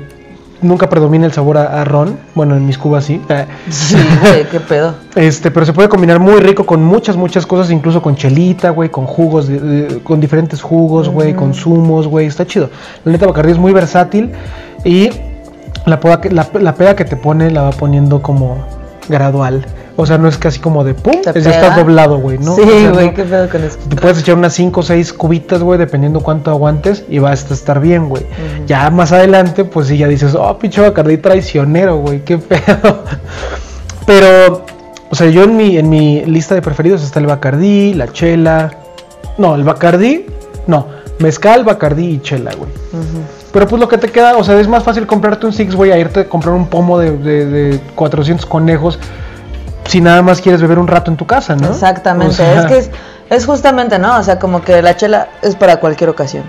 nunca 0.62 0.90
predomina 0.90 1.26
el 1.26 1.32
sabor 1.34 1.58
a, 1.58 1.82
a 1.82 1.84
ron, 1.86 2.18
bueno, 2.34 2.56
en 2.56 2.66
mis 2.66 2.78
cubas 2.78 3.06
sí, 3.06 3.22
eh, 3.30 3.46
Sí, 3.70 3.98
güey, 4.22 4.44
qué 4.50 4.60
pedo. 4.60 4.94
este, 5.16 5.52
pero 5.52 5.66
se 5.66 5.74
puede 5.74 5.90
combinar 5.90 6.20
muy 6.20 6.40
rico 6.40 6.66
con 6.66 6.84
muchas, 6.84 7.16
muchas 7.18 7.46
cosas, 7.46 7.72
incluso 7.72 8.02
con 8.02 8.16
chelita, 8.16 8.70
güey, 8.72 8.90
con 8.90 9.06
jugos, 9.06 9.48
de- 9.48 9.60
de- 9.60 10.00
con 10.04 10.20
diferentes 10.20 10.62
jugos, 10.62 11.10
güey, 11.10 11.34
con 11.34 11.54
zumos, 11.54 12.08
güey, 12.08 12.28
está 12.28 12.46
chido. 12.48 12.70
La 13.04 13.12
neta 13.12 13.28
Bacardi 13.28 13.52
es 13.52 13.58
muy 13.60 13.74
versátil 13.74 14.32
y 14.84 15.10
la, 15.86 16.00
poda 16.00 16.22
que- 16.22 16.32
la, 16.32 16.48
la 16.60 16.74
peda 16.76 16.96
que 16.96 17.06
te 17.06 17.16
pone 17.16 17.52
la 17.52 17.62
va 17.64 17.72
poniendo 17.72 18.22
como 18.22 18.58
gradual. 19.08 19.66
O 19.98 20.06
sea, 20.06 20.18
no 20.18 20.28
es 20.28 20.38
casi 20.38 20.60
como 20.60 20.84
de 20.84 20.94
pum, 20.94 21.22
es 21.34 21.44
ya 21.46 21.52
pega. 21.52 21.76
doblado, 21.78 22.18
güey, 22.18 22.38
¿no? 22.38 22.56
Sí, 22.56 22.62
O 22.62 22.66
sea, 22.68 22.92
güey, 22.92 23.06
no- 23.08 23.14
qué 23.14 23.24
pedo 23.24 23.50
con 23.50 23.64
eso. 23.64 23.78
te 23.88 23.96
puedes 23.96 24.20
echar 24.20 24.36
unas 24.36 24.54
5 24.54 24.82
o 24.82 24.84
6 24.84 25.14
cubitas, 25.14 25.62
güey, 25.64 25.80
dependiendo 25.80 26.20
cuánto 26.20 26.52
aguantes 26.52 27.06
y 27.10 27.20
vas 27.20 27.50
a 27.50 27.54
estar 27.54 27.80
bien, 27.80 28.10
güey. 28.10 28.24
Ya 28.68 28.90
más 28.90 29.14
adelante, 29.14 29.64
pues 29.64 29.88
sí, 29.88 29.98
ya 29.98 30.08
dices, 30.10 30.36
oh, 30.36 30.58
pinche 30.60 30.82
Bacardí 30.82 31.18
traicionero, 31.18 31.98
güey, 31.98 32.26
qué 32.26 32.38
pedo. 32.38 33.04
Pero, 34.06 34.66
o 35.10 35.16
sea, 35.16 35.30
yo 35.30 35.44
en 35.44 35.56
mi, 35.58 35.78
en 35.78 35.90
mi 35.90 36.26
lista 36.26 36.56
de 36.56 36.62
preferidos 36.62 37.02
está 37.04 37.20
el 37.20 37.28
Bacardí, 37.28 37.94
la 37.94 38.12
chela. 38.12 38.72
No, 39.38 39.56
el 39.56 39.64
Bacardí, 39.64 40.26
no, 40.68 40.88
mezcal, 41.20 41.64
Bacardí 41.64 42.06
y 42.16 42.20
chela, 42.22 42.52
güey. 42.58 42.70
Pero 43.52 43.68
pues 43.68 43.80
lo 43.80 43.88
que 43.88 43.98
te 43.98 44.10
queda, 44.12 44.36
o 44.38 44.44
sea, 44.44 44.60
es 44.60 44.68
más 44.68 44.84
fácil 44.84 45.08
comprarte 45.08 45.46
un 45.46 45.54
Six, 45.54 45.74
güey, 45.76 45.92
a 45.92 45.98
irte 45.98 46.20
a 46.22 46.26
comprar 46.30 46.54
un 46.54 46.68
pomo 46.68 47.00
de, 47.00 47.18
de, 47.18 47.46
de 47.46 47.80
400 47.96 48.46
conejos 48.46 49.00
si 49.86 50.02
nada 50.02 50.22
más 50.22 50.42
quieres 50.42 50.62
beber 50.62 50.80
un 50.80 50.88
rato 50.88 51.12
en 51.12 51.18
tu 51.18 51.26
casa, 51.26 51.56
¿no? 51.56 51.70
Exactamente, 51.70 52.34
O 52.34 52.36
sea, 52.36 52.60
es 52.60 52.66
que 52.66 52.78
es, 52.78 52.92
es 53.30 53.46
justamente, 53.46 54.00
¿no? 54.00 54.18
O 54.18 54.24
sea, 54.24 54.40
como 54.40 54.62
que 54.62 54.82
la 54.82 54.96
chela 54.96 55.28
es 55.42 55.56
para 55.56 55.80
cualquier 55.80 56.10
ocasión. 56.10 56.44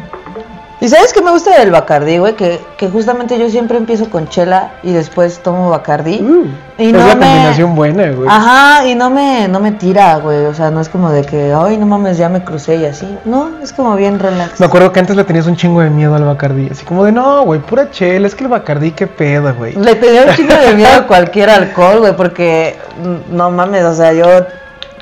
Y 0.78 0.88
sabes 0.88 1.14
qué 1.14 1.22
me 1.22 1.30
gusta 1.30 1.58
del 1.58 1.70
Bacardí, 1.70 2.18
güey, 2.18 2.34
que, 2.36 2.60
que 2.76 2.90
justamente 2.90 3.38
yo 3.38 3.48
siempre 3.48 3.78
empiezo 3.78 4.10
con 4.10 4.28
chela 4.28 4.72
y 4.82 4.92
después 4.92 5.38
tomo 5.42 5.70
Bacardí. 5.70 6.20
Uh, 6.20 6.48
Y 6.76 6.88
es 6.88 6.92
no 6.92 6.98
la 6.98 7.14
me- 7.14 7.26
combinación 7.26 7.74
buena, 7.74 8.10
güey. 8.10 8.28
Ajá, 8.28 8.86
y 8.86 8.94
no 8.94 9.08
me, 9.08 9.48
no 9.48 9.58
me 9.58 9.72
tira, 9.72 10.16
güey. 10.18 10.44
O 10.44 10.52
sea, 10.52 10.70
no 10.70 10.82
es 10.82 10.90
como 10.90 11.10
de 11.10 11.22
que, 11.24 11.54
ay, 11.56 11.78
no 11.78 11.86
mames, 11.86 12.18
ya 12.18 12.28
me 12.28 12.44
crucé 12.44 12.76
y 12.76 12.84
así. 12.84 13.08
No, 13.24 13.52
es 13.62 13.72
como 13.72 13.96
bien 13.96 14.18
relax. 14.18 14.60
Me 14.60 14.66
acuerdo 14.66 14.92
que 14.92 15.00
antes 15.00 15.16
le 15.16 15.24
tenías 15.24 15.46
un 15.46 15.56
chingo 15.56 15.80
de 15.80 15.88
miedo 15.88 16.14
al 16.14 16.24
Bacardí. 16.24 16.68
Así 16.70 16.84
como 16.84 17.04
de, 17.04 17.12
no, 17.12 17.42
güey, 17.44 17.58
pura 17.60 17.90
chela. 17.90 18.26
Es 18.26 18.34
que 18.34 18.44
el 18.44 18.50
Bacardí, 18.50 18.90
qué 18.92 19.06
pedo, 19.06 19.54
güey. 19.54 19.72
Le 19.76 19.94
tenía 19.94 20.24
un 20.26 20.34
chingo 20.34 20.54
de 20.54 20.74
miedo 20.74 20.94
a 20.94 21.02
cualquier 21.06 21.48
alcohol, 21.48 22.00
güey, 22.00 22.14
porque 22.14 22.76
mm, 23.02 23.34
no 23.34 23.50
mames, 23.50 23.82
o 23.82 23.94
sea, 23.94 24.12
yo 24.12 24.26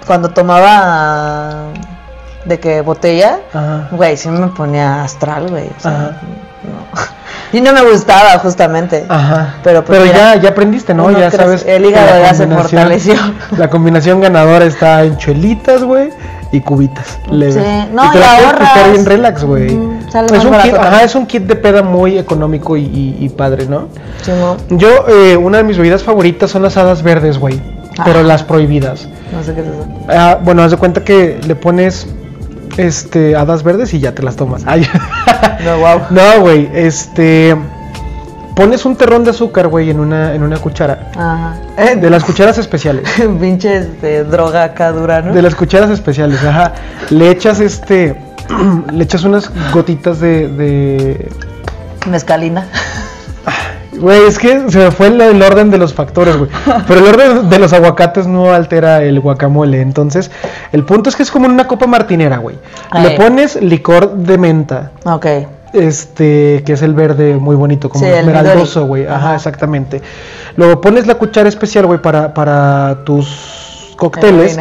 cuando 0.06 0.28
tomaba 0.30 1.64
de 2.44 2.60
que 2.60 2.80
botella, 2.82 3.40
Ajá. 3.52 3.88
güey, 3.92 4.16
sí 4.16 4.28
me 4.28 4.48
ponía 4.48 5.02
astral, 5.02 5.48
güey. 5.48 5.68
O 5.76 5.80
sea, 5.80 5.90
Ajá. 5.92 6.10
no. 6.62 7.14
Y 7.52 7.60
no 7.60 7.72
me 7.72 7.82
gustaba, 7.82 8.36
justamente. 8.40 9.04
Ajá. 9.08 9.54
Pero, 9.62 9.84
pues, 9.84 10.00
ya, 10.00 10.04
mira, 10.06 10.36
ya 10.36 10.48
aprendiste, 10.48 10.92
¿no? 10.92 11.08
Ya 11.12 11.30
sabes. 11.30 11.64
El 11.64 11.84
hígado 11.84 12.18
ya 12.20 12.34
se 12.34 12.48
fortaleció. 12.48 13.14
La 13.56 13.70
combinación 13.70 14.20
ganadora 14.20 14.64
está 14.64 15.04
en 15.04 15.16
chelitas, 15.18 15.84
güey, 15.84 16.10
y 16.50 16.60
cubitas. 16.62 17.16
leves. 17.30 17.54
Sí, 17.54 17.88
no, 17.92 18.10
te 18.10 18.18
y 18.18 18.20
la 18.20 18.38
ahorras. 18.48 18.90
bien 18.92 19.06
relax, 19.06 19.44
güey. 19.44 19.78
Sale 20.10 20.36
Es 20.36 20.44
un 20.44 20.58
kit, 20.58 20.74
ajá, 20.74 21.04
es 21.04 21.14
un 21.14 21.26
kit 21.26 21.44
de 21.44 21.54
peda 21.54 21.82
muy 21.84 22.18
económico 22.18 22.76
y, 22.76 22.82
y- 22.86 23.16
y 23.20 23.28
padre, 23.28 23.66
¿no? 23.66 23.86
Chimo, 24.22 24.56
Yo, 24.70 25.06
eh, 25.08 25.36
una 25.36 25.58
de 25.58 25.64
mis 25.64 25.76
bebidas 25.76 26.02
favoritas 26.02 26.50
son 26.50 26.62
las 26.62 26.76
hadas 26.76 27.04
verdes, 27.04 27.38
güey. 27.38 27.60
Pero 28.04 28.18
Ah. 28.20 28.22
las 28.24 28.42
prohibidas. 28.42 29.06
no 29.32 29.44
sé 29.44 29.54
qué 29.54 29.60
es 29.60 29.66
eso. 29.68 29.86
Ah, 30.08 30.38
bueno, 30.42 30.62
haz 30.64 30.72
de 30.72 30.76
cuenta 30.76 31.04
que 31.04 31.38
le 31.46 31.54
pones 31.54 32.08
este 32.76 33.36
hadas 33.36 33.62
verdes 33.62 33.94
y 33.94 34.00
ya 34.00 34.14
te 34.14 34.22
las 34.22 34.36
tomas. 34.36 34.62
Ay. 34.66 34.86
No, 35.64 35.78
wow. 35.78 36.00
no, 36.10 36.40
güey, 36.40 36.68
este 36.74 37.56
pones 38.54 38.84
un 38.84 38.96
terrón 38.96 39.24
de 39.24 39.30
azúcar, 39.30 39.68
güey, 39.68 39.88
en 39.88 39.98
una 39.98 40.34
en 40.34 40.42
una 40.42 40.58
cuchara. 40.58 41.10
Ajá. 41.16 41.94
De 41.96 42.10
las 42.10 42.24
cucharas 42.24 42.58
especiales. 42.58 43.08
Pinche 43.40 43.78
este, 43.78 44.24
droga 44.24 44.64
acá 44.64 44.92
dura, 44.92 45.22
¿no? 45.22 45.32
De 45.32 45.42
las 45.42 45.54
cucharas 45.54 45.90
especiales, 45.90 46.44
ajá. 46.44 46.72
Le 47.10 47.30
echas 47.30 47.60
este 47.60 48.16
le 48.92 49.04
echas 49.04 49.24
unas 49.24 49.50
gotitas 49.72 50.20
de, 50.20 50.48
de 50.48 51.28
Mezcalina. 52.10 52.66
Güey, 53.98 54.22
es 54.26 54.38
que 54.38 54.70
se 54.70 54.78
me 54.78 54.90
fue 54.90 55.06
el, 55.08 55.20
el 55.20 55.42
orden 55.42 55.70
de 55.70 55.78
los 55.78 55.94
factores, 55.94 56.36
güey. 56.36 56.50
Pero 56.88 57.00
el 57.00 57.06
orden 57.06 57.48
de 57.50 57.58
los 57.58 57.72
aguacates 57.72 58.26
no 58.26 58.52
altera 58.52 59.02
el 59.02 59.20
guacamole. 59.20 59.80
Entonces, 59.80 60.30
el 60.72 60.84
punto 60.84 61.08
es 61.10 61.16
que 61.16 61.22
es 61.22 61.30
como 61.30 61.46
una 61.46 61.66
copa 61.66 61.86
martinera, 61.86 62.38
güey. 62.38 62.56
Le 63.02 63.10
pones 63.12 63.56
licor 63.62 64.14
de 64.14 64.38
menta, 64.38 64.90
Ok. 65.04 65.26
este, 65.72 66.62
que 66.64 66.72
es 66.72 66.82
el 66.82 66.94
verde 66.94 67.34
muy 67.36 67.56
bonito, 67.56 67.88
como 67.88 68.04
Sí, 68.04 68.10
esmeraldoso, 68.10 68.86
güey. 68.86 69.06
Ajá, 69.06 69.16
Ajá. 69.16 69.34
exactamente. 69.36 70.02
Luego 70.56 70.80
pones 70.80 71.06
la 71.06 71.14
cuchara 71.16 71.48
especial, 71.48 71.86
güey, 71.86 72.00
para, 72.00 72.32
para 72.34 72.98
tus 73.04 73.63
cócteles. 73.94 74.58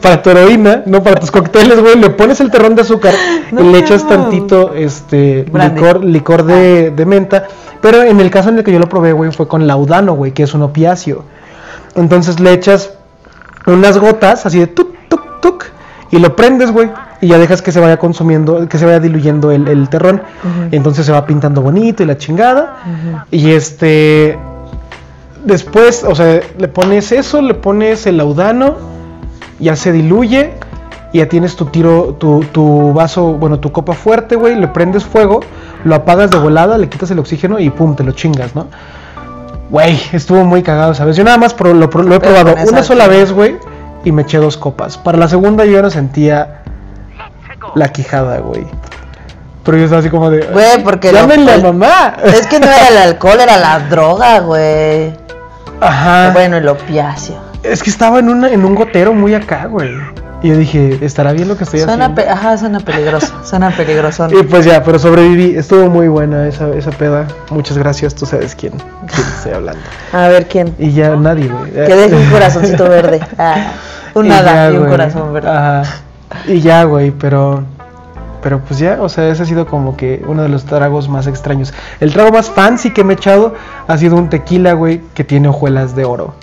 Para 0.00 0.22
tu 0.22 0.30
heroína, 0.30 0.82
no 0.86 1.02
para 1.02 1.20
tus 1.20 1.30
cócteles, 1.30 1.80
güey. 1.80 1.96
Le 1.98 2.10
pones 2.10 2.40
el 2.40 2.50
terrón 2.50 2.74
de 2.74 2.82
azúcar 2.82 3.14
No, 3.52 3.62
y 3.62 3.72
le 3.72 3.78
echas 3.78 4.06
tantito, 4.06 4.74
este, 4.74 5.44
Brandy. 5.50 5.80
licor, 5.80 6.04
licor 6.04 6.44
de, 6.44 6.90
de 6.90 7.06
menta. 7.06 7.46
Pero 7.80 8.02
en 8.02 8.20
el 8.20 8.30
caso 8.30 8.48
en 8.48 8.58
el 8.58 8.64
que 8.64 8.72
yo 8.72 8.78
lo 8.78 8.88
probé, 8.88 9.12
güey, 9.12 9.30
fue 9.32 9.46
con 9.46 9.66
laudano, 9.66 10.14
güey, 10.14 10.32
que 10.32 10.42
es 10.42 10.54
un 10.54 10.62
opiáceo. 10.62 11.24
Entonces 11.94 12.40
le 12.40 12.52
echas 12.52 12.94
unas 13.66 13.98
gotas 13.98 14.46
así 14.46 14.58
de 14.58 14.66
tuk, 14.66 14.94
tuk, 15.08 15.40
tuk, 15.40 15.64
y 16.10 16.18
lo 16.18 16.36
prendes, 16.36 16.70
güey. 16.70 16.90
Y 17.20 17.28
ya 17.28 17.38
dejas 17.38 17.62
que 17.62 17.72
se 17.72 17.80
vaya 17.80 17.96
consumiendo, 17.98 18.68
que 18.68 18.78
se 18.78 18.84
vaya 18.84 19.00
diluyendo 19.00 19.50
el, 19.50 19.68
el 19.68 19.88
terrón. 19.88 20.22
Entonces 20.70 21.06
se 21.06 21.12
va 21.12 21.24
pintando 21.26 21.62
bonito 21.62 22.02
y 22.02 22.06
la 22.06 22.16
chingada. 22.18 22.76
Y 23.30 23.52
este. 23.52 24.38
Después, 25.46 26.04
o 26.04 26.14
sea, 26.14 26.40
le 26.58 26.68
pones 26.68 27.10
eso, 27.12 27.40
le 27.40 27.54
pones 27.54 28.06
el 28.06 28.18
laudano, 28.18 28.74
ya 29.58 29.74
se 29.76 29.92
diluye. 29.92 30.52
Y 31.12 31.18
ya 31.18 31.28
tienes 31.28 31.56
tu 31.56 31.66
tiro, 31.66 32.16
tu, 32.18 32.44
tu 32.52 32.92
vaso, 32.92 33.32
bueno, 33.34 33.58
tu 33.60 33.70
copa 33.72 33.94
fuerte, 33.94 34.34
güey. 34.36 34.56
Le 34.56 34.66
prendes 34.68 35.04
fuego, 35.04 35.40
lo 35.84 35.94
apagas 35.94 36.30
de 36.30 36.36
volada, 36.38 36.76
le 36.76 36.88
quitas 36.90 37.10
el 37.12 37.18
oxígeno 37.20 37.58
y 37.60 37.70
pum, 37.70 37.94
te 37.96 38.02
lo 38.04 38.12
chingas, 38.12 38.54
¿no? 38.54 38.66
Güey, 39.70 39.98
estuvo 40.12 40.44
muy 40.44 40.62
cagado, 40.62 40.94
¿sabes? 40.94 41.16
Yo 41.16 41.24
nada 41.24 41.38
más 41.38 41.54
pro- 41.54 41.72
lo, 41.72 41.86
he 41.86 41.88
probado 42.20 42.54
una 42.68 42.82
sola 42.82 43.06
vez, 43.06 43.32
güey, 43.32 43.56
y 44.04 44.12
me 44.12 44.22
eché 44.22 44.38
dos 44.38 44.56
copas. 44.56 44.98
Para 44.98 45.16
la 45.16 45.28
segunda 45.28 45.64
yo 45.64 45.72
ya 45.72 45.82
no 45.82 45.90
sentía 45.90 46.62
la 47.76 47.88
quijada, 47.92 48.38
güey. 48.40 48.66
Pero 49.64 49.78
yo 49.78 49.84
estaba 49.84 50.00
así 50.00 50.10
como 50.10 50.28
de. 50.28 50.42
Güey, 50.46 50.82
porque 50.84 51.12
lo- 51.12 51.18
¡Llámenle 51.20 51.52
a 51.52 51.58
mamá! 51.58 52.16
Es 52.24 52.46
que 52.48 52.60
no 52.60 52.66
era 52.66 52.88
el 52.88 52.96
alcohol, 52.98 53.38
era 53.40 53.56
la 53.58 53.78
droga, 53.88 54.40
güey. 54.40 55.12
Ajá. 55.80 56.30
Bueno, 56.32 56.56
el 56.56 56.68
opiáceo. 56.68 57.36
Es 57.62 57.82
que 57.82 57.90
estaba 57.90 58.18
en, 58.20 58.28
una, 58.28 58.48
en 58.50 58.64
un 58.64 58.74
gotero 58.74 59.12
muy 59.12 59.34
acá, 59.34 59.66
güey. 59.66 59.90
Y 60.42 60.48
yo 60.50 60.56
dije, 60.58 60.98
¿estará 61.00 61.32
bien 61.32 61.48
lo 61.48 61.56
que 61.56 61.64
estoy 61.64 61.80
Suena, 61.80 62.04
haciendo? 62.06 62.22
pe- 62.22 62.28
ajá, 62.28 62.56
suena 62.58 62.78
peligroso. 62.80 63.32
Suena 63.44 63.70
peligroso. 63.70 64.28
Y 64.30 64.42
pues 64.44 64.64
ya, 64.66 64.82
pero 64.84 64.98
sobreviví. 64.98 65.56
Estuvo 65.56 65.88
muy 65.88 66.08
buena 66.08 66.46
esa, 66.46 66.68
esa 66.74 66.90
peda. 66.90 67.26
Muchas 67.50 67.78
gracias, 67.78 68.14
tú 68.14 68.26
sabes 68.26 68.54
quién, 68.54 68.72
quién 69.12 69.26
estoy 69.36 69.52
hablando. 69.52 69.80
A 70.12 70.28
ver 70.28 70.46
quién. 70.46 70.74
Y 70.78 70.92
ya 70.92 71.16
nadie, 71.16 71.48
güey. 71.48 71.72
Que 71.72 71.96
deje 71.96 72.14
un 72.14 72.30
corazoncito 72.30 72.84
verde. 72.88 73.20
Ah, 73.38 73.72
un 74.14 74.26
Y 74.26 74.28
nada 74.28 74.52
ya, 74.52 74.70
y 74.70 74.74
un 74.74 74.78
güey. 74.80 74.90
corazón 74.90 75.32
verde. 75.32 75.48
Ajá. 75.48 75.82
Y 76.46 76.60
ya, 76.60 76.84
güey, 76.84 77.10
pero. 77.10 77.64
Pero 78.46 78.60
pues 78.60 78.78
ya, 78.78 78.98
o 79.02 79.08
sea, 79.08 79.26
ese 79.28 79.42
ha 79.42 79.44
sido 79.44 79.66
como 79.66 79.96
que 79.96 80.22
uno 80.24 80.40
de 80.44 80.48
los 80.48 80.66
tragos 80.66 81.08
más 81.08 81.26
extraños. 81.26 81.74
El 81.98 82.12
trago 82.12 82.30
más 82.30 82.48
fancy 82.48 82.92
que 82.92 83.02
me 83.02 83.14
he 83.14 83.16
echado 83.16 83.54
ha 83.88 83.98
sido 83.98 84.14
un 84.14 84.28
tequila, 84.28 84.74
güey, 84.74 85.00
que 85.14 85.24
tiene 85.24 85.48
hojuelas 85.48 85.96
de 85.96 86.04
oro. 86.04 86.34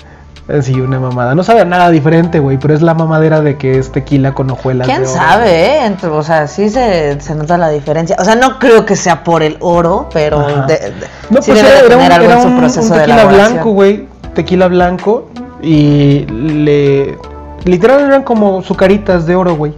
Así, 0.49 0.73
una 0.81 0.99
mamada. 0.99 1.33
No 1.33 1.43
sabe 1.45 1.61
a 1.61 1.65
nada 1.65 1.89
diferente, 1.91 2.39
güey, 2.39 2.57
pero 2.57 2.73
es 2.73 2.81
la 2.81 2.93
mamadera 2.93 3.39
de 3.39 3.55
que 3.55 3.79
es 3.79 3.93
tequila 3.93 4.33
con 4.33 4.51
hojuelas 4.51 4.85
de 4.85 4.91
¿Quién 4.93 5.05
oro. 5.05 5.13
sabe, 5.15 5.65
eh? 5.77 5.85
Entre- 5.85 6.09
o 6.09 6.21
sea, 6.23 6.47
sí 6.47 6.67
se, 6.69 7.21
se 7.21 7.35
nota 7.35 7.57
la 7.57 7.69
diferencia. 7.69 8.17
O 8.19 8.25
sea, 8.25 8.35
no 8.35 8.59
creo 8.59 8.85
que 8.85 8.97
sea 8.97 9.23
por 9.23 9.41
el 9.41 9.55
oro, 9.61 10.09
pero 10.11 10.41
de- 10.67 10.75
de- 10.75 10.93
No, 11.29 11.41
sí 11.41 11.51
pues 11.51 11.63
debe 11.63 11.69
era, 11.69 11.69
de 11.69 11.85
era 11.85 11.95
un, 11.95 12.01
tener 12.01 12.11
algo 12.11 12.25
era 12.25 12.35
en 12.35 12.41
su 12.41 12.47
un- 12.49 12.57
proceso 12.59 12.81
un 12.81 12.99
de 12.99 13.05
tequila 13.05 13.25
blanco, 13.27 13.69
güey. 13.71 14.07
Tequila 14.35 14.67
blanco. 14.67 15.29
Y 15.61 16.25
le. 16.27 17.17
Literal 17.63 18.01
eran 18.01 18.23
como 18.23 18.61
sucaritas 18.61 19.25
de 19.25 19.37
oro, 19.37 19.55
güey. 19.55 19.73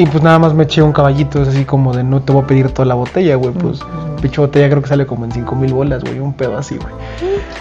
Y 0.00 0.06
pues 0.06 0.24
nada 0.24 0.38
más 0.38 0.54
me 0.54 0.62
eché 0.62 0.80
un 0.80 0.92
caballito, 0.92 1.42
es 1.42 1.48
así 1.48 1.66
como 1.66 1.92
de 1.92 2.02
no 2.02 2.22
te 2.22 2.32
voy 2.32 2.42
a 2.42 2.46
pedir 2.46 2.70
toda 2.72 2.86
la 2.86 2.94
botella, 2.94 3.34
güey. 3.36 3.52
Pues, 3.52 3.80
pinche 4.22 4.40
botella 4.40 4.70
creo 4.70 4.80
que 4.80 4.88
sale 4.88 5.04
como 5.04 5.26
en 5.26 5.32
5 5.32 5.54
mil 5.56 5.74
bolas, 5.74 6.02
güey. 6.02 6.18
Un 6.20 6.32
pedo 6.32 6.56
así, 6.56 6.78
güey. 6.78 6.94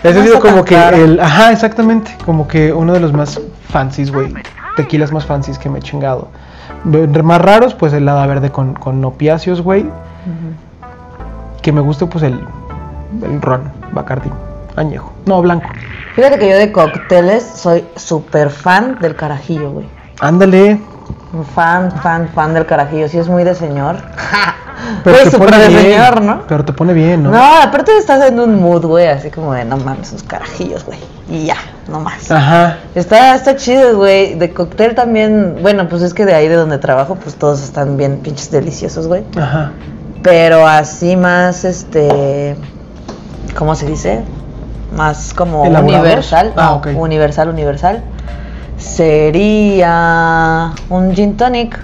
Ese 0.03 0.17
ha 0.17 0.23
sido 0.23 0.39
como 0.39 0.63
que 0.63 0.77
el. 0.77 1.19
Ajá, 1.19 1.51
exactamente. 1.51 2.15
Como 2.25 2.47
que 2.47 2.71
uno 2.71 2.93
de 2.93 3.01
los 3.01 3.11
más 3.11 3.41
fancies, 3.67 4.09
güey. 4.09 4.33
Tequilas 4.77 5.11
más 5.11 5.25
fancies 5.25 5.59
que 5.59 5.69
me 5.69 5.79
he 5.79 5.81
chingado. 5.81 6.29
Más 6.85 7.41
raros, 7.41 7.73
pues 7.73 7.91
el 7.91 8.07
hada 8.07 8.25
verde 8.25 8.51
con, 8.51 8.73
con 8.73 9.03
opiáceos, 9.03 9.59
güey. 9.59 9.85
Que 11.61 11.73
me 11.73 11.81
guste, 11.81 12.05
pues 12.05 12.23
el, 12.23 12.39
el 13.21 13.41
ron, 13.41 13.63
Bacardi, 13.91 14.29
añejo. 14.77 15.11
No, 15.25 15.41
blanco. 15.41 15.67
Fíjate 16.15 16.39
que 16.39 16.49
yo 16.49 16.55
de 16.55 16.71
cócteles 16.71 17.43
soy 17.43 17.83
súper 17.97 18.49
fan 18.49 18.97
del 19.01 19.17
carajillo, 19.17 19.71
güey. 19.71 19.87
Ándale. 20.21 20.79
Fan, 21.53 21.91
fan, 22.01 22.29
fan 22.29 22.53
del 22.53 22.65
carajillo. 22.65 23.07
Sí, 23.07 23.17
es 23.19 23.27
muy 23.27 23.43
de 23.43 23.53
señor. 23.55 23.97
Pero 25.03 25.17
Güey, 25.17 25.29
te 25.31 25.37
pone 25.37 25.57
de 25.57 25.67
bien. 25.67 25.81
señor, 25.81 26.21
¿no? 26.21 26.41
Pero 26.47 26.65
te 26.65 26.73
pone 26.73 26.93
bien, 26.93 27.23
¿no? 27.23 27.31
No, 27.31 27.61
aparte 27.61 27.95
estás 27.97 28.23
en 28.27 28.39
un 28.39 28.59
mood, 28.61 28.85
güey, 28.85 29.07
así 29.07 29.29
como 29.29 29.53
de 29.53 29.63
no 29.65 29.77
mames, 29.77 30.07
sus 30.07 30.23
carajillos, 30.23 30.85
güey. 30.85 30.97
Y 31.29 31.45
ya, 31.45 31.57
no 31.87 31.99
más. 31.99 32.31
Ajá. 32.31 32.77
Está, 32.95 33.35
está 33.35 33.55
chido, 33.55 33.97
güey. 33.97 34.35
De 34.35 34.51
cóctel 34.53 34.95
también, 34.95 35.57
bueno, 35.61 35.87
pues 35.87 36.01
es 36.01 36.13
que 36.13 36.25
de 36.25 36.33
ahí 36.33 36.47
de 36.47 36.55
donde 36.55 36.77
trabajo, 36.79 37.15
pues 37.15 37.35
todos 37.35 37.61
están 37.61 37.97
bien 37.97 38.17
pinches 38.19 38.49
deliciosos, 38.49 39.07
güey. 39.07 39.23
Ajá. 39.37 39.71
Pero 40.23 40.65
así 40.67 41.15
más, 41.15 41.63
este, 41.65 42.55
¿cómo 43.57 43.75
se 43.75 43.85
dice? 43.85 44.21
Más 44.95 45.33
como 45.35 45.65
¿Elaborados? 45.65 46.01
universal. 46.03 46.53
Ah, 46.57 46.69
no, 46.71 46.75
ok. 46.77 46.87
universal, 46.95 47.49
universal. 47.49 48.01
Sería 48.79 50.71
un 50.89 51.15
gin 51.15 51.37
tonic. 51.37 51.79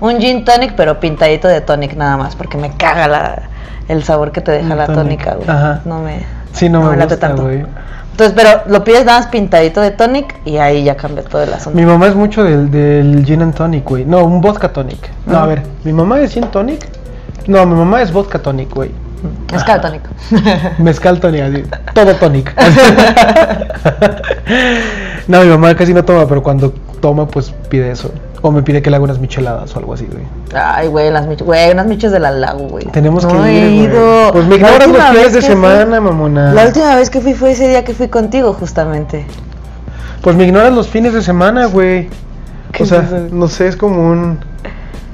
Un 0.00 0.20
gin 0.20 0.44
tonic, 0.44 0.74
pero 0.76 1.00
pintadito 1.00 1.48
de 1.48 1.60
tonic 1.60 1.94
nada 1.94 2.16
más, 2.16 2.36
porque 2.36 2.58
me 2.58 2.76
caga 2.76 3.08
la, 3.08 3.42
el 3.88 4.04
sabor 4.04 4.32
que 4.32 4.40
te 4.40 4.52
deja 4.52 4.74
la 4.74 4.86
tonic. 4.86 5.24
tónica, 5.24 5.34
güey. 5.34 5.48
Ajá. 5.48 5.80
No 5.84 6.00
me, 6.00 6.20
Sí, 6.52 6.68
no, 6.68 6.82
me, 6.82 7.04
gusta, 7.04 7.32
güey. 7.32 7.64
Entonces, 8.12 8.36
pero 8.36 8.62
lo 8.68 8.84
pides 8.84 9.04
nada 9.04 9.18
más 9.18 9.26
pintadito 9.28 9.80
de 9.80 9.90
tonic 9.90 10.36
y 10.44 10.58
ahí 10.58 10.84
ya 10.84 10.96
cambia 10.96 11.24
todo 11.24 11.42
el 11.42 11.52
asunto. 11.52 11.76
Mi 11.76 11.84
mamá 11.84 12.06
es 12.06 12.14
mucho 12.14 12.44
del, 12.44 12.70
del 12.70 13.24
gin 13.24 13.42
and 13.42 13.54
tonic, 13.54 13.84
güey. 13.84 14.04
No, 14.04 14.24
un 14.24 14.40
vodka 14.40 14.72
tonic. 14.72 15.10
No, 15.26 15.38
a 15.38 15.46
ver, 15.46 15.62
¿mi 15.82 15.92
mamá 15.92 16.20
es 16.20 16.32
gin 16.32 16.44
tonic? 16.44 16.86
No, 17.48 17.66
mi 17.66 17.74
mamá 17.74 18.02
es 18.02 18.12
vodka 18.12 18.38
tonic, 18.38 18.72
güey. 18.72 18.92
Catónico. 19.66 20.10
Mezcal 20.78 21.18
tonic, 21.18 21.42
así, 21.42 21.64
todo 21.94 22.14
tonic. 22.16 22.54
no, 25.28 25.40
mi 25.42 25.48
mamá 25.48 25.74
casi 25.74 25.94
no 25.94 26.04
toma, 26.04 26.26
pero 26.26 26.42
cuando 26.42 26.72
toma, 27.00 27.26
pues 27.26 27.52
pide 27.68 27.90
eso. 27.90 28.10
O 28.42 28.50
me 28.50 28.62
pide 28.62 28.82
que 28.82 28.90
le 28.90 28.96
haga 28.96 29.04
unas 29.04 29.18
micheladas 29.18 29.74
o 29.74 29.78
algo 29.78 29.94
así, 29.94 30.06
güey. 30.10 30.22
Ay, 30.54 30.88
güey, 30.88 31.10
las 31.10 31.26
michas, 31.26 31.46
güey, 31.46 31.70
unas 31.72 31.86
michas 31.86 32.12
de 32.12 32.20
la 32.20 32.30
lago, 32.30 32.68
güey. 32.68 32.84
Tenemos 32.86 33.24
No 33.24 33.42
que 33.42 33.48
he 33.48 33.70
ir, 33.70 33.90
güey. 33.90 33.96
ido. 33.96 34.32
Pues 34.32 34.44
me 34.46 34.56
ignoras 34.56 34.86
los 34.88 35.02
fines 35.08 35.32
de 35.32 35.40
fui- 35.40 35.48
semana, 35.48 36.00
mamona. 36.00 36.52
La 36.52 36.66
última 36.66 36.94
vez 36.96 37.08
que 37.08 37.20
fui 37.22 37.32
fue 37.32 37.52
ese 37.52 37.68
día 37.68 37.84
que 37.84 37.94
fui 37.94 38.08
contigo, 38.08 38.52
justamente. 38.52 39.24
Pues 40.20 40.36
me 40.36 40.44
ignoras 40.44 40.72
los 40.74 40.88
fines 40.88 41.14
de 41.14 41.22
semana, 41.22 41.66
güey. 41.66 42.08
¿Qué 42.72 42.82
O 42.82 42.86
sea, 42.86 43.00
es 43.00 43.32
no 43.32 43.48
sé, 43.48 43.68
es 43.68 43.76
como 43.76 44.10
un... 44.10 44.38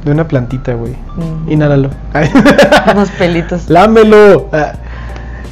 De 0.04 0.12
una 0.12 0.26
plantita, 0.26 0.72
güey. 0.74 0.94
Mm. 1.16 1.50
Inhálalo. 1.52 1.90
Unos 2.94 3.10
pelitos. 3.10 3.68
Lámelo. 3.68 4.48
Ah, 4.50 4.72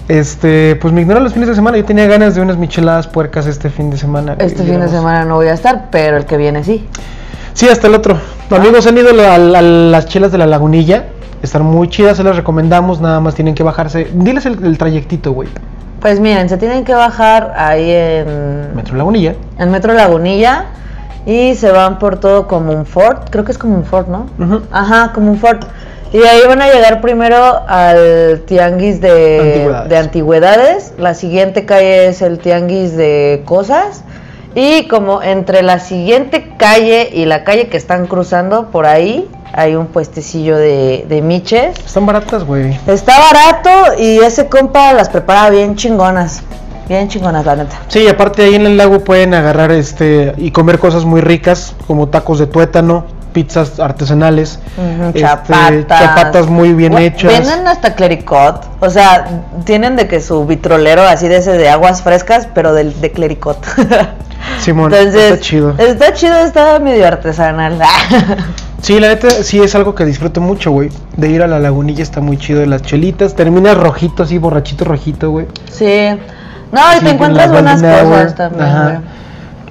Este, 0.09 0.76
pues 0.76 0.92
me 0.94 1.02
ignoran 1.02 1.22
los 1.24 1.34
fines 1.34 1.48
de 1.48 1.54
semana. 1.54 1.76
Yo 1.76 1.84
tenía 1.84 2.06
ganas 2.06 2.34
de 2.34 2.40
unas 2.40 2.56
micheladas 2.56 3.06
puercas 3.06 3.46
este 3.46 3.68
fin 3.70 3.90
de 3.90 3.98
semana. 3.98 4.36
Este 4.38 4.62
fin 4.64 4.80
de 4.80 4.88
semana 4.88 5.24
no 5.24 5.34
voy 5.36 5.48
a 5.48 5.52
estar, 5.54 5.86
pero 5.90 6.16
el 6.16 6.24
que 6.24 6.36
viene 6.36 6.64
sí. 6.64 6.86
Sí, 7.52 7.68
hasta 7.68 7.88
el 7.88 7.94
otro. 7.94 8.16
Amigos, 8.50 8.86
han 8.86 8.96
ido 8.96 9.11
a, 9.11 9.12
la- 9.38 9.59
a 9.59 9.62
las 9.62 10.06
chelas 10.06 10.32
de 10.32 10.38
la 10.38 10.46
lagunilla. 10.46 11.06
Están 11.42 11.62
muy 11.62 11.88
chidas, 11.88 12.16
se 12.16 12.24
las 12.24 12.36
recomendamos. 12.36 13.00
Nada 13.00 13.20
más 13.20 13.34
tienen 13.34 13.54
que 13.54 13.62
bajarse. 13.62 14.09
Diles 14.14 14.46
el, 14.46 14.64
el 14.64 14.78
trayectito, 14.78 15.32
güey. 15.32 15.48
Pues 16.00 16.20
miren, 16.20 16.48
se 16.48 16.56
tienen 16.56 16.84
que 16.84 16.94
bajar 16.94 17.52
ahí 17.56 17.90
en, 17.90 18.74
Metro 18.74 18.96
Lagunilla. 18.96 19.34
en 19.59 19.70
Metro 19.70 19.92
Lagunilla 19.92 20.66
y 21.26 21.54
se 21.56 21.70
van 21.72 21.98
por 21.98 22.18
todo 22.18 22.46
como 22.46 22.72
un 22.72 22.86
fort. 22.86 23.28
Creo 23.30 23.44
que 23.44 23.50
es 23.52 23.59
como 23.59 23.74
un 23.74 23.84
fort, 23.84 24.09
¿no? 24.09 24.26
Ujú. 24.38 24.62
Ajá, 24.72 25.11
como 25.12 25.32
un 25.32 25.38
fort. 25.38 25.64
Y 26.12 26.22
ahí 26.22 26.40
van 26.46 26.62
a 26.62 26.72
llegar 26.72 27.00
primero 27.00 27.62
al 27.68 28.42
tianguis 28.46 29.00
de 29.00 29.38
Antigüedades. 29.40 29.88
de 29.88 29.96
antigüedades. 29.98 30.92
La 30.98 31.14
siguiente 31.14 31.66
calle 31.66 32.09
es 32.09 32.22
el 32.22 32.38
tianguis 32.38 32.96
de 32.96 33.42
cosas. 33.44 34.02
Y 34.54 34.88
como 34.88 35.22
entre 35.22 35.62
la 35.62 35.78
siguiente 35.78 36.54
calle 36.56 37.11
y 37.12 37.26
la 37.26 37.44
calle 37.44 37.68
que 37.68 37.76
están 37.76 38.06
cruzando, 38.06 38.70
por 38.70 38.86
ahí 38.86 39.28
hay 39.52 39.76
un 39.76 39.86
puestecillo 39.86 40.56
de, 40.56 41.04
de 41.09 41.20
miches. 41.20 41.78
Están 41.78 42.06
baratas, 42.06 42.44
güey. 42.44 42.78
Está 42.86 43.12
barato 43.18 44.00
y 44.02 44.18
ese 44.18 44.48
compa 44.48 44.92
las 44.94 45.11
prepara 45.11 45.50
bien 45.50 45.76
chingonas. 45.76 46.42
Bien 46.88 47.06
chingonas, 47.09 47.44
la 47.44 47.56
neta. 47.56 47.78
Sí, 47.88 48.09
aparte 48.09 48.44
ahí 48.44 48.54
en 48.54 48.64
el 48.64 48.78
lago 48.78 49.00
pueden 49.00 49.34
agarrar 49.34 49.70
este 49.70 50.32
y 50.38 50.50
comer 50.52 50.78
cosas 50.78 51.04
muy 51.04 51.20
ricas 51.20 51.74
como 51.86 52.09
tacos 52.09 52.38
de 52.38 52.46
tuétano, 52.46 53.04
pizzas 53.33 53.79
artesanales, 53.81 54.59
este, 55.07 55.20
chapatas. 55.20 55.87
chapatas 55.87 56.47
muy 56.49 56.72
bien 56.72 56.97
hechas. 56.99 57.33
Venden 57.33 57.66
hasta 57.66 57.95
clericot. 57.95 58.64
O 58.81 58.91
sea, 58.91 59.43
tienen 59.64 59.97
de 59.97 60.09
que 60.09 60.20
su 60.20 60.47
vitrolero 60.47 61.03
así 61.03 61.29
de 61.29 61.37
ese 61.37 61.53
de 61.53 61.68
aguas 61.68 62.03
frescas, 62.03 62.49
pero 62.55 62.74
del 62.74 63.01
de 63.01 63.12
clericot. 63.12 63.59
Simón, 64.61 64.93
Entonces, 64.93 65.33
está 65.33 65.41
chido. 65.41 65.74
Está 65.79 66.12
chido, 66.12 66.37
está 66.39 66.79
medio 66.79 67.07
artesanal. 67.07 67.79
Sí, 68.81 69.01
la 69.01 69.09
neta 69.09 69.29
sí 69.29 69.61
es 69.61 69.74
algo 69.74 69.97
que 69.97 70.05
disfruto 70.05 70.41
mucho, 70.41 70.70
güey. 70.70 70.91
De 71.16 71.29
ir 71.29 71.43
a 71.43 71.49
la 71.49 71.59
lagunilla 71.59 72.03
está 72.03 72.20
muy 72.20 72.39
chido 72.39 72.61
de 72.61 72.68
las 72.68 72.83
chelitas. 72.83 73.35
Terminas 73.35 73.76
rojito, 73.76 74.22
así, 74.22 74.39
borrachito 74.39 74.85
rojito, 74.85 75.31
güey. 75.31 75.47
sí. 75.68 76.11
No, 76.70 76.81
y 76.97 77.03
te 77.03 77.11
encuentras 77.11 77.51
buenas 77.51 77.83
cosas 77.83 78.35
también, 78.35 78.83
güey. 78.85 78.97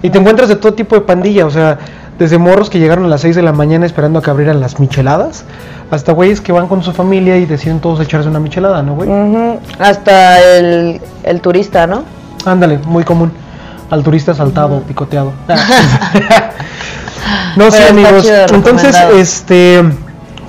Y 0.01 0.09
te 0.09 0.17
encuentras 0.17 0.49
de 0.49 0.55
todo 0.55 0.73
tipo 0.73 0.95
de 0.95 1.01
pandilla, 1.01 1.45
o 1.45 1.49
sea, 1.49 1.77
desde 2.19 2.37
morros 2.37 2.69
que 2.69 2.79
llegaron 2.79 3.05
a 3.05 3.07
las 3.07 3.21
6 3.21 3.35
de 3.35 3.41
la 3.41 3.53
mañana 3.53 3.85
esperando 3.85 4.19
a 4.19 4.21
que 4.21 4.29
abrieran 4.29 4.59
las 4.59 4.79
micheladas, 4.79 5.45
hasta 5.91 6.11
güeyes 6.11 6.41
que 6.41 6.51
van 6.51 6.67
con 6.67 6.83
su 6.83 6.91
familia 6.91 7.37
y 7.37 7.45
deciden 7.45 7.79
todos 7.79 7.99
echarse 7.99 8.27
una 8.29 8.39
michelada, 8.39 8.81
¿no, 8.81 8.95
güey? 8.95 9.09
Hasta 9.79 10.39
el, 10.57 10.99
el 11.23 11.41
turista, 11.41 11.87
¿no? 11.87 12.03
Ándale, 12.45 12.79
muy 12.79 13.03
común. 13.03 13.31
Al 13.89 14.03
turista 14.03 14.33
saltado, 14.33 14.81
picoteado. 14.81 15.31
no, 17.55 17.71
sí, 17.71 17.77
Pero 17.77 17.85
está 17.85 17.89
amigos. 17.89 18.23
chido, 18.23 18.45
Entonces, 18.55 18.97
este, 19.15 19.83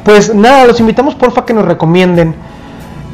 pues 0.05 0.35
nada, 0.35 0.65
los 0.67 0.81
invitamos 0.81 1.15
porfa 1.15 1.45
que 1.45 1.55
nos 1.55 1.65
recomienden 1.65 2.35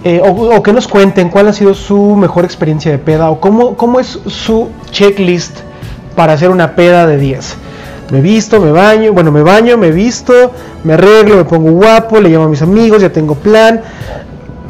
eh, 0.05 0.21
o, 0.23 0.29
o 0.29 0.63
que 0.63 0.73
nos 0.73 0.89
cuenten 0.89 1.29
cuál 1.29 1.49
ha 1.49 1.53
sido 1.53 1.75
su 1.75 2.17
mejor 2.17 2.45
experiencia 2.45 2.91
de 2.91 2.99
peda 2.99 3.31
o 3.31 3.41
cómo, 3.41 3.77
cómo 3.77 4.01
es 4.01 4.19
su 4.27 4.71
checklist 4.91 5.59
para 6.17 6.33
hacer 6.35 6.51
una 6.51 6.75
peda 6.75 7.07
de 7.07 7.19
10. 7.19 7.57
Me 8.11 8.21
visto, 8.21 8.61
me 8.61 8.71
baño, 8.71 9.13
bueno, 9.13 9.33
me 9.33 9.43
baño, 9.43 9.77
me 9.79 9.91
visto, 9.91 10.53
me 10.85 10.93
arreglo, 10.95 11.37
me 11.37 11.45
pongo 11.45 11.71
guapo, 11.73 12.21
le 12.21 12.29
llamo 12.29 12.45
a 12.45 12.49
mis 12.49 12.61
amigos, 12.63 13.01
ya 13.03 13.11
tengo 13.11 13.35
plan, 13.35 13.81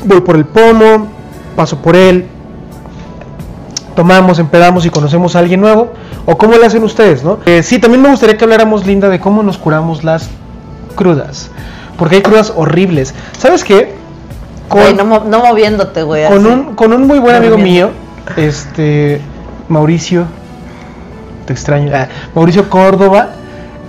voy 0.05 0.21
por 0.21 0.37
el 0.37 0.45
pomo, 0.45 1.09
paso 1.57 1.79
por 1.79 1.97
él, 1.97 2.27
tomamos, 3.97 4.39
empedamos 4.39 4.87
y 4.87 4.91
conocemos 4.91 5.37
a 5.37 5.41
alguien 5.41 5.61
nuevo, 5.61 5.93
o 6.27 6.37
cómo 6.39 6.57
lo 6.57 6.65
hacen 6.67 6.83
ustedes, 6.85 7.23
¿no? 7.25 7.39
Eh, 7.47 7.63
sí, 7.63 7.79
también 7.79 8.03
me 8.03 8.09
gustaría 8.11 8.37
que 8.37 8.45
habláramos, 8.45 8.87
Linda, 8.87 9.09
de 9.09 9.21
cómo 9.21 9.43
nos 9.43 9.59
curamos 9.59 10.05
las 10.05 10.29
crudas, 10.95 11.51
porque 11.99 12.17
hay 12.17 12.23
crudas 12.23 12.53
horribles. 12.57 13.15
¿Sabes 13.39 13.63
qué? 13.65 13.95
Con, 14.69 14.97
no, 14.97 15.05
mo- 15.05 15.25
no 15.27 15.41
moviéndote, 15.41 16.03
güey. 16.03 16.27
con 16.29 16.47
un, 16.47 16.75
con 16.75 16.93
un 16.93 17.07
muy 17.07 17.19
buen 17.19 17.37
amigo 17.37 17.59
mío, 17.59 17.91
este, 18.37 19.21
Mauricio, 19.69 20.25
te 21.47 21.53
extraño, 21.53 21.91
ah, 21.95 22.09
Mauricio 22.35 22.69
Córdoba, 22.71 23.29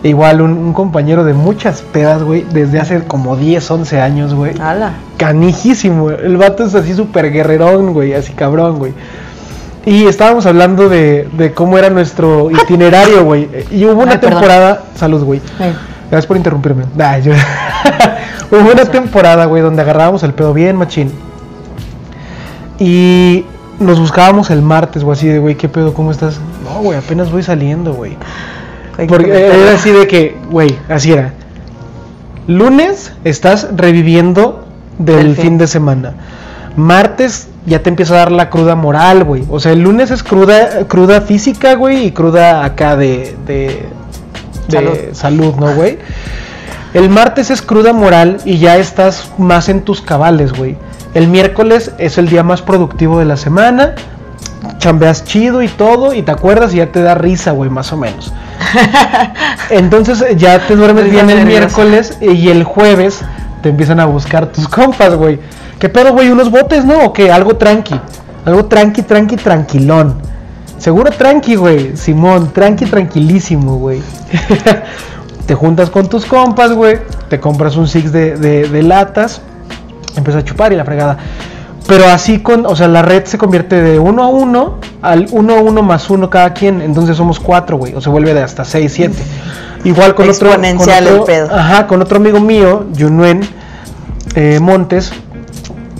igual 0.03 0.41
un, 0.41 0.51
un 0.51 0.73
compañero 0.73 1.23
de 1.23 1.33
muchas 1.33 1.81
pedas, 1.81 2.21
güey, 2.23 2.45
desde 2.51 2.79
hace 2.79 3.03
como 3.03 3.35
10, 3.35 3.71
11 3.71 4.01
años, 4.01 4.33
güey. 4.33 4.59
Ala. 4.59 4.93
Canijísimo, 5.17 6.11
el 6.11 6.37
vato 6.37 6.63
es 6.65 6.75
así 6.75 6.93
súper 6.93 7.31
guerrerón, 7.31 7.93
güey, 7.93 8.13
así 8.13 8.33
cabrón, 8.33 8.77
güey. 8.79 8.93
Y 9.85 10.05
estábamos 10.05 10.45
hablando 10.47 10.89
de, 10.89 11.27
de 11.37 11.53
cómo 11.53 11.77
era 11.77 11.89
nuestro 11.89 12.49
itinerario, 12.63 13.23
güey. 13.23 13.47
Y 13.71 13.85
hubo 13.85 14.01
una 14.01 14.13
Ay, 14.13 14.17
perdón. 14.17 14.39
temporada, 14.39 14.83
salud, 14.95 15.23
güey. 15.23 15.41
Ey. 15.59 15.73
Gracias 16.09 16.25
por 16.27 16.37
interrumpirme. 16.37 16.83
Yo- 17.23 17.33
Hubo 18.51 18.71
una 18.71 18.85
temporada, 18.85 19.45
güey, 19.45 19.61
donde 19.63 19.81
agarrábamos 19.81 20.21
el 20.23 20.33
pedo 20.33 20.53
bien, 20.53 20.75
machín. 20.75 21.11
Y 22.79 23.45
nos 23.79 23.99
buscábamos 23.99 24.49
el 24.51 24.61
martes, 24.61 25.03
güey, 25.03 25.17
así 25.17 25.27
de, 25.27 25.39
güey, 25.39 25.55
¿qué 25.55 25.67
pedo? 25.69 25.93
¿Cómo 25.93 26.11
estás? 26.11 26.39
No, 26.65 26.81
güey, 26.81 26.97
apenas 26.97 27.31
voy 27.31 27.43
saliendo, 27.43 27.93
güey. 27.93 28.17
Porque 29.07 29.47
era 29.47 29.73
así 29.73 29.91
de 29.91 30.07
que, 30.07 30.35
güey, 30.49 30.75
así 30.89 31.11
era. 31.13 31.33
Lunes 32.47 33.13
estás 33.23 33.69
reviviendo 33.75 34.65
del 34.99 35.17
Del 35.17 35.35
fin. 35.35 35.43
fin. 35.45 35.57
de 35.57 35.67
semana. 35.67 36.13
Martes 36.77 37.47
ya 37.65 37.79
te 37.81 37.89
empieza 37.89 38.13
a 38.15 38.17
dar 38.17 38.31
la 38.31 38.49
cruda 38.49 38.75
moral, 38.75 39.23
güey. 39.23 39.43
O 39.49 39.59
sea, 39.59 39.71
el 39.71 39.79
lunes 39.81 40.11
es 40.11 40.23
cruda, 40.23 40.85
cruda 40.87 41.21
física, 41.21 41.75
güey, 41.75 42.05
y 42.07 42.11
cruda 42.11 42.63
acá 42.63 42.95
de, 42.95 43.35
de, 43.47 43.85
de 44.67 44.71
Salud. 44.77 44.97
salud, 45.13 45.55
¿no, 45.55 45.73
güey? 45.73 45.97
El 46.93 47.09
martes 47.09 47.49
es 47.51 47.61
cruda 47.61 47.91
moral 47.93 48.37
y 48.45 48.57
ya 48.57 48.77
estás 48.77 49.29
más 49.37 49.67
en 49.69 49.81
tus 49.81 50.01
cabales, 50.01 50.53
güey. 50.53 50.77
El 51.13 51.27
miércoles 51.27 51.91
es 51.97 52.17
el 52.17 52.29
día 52.29 52.43
más 52.43 52.61
productivo 52.61 53.19
de 53.19 53.25
la 53.25 53.37
semana. 53.37 53.95
Chambeas 54.77 55.23
chido 55.25 55.61
y 55.63 55.67
todo 55.67 56.13
y 56.13 56.21
te 56.21 56.31
acuerdas 56.31 56.73
y 56.73 56.77
ya 56.77 56.91
te 56.91 57.01
da 57.01 57.15
risa, 57.15 57.51
güey, 57.51 57.69
más 57.69 57.91
o 57.93 57.97
menos. 57.97 58.33
Entonces 59.69 60.23
ya 60.37 60.59
te 60.65 60.75
duermes 60.75 61.09
bien 61.09 61.29
el 61.29 61.45
miércoles 61.45 62.17
y 62.21 62.49
el 62.49 62.63
jueves 62.63 63.21
te 63.61 63.69
empiezan 63.69 63.99
a 63.99 64.05
buscar 64.05 64.47
tus 64.47 64.67
compas, 64.67 65.15
güey. 65.15 65.39
¿Qué 65.79 65.89
pedo, 65.89 66.13
güey? 66.13 66.29
¿Unos 66.29 66.51
botes, 66.51 66.85
no? 66.85 67.05
¿O 67.05 67.13
qué? 67.13 67.31
Algo 67.31 67.55
tranqui. 67.57 67.99
Algo 68.45 68.65
tranqui, 68.65 69.01
tranqui, 69.01 69.35
tranquilón. 69.37 70.15
Seguro 70.77 71.11
tranqui, 71.11 71.55
güey. 71.55 71.97
Simón, 71.97 72.51
tranqui, 72.53 72.85
tranquilísimo, 72.85 73.77
güey. 73.77 74.01
te 75.47 75.55
juntas 75.55 75.89
con 75.89 76.07
tus 76.07 76.25
compas, 76.25 76.71
güey. 76.71 76.99
Te 77.29 77.39
compras 77.39 77.75
un 77.75 77.87
six 77.87 78.11
de, 78.11 78.35
de- 78.37 78.67
de 78.69 78.83
latas. 78.83 79.41
Empiezas 80.15 80.43
a 80.43 80.45
chupar 80.45 80.71
y 80.73 80.75
la 80.75 80.85
fregada. 80.85 81.17
Pero 81.87 82.05
así 82.05 82.39
con, 82.39 82.65
o 82.65 82.75
sea, 82.75 82.87
la 82.87 83.03
red 83.03 83.25
se 83.25 83.37
convierte 83.37 83.81
de 83.81 83.99
uno 83.99 84.23
a 84.23 84.27
uno 84.27 84.79
al 85.01 85.27
uno 85.31 85.55
a 85.55 85.59
uno 85.59 85.83
más 85.83 86.09
uno 86.09 86.29
cada 86.29 86.53
quien. 86.53 86.81
Entonces 86.81 87.15
somos 87.15 87.39
cuatro, 87.39 87.77
güey. 87.77 87.93
O 87.93 88.01
se 88.01 88.09
vuelve 88.09 88.33
de 88.33 88.41
hasta 88.41 88.65
seis, 88.65 88.93
siete. 88.93 89.21
Igual 89.83 90.15
con 90.15 90.27
otro. 90.27 90.47
Exponencial 90.47 91.07
el 91.07 91.21
pedo. 91.21 91.53
Ajá, 91.53 91.85
con 91.85 92.01
otro 92.01 92.17
amigo 92.17 92.39
mío, 92.39 92.87
Junuen 92.97 93.41
eh, 94.35 94.59
Montes. 94.59 95.11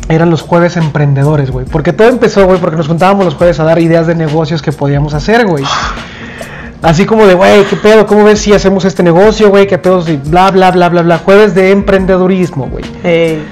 Eran 0.09 0.29
los 0.29 0.41
jueves 0.41 0.77
emprendedores, 0.77 1.49
güey. 1.51 1.65
Porque 1.65 1.93
todo 1.93 2.09
empezó, 2.09 2.45
güey, 2.45 2.59
porque 2.59 2.77
nos 2.77 2.87
juntábamos 2.87 3.25
los 3.25 3.33
jueves 3.35 3.59
a 3.59 3.63
dar 3.63 3.79
ideas 3.79 4.05
de 4.05 4.13
negocios 4.13 4.61
que 4.61 4.71
podíamos 4.71 5.15
hacer, 5.15 5.47
güey. 5.47 5.63
Así 6.83 7.07
como 7.07 7.25
de, 7.25 7.33
güey, 7.33 7.63
¿qué 7.65 7.75
pedo? 7.75 8.05
¿Cómo 8.05 8.23
ves 8.23 8.39
si 8.39 8.53
hacemos 8.53 8.85
este 8.85 9.01
negocio, 9.01 9.49
güey? 9.49 9.65
¿Qué 9.65 9.79
pedo? 9.79 10.03
Si 10.03 10.17
bla, 10.17 10.51
bla, 10.51 10.69
bla, 10.69 10.89
bla, 10.89 11.01
bla. 11.01 11.17
Jueves 11.17 11.55
de 11.55 11.71
emprendedurismo, 11.71 12.67
güey. 12.67 12.85
Ey. 13.03 13.43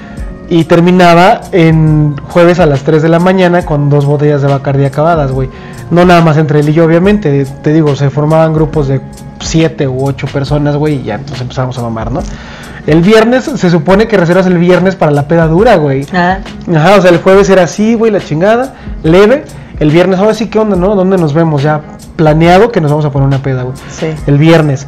Y 0.48 0.64
terminaba 0.64 1.40
en 1.52 2.16
jueves 2.28 2.60
a 2.60 2.66
las 2.66 2.82
3 2.82 3.02
de 3.02 3.08
la 3.08 3.18
mañana 3.18 3.64
con 3.64 3.88
dos 3.88 4.04
botellas 4.04 4.42
de 4.42 4.48
Bacardi 4.48 4.84
acabadas, 4.84 5.32
güey. 5.32 5.48
No 5.90 6.04
nada 6.04 6.20
más 6.20 6.36
entre 6.36 6.60
él 6.60 6.68
y 6.68 6.72
yo, 6.72 6.84
obviamente. 6.84 7.46
Te 7.62 7.72
digo, 7.72 7.96
se 7.96 8.10
formaban 8.10 8.52
grupos 8.52 8.88
de 8.88 9.00
7 9.40 9.88
u 9.88 10.06
8 10.06 10.26
personas, 10.32 10.76
güey, 10.76 10.96
y 10.96 11.02
ya 11.04 11.18
nos 11.18 11.40
empezamos 11.40 11.78
a 11.78 11.82
mamar, 11.82 12.12
¿no? 12.12 12.20
El 12.86 13.00
viernes, 13.00 13.44
se 13.44 13.70
supone 13.70 14.06
que 14.06 14.18
reservas 14.18 14.46
el 14.46 14.58
viernes 14.58 14.94
para 14.96 15.10
la 15.12 15.26
peda 15.26 15.46
dura, 15.46 15.76
güey. 15.76 16.06
Ah, 16.12 16.38
Ajá, 16.74 16.96
o 16.98 17.00
sea, 17.00 17.10
el 17.10 17.18
jueves 17.22 17.48
era 17.48 17.62
así, 17.62 17.94
güey, 17.94 18.12
la 18.12 18.20
chingada, 18.20 18.74
leve. 19.02 19.44
El 19.80 19.90
viernes, 19.90 20.18
ahora 20.20 20.34
sí, 20.34 20.48
¿qué 20.48 20.58
onda, 20.58 20.76
no? 20.76 20.94
¿Dónde 20.94 21.16
nos 21.16 21.32
vemos? 21.32 21.62
Ya 21.62 21.80
planeado 22.16 22.70
que 22.70 22.80
nos 22.82 22.90
vamos 22.90 23.06
a 23.06 23.10
poner 23.10 23.26
una 23.26 23.42
peda, 23.42 23.62
güey. 23.62 23.76
sí. 23.88 24.08
El 24.26 24.36
viernes. 24.38 24.86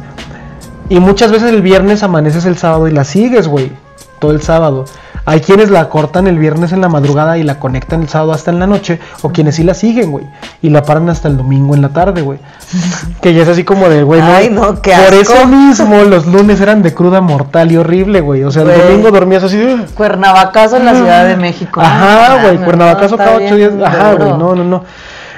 Y 0.89 0.99
muchas 0.99 1.31
veces 1.31 1.51
el 1.51 1.61
viernes 1.61 2.03
amaneces 2.03 2.45
el 2.45 2.57
sábado 2.57 2.87
y 2.87 2.91
la 2.91 3.03
sigues, 3.03 3.47
güey. 3.47 3.71
Todo 4.19 4.31
el 4.31 4.41
sábado. 4.41 4.85
Hay 5.29 5.41
quienes 5.41 5.69
la 5.69 5.89
cortan 5.89 6.25
el 6.27 6.39
viernes 6.39 6.71
en 6.71 6.79
la 6.79 6.87
madrugada 6.87 7.37
y 7.37 7.43
la 7.43 7.59
conectan 7.59 8.01
el 8.01 8.07
sábado 8.07 8.31
hasta 8.31 8.49
en 8.49 8.59
la 8.59 8.65
noche. 8.65 8.97
O 9.23 9.29
quienes 9.33 9.55
sí 9.55 9.63
la 9.63 9.73
siguen, 9.73 10.09
güey. 10.11 10.25
Y 10.61 10.69
la 10.69 10.83
paran 10.83 11.09
hasta 11.09 11.27
el 11.27 11.35
domingo 11.35 11.75
en 11.75 11.81
la 11.81 11.89
tarde, 11.89 12.21
güey. 12.21 12.39
Que 13.21 13.33
ya 13.33 13.43
es 13.43 13.49
así 13.49 13.65
como 13.65 13.89
de, 13.89 14.03
güey, 14.03 14.21
Ay, 14.21 14.49
no, 14.49 14.81
qué 14.81 14.91
Por 14.91 15.13
asco. 15.19 15.33
eso 15.35 15.45
mismo 15.47 16.01
los 16.05 16.25
lunes 16.27 16.61
eran 16.61 16.81
de 16.81 16.93
cruda 16.93 17.19
mortal 17.19 17.69
y 17.71 17.75
horrible, 17.77 18.21
güey. 18.21 18.43
O 18.45 18.51
sea, 18.51 18.61
el 18.61 18.69
Güey. 18.69 18.81
domingo 18.83 19.11
dormías 19.11 19.43
así. 19.43 19.61
"Ugh". 19.61 19.85
Cuernavacazo 19.95 20.77
en 20.77 20.85
la 20.85 20.95
Ciudad 20.95 21.27
de 21.27 21.35
México. 21.35 21.81
Ajá, 21.81 22.35
Ay, 22.35 22.41
güey, 22.43 22.57
no, 22.59 22.63
Cuernavacazo 22.65 23.17
no, 23.17 23.23
cada 23.23 23.35
ocho 23.37 23.55
días. 23.57 23.73
Ajá, 23.83 24.13
güey, 24.13 24.29
no, 24.29 24.55
no, 24.55 24.63
no. 24.63 24.83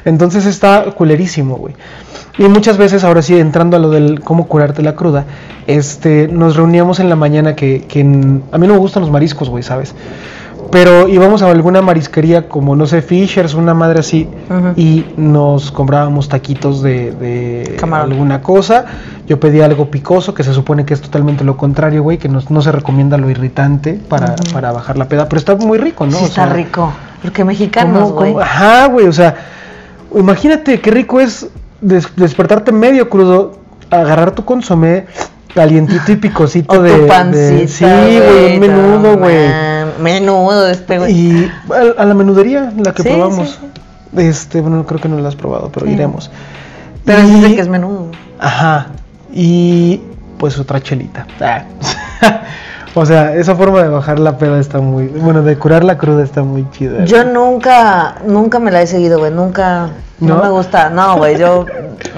Entonces 0.06 0.46
está 0.46 0.84
culerísimo, 0.96 1.56
güey. 1.56 1.74
Y 2.40 2.48
muchas 2.48 2.78
veces, 2.78 3.04
ahora 3.04 3.22
sí, 3.22 3.38
entrando 3.38 3.76
a 3.78 3.80
lo 3.80 3.90
del 3.92 4.22
cómo 4.22 4.48
curarte 4.48 4.82
la 4.82 4.96
cruda, 4.96 5.26
este, 5.68 6.28
nos 6.30 6.56
reuníamos 6.56 7.00
en 7.00 7.10
la 7.10 7.16
mañana 7.16 7.56
que, 7.56 7.82
que 7.88 8.00
en- 8.00 8.42
a 8.52 8.58
mí 8.58 8.66
no 8.66 8.74
me 8.74 8.80
gustan 8.80 9.02
los 9.02 9.12
mariscos, 9.12 9.50
güey, 9.50 9.62
¿sabes? 9.62 9.94
Pero 10.72 11.08
íbamos 11.10 11.42
a 11.42 11.50
alguna 11.50 11.82
marisquería 11.82 12.48
como, 12.48 12.76
no 12.76 12.86
sé, 12.86 13.02
Fishers, 13.02 13.56
una 13.56 13.74
madre 13.74 14.00
así, 14.02 14.30
y 14.78 15.04
nos 15.18 15.72
comprábamos 15.72 16.30
taquitos 16.30 16.82
de, 16.84 17.76
alguna 17.92 18.42
cosa. 18.42 18.86
Yo 19.28 19.40
pedía 19.40 19.66
algo 19.66 19.90
picoso, 19.92 20.34
que 20.34 20.44
se 20.44 20.54
supone 20.54 20.86
que 20.86 20.94
es 20.94 21.02
totalmente 21.02 21.44
lo 21.44 21.58
contrario, 21.58 22.04
güey, 22.04 22.20
que 22.20 22.30
no, 22.30 22.40
no 22.50 22.62
se 22.62 22.72
recomienda 22.72 23.18
lo 23.18 23.30
irritante 23.32 23.94
para, 24.08 24.36
para 24.54 24.72
bajar 24.72 24.98
la 24.98 25.08
peda, 25.10 25.28
pero 25.28 25.40
está 25.40 25.56
muy 25.56 25.78
rico, 25.80 26.06
¿no? 26.06 26.14
Sí, 26.18 26.24
O 26.24 26.28
está 26.28 26.46
sea, 26.46 26.54
rico. 26.54 26.92
Porque 27.22 27.44
mexicanos, 27.44 28.12
¿Cómo- 28.12 28.32
güey. 28.32 28.36
Ajá, 28.40 28.86
güey, 28.88 29.08
o 29.08 29.14
sea, 29.14 29.36
imagínate 30.16 30.80
qué 30.82 30.92
rico 30.92 31.20
es 31.20 31.48
des- 31.82 32.16
despertarte 32.16 32.72
medio 32.72 33.10
crudo, 33.10 33.60
agarrar 33.90 34.32
tu 34.32 34.46
consomé 34.46 35.06
calientito 35.54 36.12
y 36.12 36.16
picosito 36.18 36.80
O 36.80 36.82
de, 36.82 36.92
tu 36.92 37.32
de- 37.38 37.68
sí, 37.68 37.84
güey, 37.86 38.54
un 38.56 38.60
menudo, 38.60 39.18
güey. 39.18 39.50
Menudo 40.02 40.68
este, 40.68 41.00
güey. 41.00 41.12
Y 41.14 41.52
a, 41.98 42.02
a 42.02 42.06
la 42.06 42.14
menudería, 42.14 42.72
la 42.78 42.94
que 42.94 43.04
Sí, 43.04 43.10
probamos. 43.10 43.60
sí, 43.60 44.20
Este, 44.22 44.62
bueno, 44.62 44.86
creo 44.86 45.00
que 45.02 45.10
no 45.10 45.20
la 45.20 45.28
has 45.30 45.36
probado, 45.36 45.72
pero 45.72 45.88
iremos. 45.88 46.30
Pero 47.06 47.24
Y- 47.24 47.32
dice 47.32 47.56
que 47.56 47.62
es 47.62 47.68
menudo. 47.68 48.12
Ajá. 48.40 48.88
Y 49.34 50.02
pues 50.38 50.58
otra 50.60 50.82
chelita. 50.82 51.26
Ah. 51.42 51.64
o 53.00 53.06
sea, 53.06 53.36
esa 53.36 53.56
forma 53.56 53.82
de 53.82 53.90
bajar 53.90 54.20
la 54.20 54.38
peda 54.38 54.60
está 54.60 54.80
muy, 54.80 55.08
bueno, 55.08 55.42
de 55.42 55.58
curar 55.58 55.84
la 55.84 55.98
cruda 55.98 56.24
está 56.24 56.44
muy 56.44 56.70
chida. 56.72 57.06
Yo 57.06 57.24
nunca, 57.24 58.16
nunca 58.26 58.60
me 58.60 58.72
la 58.72 58.82
he 58.82 58.88
seguido, 58.88 59.20
güey. 59.20 59.32
Nunca, 59.32 59.90
no, 60.20 60.36
¿No? 60.36 60.44
me 60.44 60.50
gusta. 60.50 60.90
No, 60.90 61.18
güey. 61.18 61.38
Yo 61.38 61.66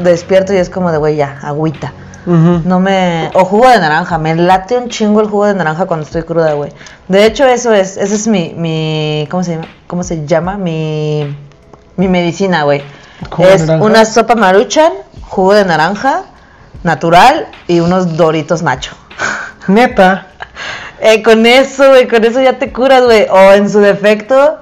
despierto 0.03 0.53
y 0.53 0.57
es 0.57 0.69
como 0.69 0.91
de, 0.91 0.97
güey, 0.97 1.15
ya, 1.15 1.39
agüita. 1.43 1.93
No 2.25 2.79
me. 2.79 3.31
O 3.33 3.45
jugo 3.45 3.67
de 3.67 3.79
naranja. 3.79 4.17
Me 4.17 4.35
late 4.35 4.77
un 4.77 4.89
chingo 4.89 5.21
el 5.21 5.27
jugo 5.27 5.45
de 5.45 5.55
naranja 5.55 5.85
cuando 5.85 6.05
estoy 6.05 6.23
cruda, 6.23 6.53
güey. 6.53 6.71
De 7.07 7.25
hecho, 7.25 7.45
eso 7.45 7.73
es. 7.73 7.97
Esa 7.97 8.13
es 8.13 8.27
mi. 8.27 8.53
mi 8.55 9.27
¿cómo, 9.31 9.43
se 9.43 9.55
llama? 9.55 9.67
¿Cómo 9.87 10.03
se 10.03 10.25
llama? 10.25 10.57
Mi. 10.57 11.35
Mi 11.97 12.07
medicina, 12.07 12.63
güey. 12.63 12.83
¿Jugo 13.29 13.47
de 13.47 13.55
Es 13.55 13.69
una 13.69 14.05
sopa 14.05 14.35
maruchan, 14.35 14.91
jugo 15.23 15.53
de 15.53 15.65
naranja, 15.65 16.23
natural 16.83 17.47
y 17.67 17.79
unos 17.79 18.17
doritos 18.17 18.61
nacho. 18.61 18.91
Neta. 19.67 20.27
Eh, 20.99 21.21
con 21.23 21.45
eso, 21.45 21.89
güey, 21.89 22.07
con 22.07 22.23
eso 22.23 22.41
ya 22.41 22.59
te 22.59 22.71
curas, 22.71 23.03
güey. 23.03 23.27
O 23.29 23.53
en 23.53 23.69
su 23.69 23.79
defecto, 23.79 24.59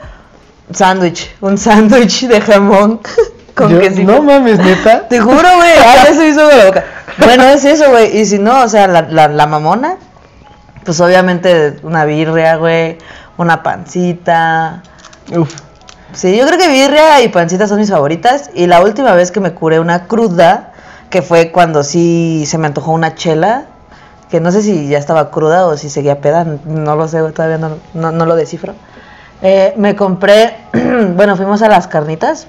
sándwich. 0.72 1.30
Un 1.42 1.58
sándwich 1.58 2.28
de 2.28 2.42
jamón 2.42 3.02
con 3.56 3.70
Yo- 3.72 3.80
quesito. 3.80 4.12
no 4.12 4.22
mames, 4.22 4.60
neta. 4.60 5.08
Te 5.08 5.20
juro, 5.20 5.36
güey. 5.58 5.72
Ah, 5.86 5.96
ya 6.08 6.14
se 6.14 6.28
hizo 6.28 6.48
de 6.48 6.56
la 6.58 6.66
boca. 6.66 6.84
Bueno, 7.18 7.44
es 7.44 7.66
eso, 7.66 7.90
güey. 7.90 8.18
Y 8.18 8.26
si 8.26 8.40
no, 8.40 8.64
o 8.64 8.70
sea, 8.70 8.88
la, 8.88 9.02
la, 9.04 9.28
la 9.28 9.46
mamona, 9.48 9.98
pues 10.86 11.00
obviamente 11.02 11.78
una 11.84 12.06
birria, 12.06 12.56
güey. 12.56 12.98
Una 13.38 13.62
pancita. 13.64 14.84
Uf. 15.36 15.54
Sí, 16.14 16.36
yo 16.38 16.46
creo 16.48 16.58
que 16.58 16.68
birria 16.70 17.22
y 17.22 17.28
pancita 17.30 17.68
son 17.68 17.80
mis 17.80 17.90
favoritas. 17.92 18.50
Y 18.54 18.68
la 18.68 18.82
última 18.82 19.14
vez 19.14 19.32
que 19.32 19.40
me 19.40 19.54
curé 19.54 19.80
una 19.80 20.06
cruda, 20.08 20.72
que 21.10 21.22
fue 21.22 21.52
cuando 21.52 21.84
sí 21.84 22.46
se 22.48 22.58
me 22.58 22.68
antojó 22.68 22.92
una 22.92 23.16
chela, 23.16 23.66
que 24.30 24.40
no 24.40 24.52
sé 24.52 24.62
si 24.62 24.88
ya 24.88 24.98
estaba 24.98 25.32
cruda 25.32 25.66
o 25.66 25.78
si 25.78 25.90
seguía 25.90 26.22
peda, 26.22 26.46
no 26.66 26.96
lo 26.96 27.08
sé, 27.08 27.22
todavía 27.32 27.58
no, 27.58 27.78
no, 27.94 28.12
no 28.12 28.26
lo 28.26 28.36
descifro. 28.36 28.74
Eh, 29.42 29.74
me 29.78 29.96
compré, 29.96 30.56
bueno, 31.16 31.36
fuimos 31.36 31.62
a 31.62 31.70
las 31.70 31.88
carnitas, 31.88 32.48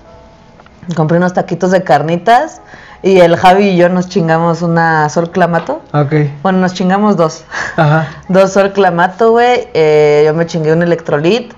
compré 0.97 1.18
unos 1.18 1.33
taquitos 1.33 1.70
de 1.70 1.83
carnitas 1.85 2.61
y 3.03 3.20
el 3.20 3.37
Javi 3.37 3.68
y 3.68 3.76
yo 3.76 3.89
nos 3.89 4.09
chingamos 4.09 4.62
una 4.62 5.09
sol 5.09 5.31
clamato. 5.31 5.81
Ok. 5.95 6.12
Bueno, 6.43 6.59
nos 6.59 6.74
chingamos 6.74 7.16
dos. 7.16 7.45
Ajá. 7.76 8.09
Dos 8.28 8.53
sol 8.53 8.72
clamato, 8.72 9.31
güey. 9.31 9.68
eh, 9.72 10.22
yo 10.26 10.35
me 10.35 10.47
chingué 10.47 10.72
un 10.72 10.83
electrolit. 10.83 11.55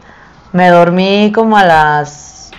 Me 0.53 0.69
dormí 0.69 1.33
como 1.35 1.57
a 1.57 1.65
las 1.65 2.51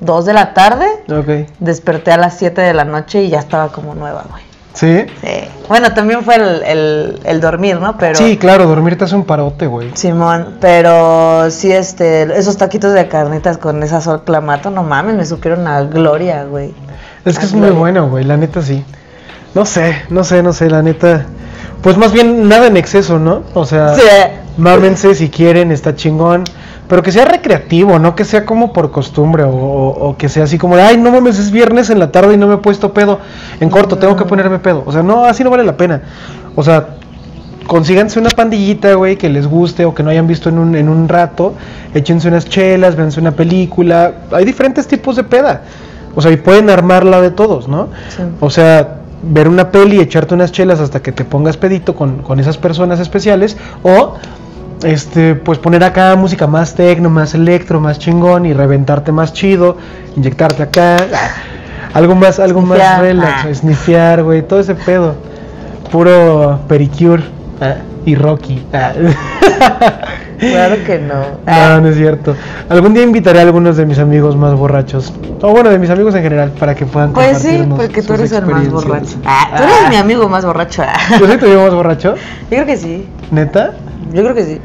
2 0.00 0.26
de 0.26 0.32
la 0.34 0.54
tarde. 0.54 0.86
Ok. 1.10 1.50
Desperté 1.58 2.12
a 2.12 2.18
las 2.18 2.36
7 2.36 2.60
de 2.60 2.74
la 2.74 2.84
noche 2.84 3.22
y 3.22 3.30
ya 3.30 3.38
estaba 3.38 3.72
como 3.72 3.94
nueva, 3.94 4.24
güey. 4.30 4.45
¿Sí? 4.76 5.06
Sí. 5.22 5.48
Bueno, 5.68 5.92
también 5.94 6.22
fue 6.22 6.34
el, 6.36 6.62
el- 6.64 7.20
el 7.24 7.40
dormir, 7.40 7.80
¿no? 7.80 7.96
Pero. 7.96 8.14
Sí, 8.14 8.36
claro, 8.36 8.66
dormir 8.66 8.98
te 8.98 9.04
hace 9.04 9.14
un 9.16 9.24
parote, 9.24 9.66
güey. 9.66 9.90
Simón, 9.94 10.56
pero 10.60 11.50
sí, 11.50 11.72
este, 11.72 12.22
esos 12.38 12.58
taquitos 12.58 12.92
de 12.92 13.08
carnitas 13.08 13.56
con 13.56 13.82
esa 13.82 14.00
sol 14.02 14.22
clamato, 14.24 14.70
no 14.70 14.82
mames, 14.82 15.16
me 15.16 15.24
supieron 15.24 15.66
a 15.66 15.80
gloria, 15.82 16.44
güey. 16.44 16.74
Es 17.24 17.38
que 17.38 17.44
A 17.44 17.48
es 17.48 17.54
muy 17.54 17.70
bueno, 17.70 18.08
güey, 18.08 18.24
la 18.24 18.36
neta 18.36 18.60
sí. 18.60 18.84
No 19.54 19.64
sé, 19.64 19.96
no 20.10 20.22
sé, 20.24 20.42
no 20.42 20.52
sé, 20.52 20.68
la 20.68 20.82
neta. 20.82 21.24
Pues 21.82 21.96
más 21.96 22.12
bien 22.12 22.46
nada 22.48 22.66
en 22.66 22.76
exceso, 22.76 23.18
¿no? 23.18 23.42
O 23.54 23.64
sea, 23.64 23.94
Sí. 23.94 24.02
Mámense 24.58 25.14
si 25.14 25.28
quieren, 25.28 25.70
está 25.72 25.94
chingón. 25.94 26.44
Pero 26.88 27.02
que 27.02 27.10
sea 27.10 27.24
recreativo, 27.24 27.98
no 27.98 28.14
que 28.14 28.24
sea 28.24 28.44
como 28.44 28.72
por 28.72 28.92
costumbre 28.92 29.42
o, 29.42 29.48
o- 29.50 30.08
o 30.10 30.16
que 30.16 30.28
sea 30.28 30.44
así 30.44 30.56
como 30.56 30.76
de, 30.76 30.82
ay, 30.82 30.96
no 30.96 31.10
mames, 31.10 31.38
es 31.38 31.50
viernes 31.50 31.90
en 31.90 31.98
la 31.98 32.12
tarde 32.12 32.34
y 32.34 32.36
no 32.36 32.46
me 32.46 32.54
he 32.54 32.58
puesto 32.58 32.92
pedo. 32.92 33.18
En 33.60 33.70
corto, 33.70 33.98
tengo 33.98 34.14
que 34.14 34.24
ponerme 34.24 34.60
pedo. 34.60 34.84
O 34.86 34.92
sea, 34.92 35.02
no, 35.02 35.24
así 35.24 35.42
no 35.42 35.50
vale 35.50 35.64
la 35.64 35.76
pena. 35.76 36.02
O 36.54 36.62
sea, 36.62 36.90
consíganse 37.66 38.20
una 38.20 38.30
pandillita, 38.30 38.94
güey, 38.94 39.16
que 39.16 39.28
les 39.28 39.48
guste 39.48 39.84
o 39.84 39.94
que 39.94 40.04
no 40.04 40.10
hayan 40.10 40.28
visto 40.28 40.48
en 40.48 40.58
un, 40.60 40.76
en 40.76 40.88
un 40.88 41.08
rato. 41.08 41.54
Échense 41.92 42.28
unas 42.28 42.44
chelas, 42.48 42.94
véanse 42.94 43.18
una 43.20 43.32
película. 43.32 44.12
Hay 44.30 44.44
diferentes 44.44 44.86
tipos 44.86 45.16
de 45.16 45.24
peda. 45.24 45.62
O 46.14 46.22
sea, 46.22 46.30
y 46.30 46.36
pueden 46.36 46.70
armarla 46.70 47.20
de 47.20 47.32
todos, 47.32 47.66
¿no? 47.66 47.88
Sí. 48.16 48.22
O 48.40 48.48
sea, 48.48 48.98
ver 49.22 49.48
una 49.48 49.70
peli, 49.72 49.98
echarte 49.98 50.34
unas 50.34 50.52
chelas 50.52 50.78
hasta 50.78 51.02
que 51.02 51.10
te 51.10 51.24
pongas 51.24 51.56
pedito 51.56 51.96
con, 51.96 52.18
con 52.22 52.38
esas 52.38 52.56
personas 52.58 53.00
especiales. 53.00 53.56
O, 53.82 54.14
este, 54.82 55.34
pues 55.34 55.58
poner 55.58 55.84
acá 55.84 56.14
música 56.16 56.46
más 56.46 56.74
tecno, 56.74 57.10
más 57.10 57.34
electro, 57.34 57.80
más 57.80 57.98
chingón 57.98 58.46
y 58.46 58.52
reventarte 58.52 59.12
más 59.12 59.32
chido, 59.32 59.76
inyectarte 60.16 60.62
acá. 60.62 60.96
Algo 61.94 62.14
más, 62.14 62.38
algo 62.38 62.60
más 62.62 62.98
relax, 62.98 63.62
Ah. 63.62 64.16
güey, 64.22 64.42
todo 64.42 64.60
ese 64.60 64.74
pedo. 64.74 65.14
Puro 65.90 66.60
pericure 66.68 67.22
ah, 67.60 67.76
y 68.04 68.14
Rocky. 68.14 68.64
ah. 68.72 68.92
Claro 70.38 70.76
que 70.84 70.98
no. 70.98 71.14
No, 71.46 71.80
no 71.80 71.88
es 71.88 71.96
cierto. 71.96 72.36
Algún 72.68 72.92
día 72.94 73.02
invitaré 73.02 73.38
a 73.38 73.42
algunos 73.42 73.76
de 73.76 73.86
mis 73.86 73.98
amigos 73.98 74.36
más 74.36 74.54
borrachos. 74.54 75.12
O 75.40 75.50
bueno, 75.52 75.70
de 75.70 75.78
mis 75.78 75.90
amigos 75.90 76.14
en 76.14 76.22
general, 76.22 76.50
para 76.58 76.74
que 76.74 76.84
puedan 76.84 77.12
Pues 77.12 77.38
sí, 77.38 77.64
porque 77.74 78.02
tú 78.02 78.14
eres 78.14 78.32
el 78.32 78.44
más 78.44 78.68
borracho. 78.68 79.16
Ah, 79.24 79.54
tú 79.56 79.62
eres 79.62 79.88
mi 79.88 79.96
amigo 79.96 80.28
más 80.28 80.44
borracho. 80.44 80.82
¿Yo 81.18 81.26
soy 81.26 81.38
tu 81.38 81.46
amigo 81.46 81.62
más 81.62 81.74
borracho? 81.74 82.14
Yo 82.16 82.48
creo 82.50 82.66
que 82.66 82.76
sí. 82.76 83.08
¿Neta? 83.30 83.72
Yo 84.12 84.22
creo 84.22 84.34
que 84.34 84.44
sí. 84.44 84.60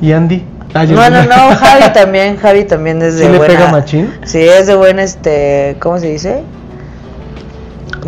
¿Y 0.00 0.12
Andy? 0.12 0.44
Ah, 0.74 0.84
yo- 0.84 0.94
No, 0.96 1.08
no, 1.10 1.22
no, 1.24 1.56
Javi 1.56 1.92
también, 1.94 2.36
Javi 2.36 2.64
también 2.64 3.00
es 3.02 3.16
de 3.16 3.24
¿Sí 3.26 3.30
le 3.30 3.38
buena. 3.38 3.54
pega 3.54 3.70
machín? 3.70 4.12
Sí, 4.24 4.40
es 4.40 4.66
de 4.66 4.74
buen 4.76 4.98
este, 4.98 5.76
¿cómo 5.80 5.98
se 5.98 6.08
dice? 6.10 6.42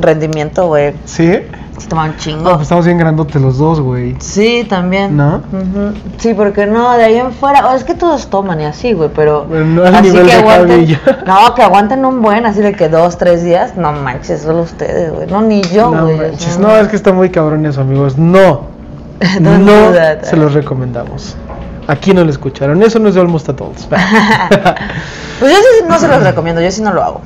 Rendimiento, 0.01 0.66
güey. 0.68 0.93
¿Sí? 1.07 1.33
Se 1.79 1.87
toma 1.89 2.05
un 2.05 2.11
No, 2.11 2.16
chingo. 2.18 2.51
pues 2.51 2.62
estamos 2.62 2.85
bien 2.87 2.99
grandotes 2.99 3.41
los 3.41 3.59
dos, 3.59 3.81
güey. 3.81 4.16
Sí, 4.18 4.66
también. 4.68 5.16
¿No? 5.16 5.43
Sí, 6.18 6.35
porque 6.35 6.66
no, 6.66 6.93
de 6.97 7.05
ahí 7.05 7.16
en 7.16 7.33
fuera, 7.33 7.68
o 7.68 7.74
es 7.76 7.85
que 7.85 7.95
todos 7.95 8.29
toman 8.29 8.61
y 8.61 8.64
así, 8.64 8.93
güey, 8.93 9.11
pero 9.14 9.45
Bueno, 9.45 9.64
no 9.64 9.85
al 9.85 9.95
así 9.95 10.09
nivel 10.11 10.26
que 10.26 10.33
de 10.33 10.39
aguanten, 10.39 10.99
no, 11.26 11.55
que 11.55 11.62
aguanten 11.62 12.05
un 12.05 12.20
buen, 12.20 12.47
así 12.47 12.61
de 12.61 12.72
que 12.72 12.89
dos, 12.89 13.16
tres 13.16 13.45
días, 13.45 13.76
no 13.76 13.93
manches, 13.93 14.43
solo 14.43 14.62
ustedes, 14.62 15.12
güey, 15.12 15.29
no, 15.29 15.41
ni 15.43 15.62
yo, 15.62 15.91
no, 15.93 16.03
güey. 16.07 16.16
manches, 16.16 16.49
o 16.57 16.61
sea, 16.61 16.68
no, 16.68 16.76
es 16.76 16.89
que 16.89 16.97
está 16.97 17.12
muy 17.12 17.31
cabrón 17.31 17.64
eso, 17.64 17.81
amigos. 17.81 18.18
No, 18.18 18.62
no 19.41 19.93
se 20.23 20.37
los 20.37 20.55
recomendamos. 20.55 21.37
Aquí 21.87 22.12
no 22.12 22.23
lo 22.23 22.31
escucharon, 22.31 22.83
eso 22.83 22.99
no 22.99 23.09
es 23.09 23.14
de 23.14 23.21
Almost 23.23 23.49
Adults. 23.49 23.87
Pues 23.89 25.53
yo 25.53 25.59
sí 25.59 25.85
no 25.89 25.99
se 25.99 26.09
los 26.09 26.23
recomiendo, 26.23 26.61
yo 26.61 26.71
sí 26.71 26.83
no 26.83 26.93
lo 26.93 27.03
hago. 27.03 27.21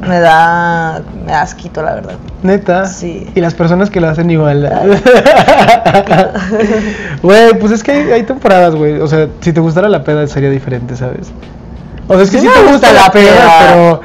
Me 0.00 0.18
da, 0.18 1.00
me 1.24 1.30
da 1.30 1.42
asquito, 1.42 1.80
la 1.82 1.94
verdad. 1.94 2.14
Neta. 2.42 2.86
Sí. 2.86 3.30
Y 3.36 3.40
las 3.40 3.54
personas 3.54 3.88
que 3.88 4.00
lo 4.00 4.08
hacen 4.08 4.28
igual. 4.32 4.68
Güey, 7.22 7.56
pues 7.58 7.72
es 7.72 7.82
que 7.84 7.92
hay, 7.92 8.10
hay 8.10 8.22
temporadas, 8.24 8.74
güey. 8.74 9.00
O 9.00 9.06
sea, 9.06 9.28
si 9.40 9.52
te 9.52 9.60
gustara 9.60 9.88
la 9.88 10.02
peda 10.02 10.26
sería 10.26 10.50
diferente, 10.50 10.96
¿sabes? 10.96 11.30
O 12.08 12.14
sea, 12.14 12.22
es 12.24 12.30
que 12.30 12.40
Sí 12.40 12.48
sí, 12.48 12.52
te 12.52 12.58
gusta 12.62 12.72
gusta 12.72 12.92
la 12.92 13.00
la 13.02 13.12
peda, 13.12 13.32
peda. 13.32 13.52
pero. 13.68 14.00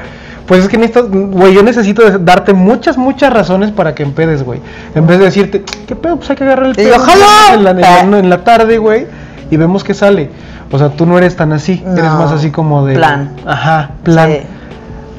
Pues 0.48 0.64
es 0.64 0.70
que 0.70 0.78
necesitas, 0.78 1.12
güey, 1.12 1.54
yo 1.54 1.62
necesito 1.62 2.20
darte 2.20 2.54
muchas, 2.54 2.98
muchas 2.98 3.34
razones 3.34 3.72
para 3.72 3.94
que 3.94 4.04
empedes, 4.04 4.44
güey. 4.44 4.62
En 4.96 5.06
vez 5.06 5.20
de 5.20 5.26
decirte, 5.26 5.64
¿qué 5.86 5.96
pedo? 5.96 6.16
Pues 6.18 6.30
hay 6.30 6.36
que 6.38 6.46
agarrar 6.46 6.68
el 6.68 6.76
pedo 6.76 6.96
yo, 6.96 7.00
¡jalo! 7.00 7.26
en 7.54 7.64
la, 7.66 7.72
en 7.72 8.12
la- 8.12 8.20
en 8.20 8.30
la 8.30 8.44
tarde, 8.44 8.78
güey, 8.78 9.08
y 9.52 9.58
vemos 9.58 9.84
qué 9.84 9.94
sale. 9.94 10.30
O 10.72 10.78
sea, 10.78 10.90
tú 10.90 11.06
no 11.06 11.18
eres 11.18 11.36
tan 11.36 11.52
así, 11.54 11.84
eres 11.86 12.04
No, 12.06 12.18
más 12.20 12.32
así 12.32 12.50
como 12.52 12.86
de... 12.86 12.96
plan. 12.96 13.32
Ajá, 13.46 13.92
plan. 14.04 14.30
Sí. 14.32 14.38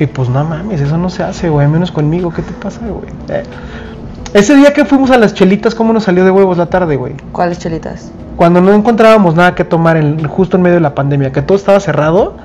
Y 0.00 0.06
pues 0.06 0.28
no 0.30 0.44
mames, 0.44 0.80
eso 0.80 0.96
no 0.96 1.10
se 1.10 1.22
hace, 1.22 1.48
güey, 1.50 1.66
menos 1.68 1.90
conmigo, 1.92 2.32
¿qué 2.32 2.40
te 2.42 2.52
pasa, 2.52 2.80
güey? 2.86 3.10
Eh. 3.28 3.42
Ese 4.32 4.54
día 4.56 4.72
que 4.72 4.84
fuimos 4.84 5.10
a 5.10 5.18
las 5.18 5.34
chelitas, 5.34 5.74
¿cómo 5.74 5.92
nos 5.92 6.04
salió 6.04 6.24
de 6.24 6.30
huevos 6.30 6.56
la 6.58 6.66
tarde, 6.66 6.96
güey? 6.96 7.14
¿Cuáles 7.32 7.58
chelitas? 7.58 8.10
Cuando 8.36 8.60
no 8.60 8.72
encontrábamos 8.72 9.34
nada 9.34 9.54
que 9.54 9.64
tomar 9.64 9.96
en, 9.96 10.26
justo 10.28 10.56
en 10.56 10.62
medio 10.62 10.76
de 10.76 10.80
la 10.82 10.94
pandemia, 10.94 11.32
que 11.32 11.42
todo 11.42 11.56
estaba 11.58 11.80
cerrado 11.80 12.36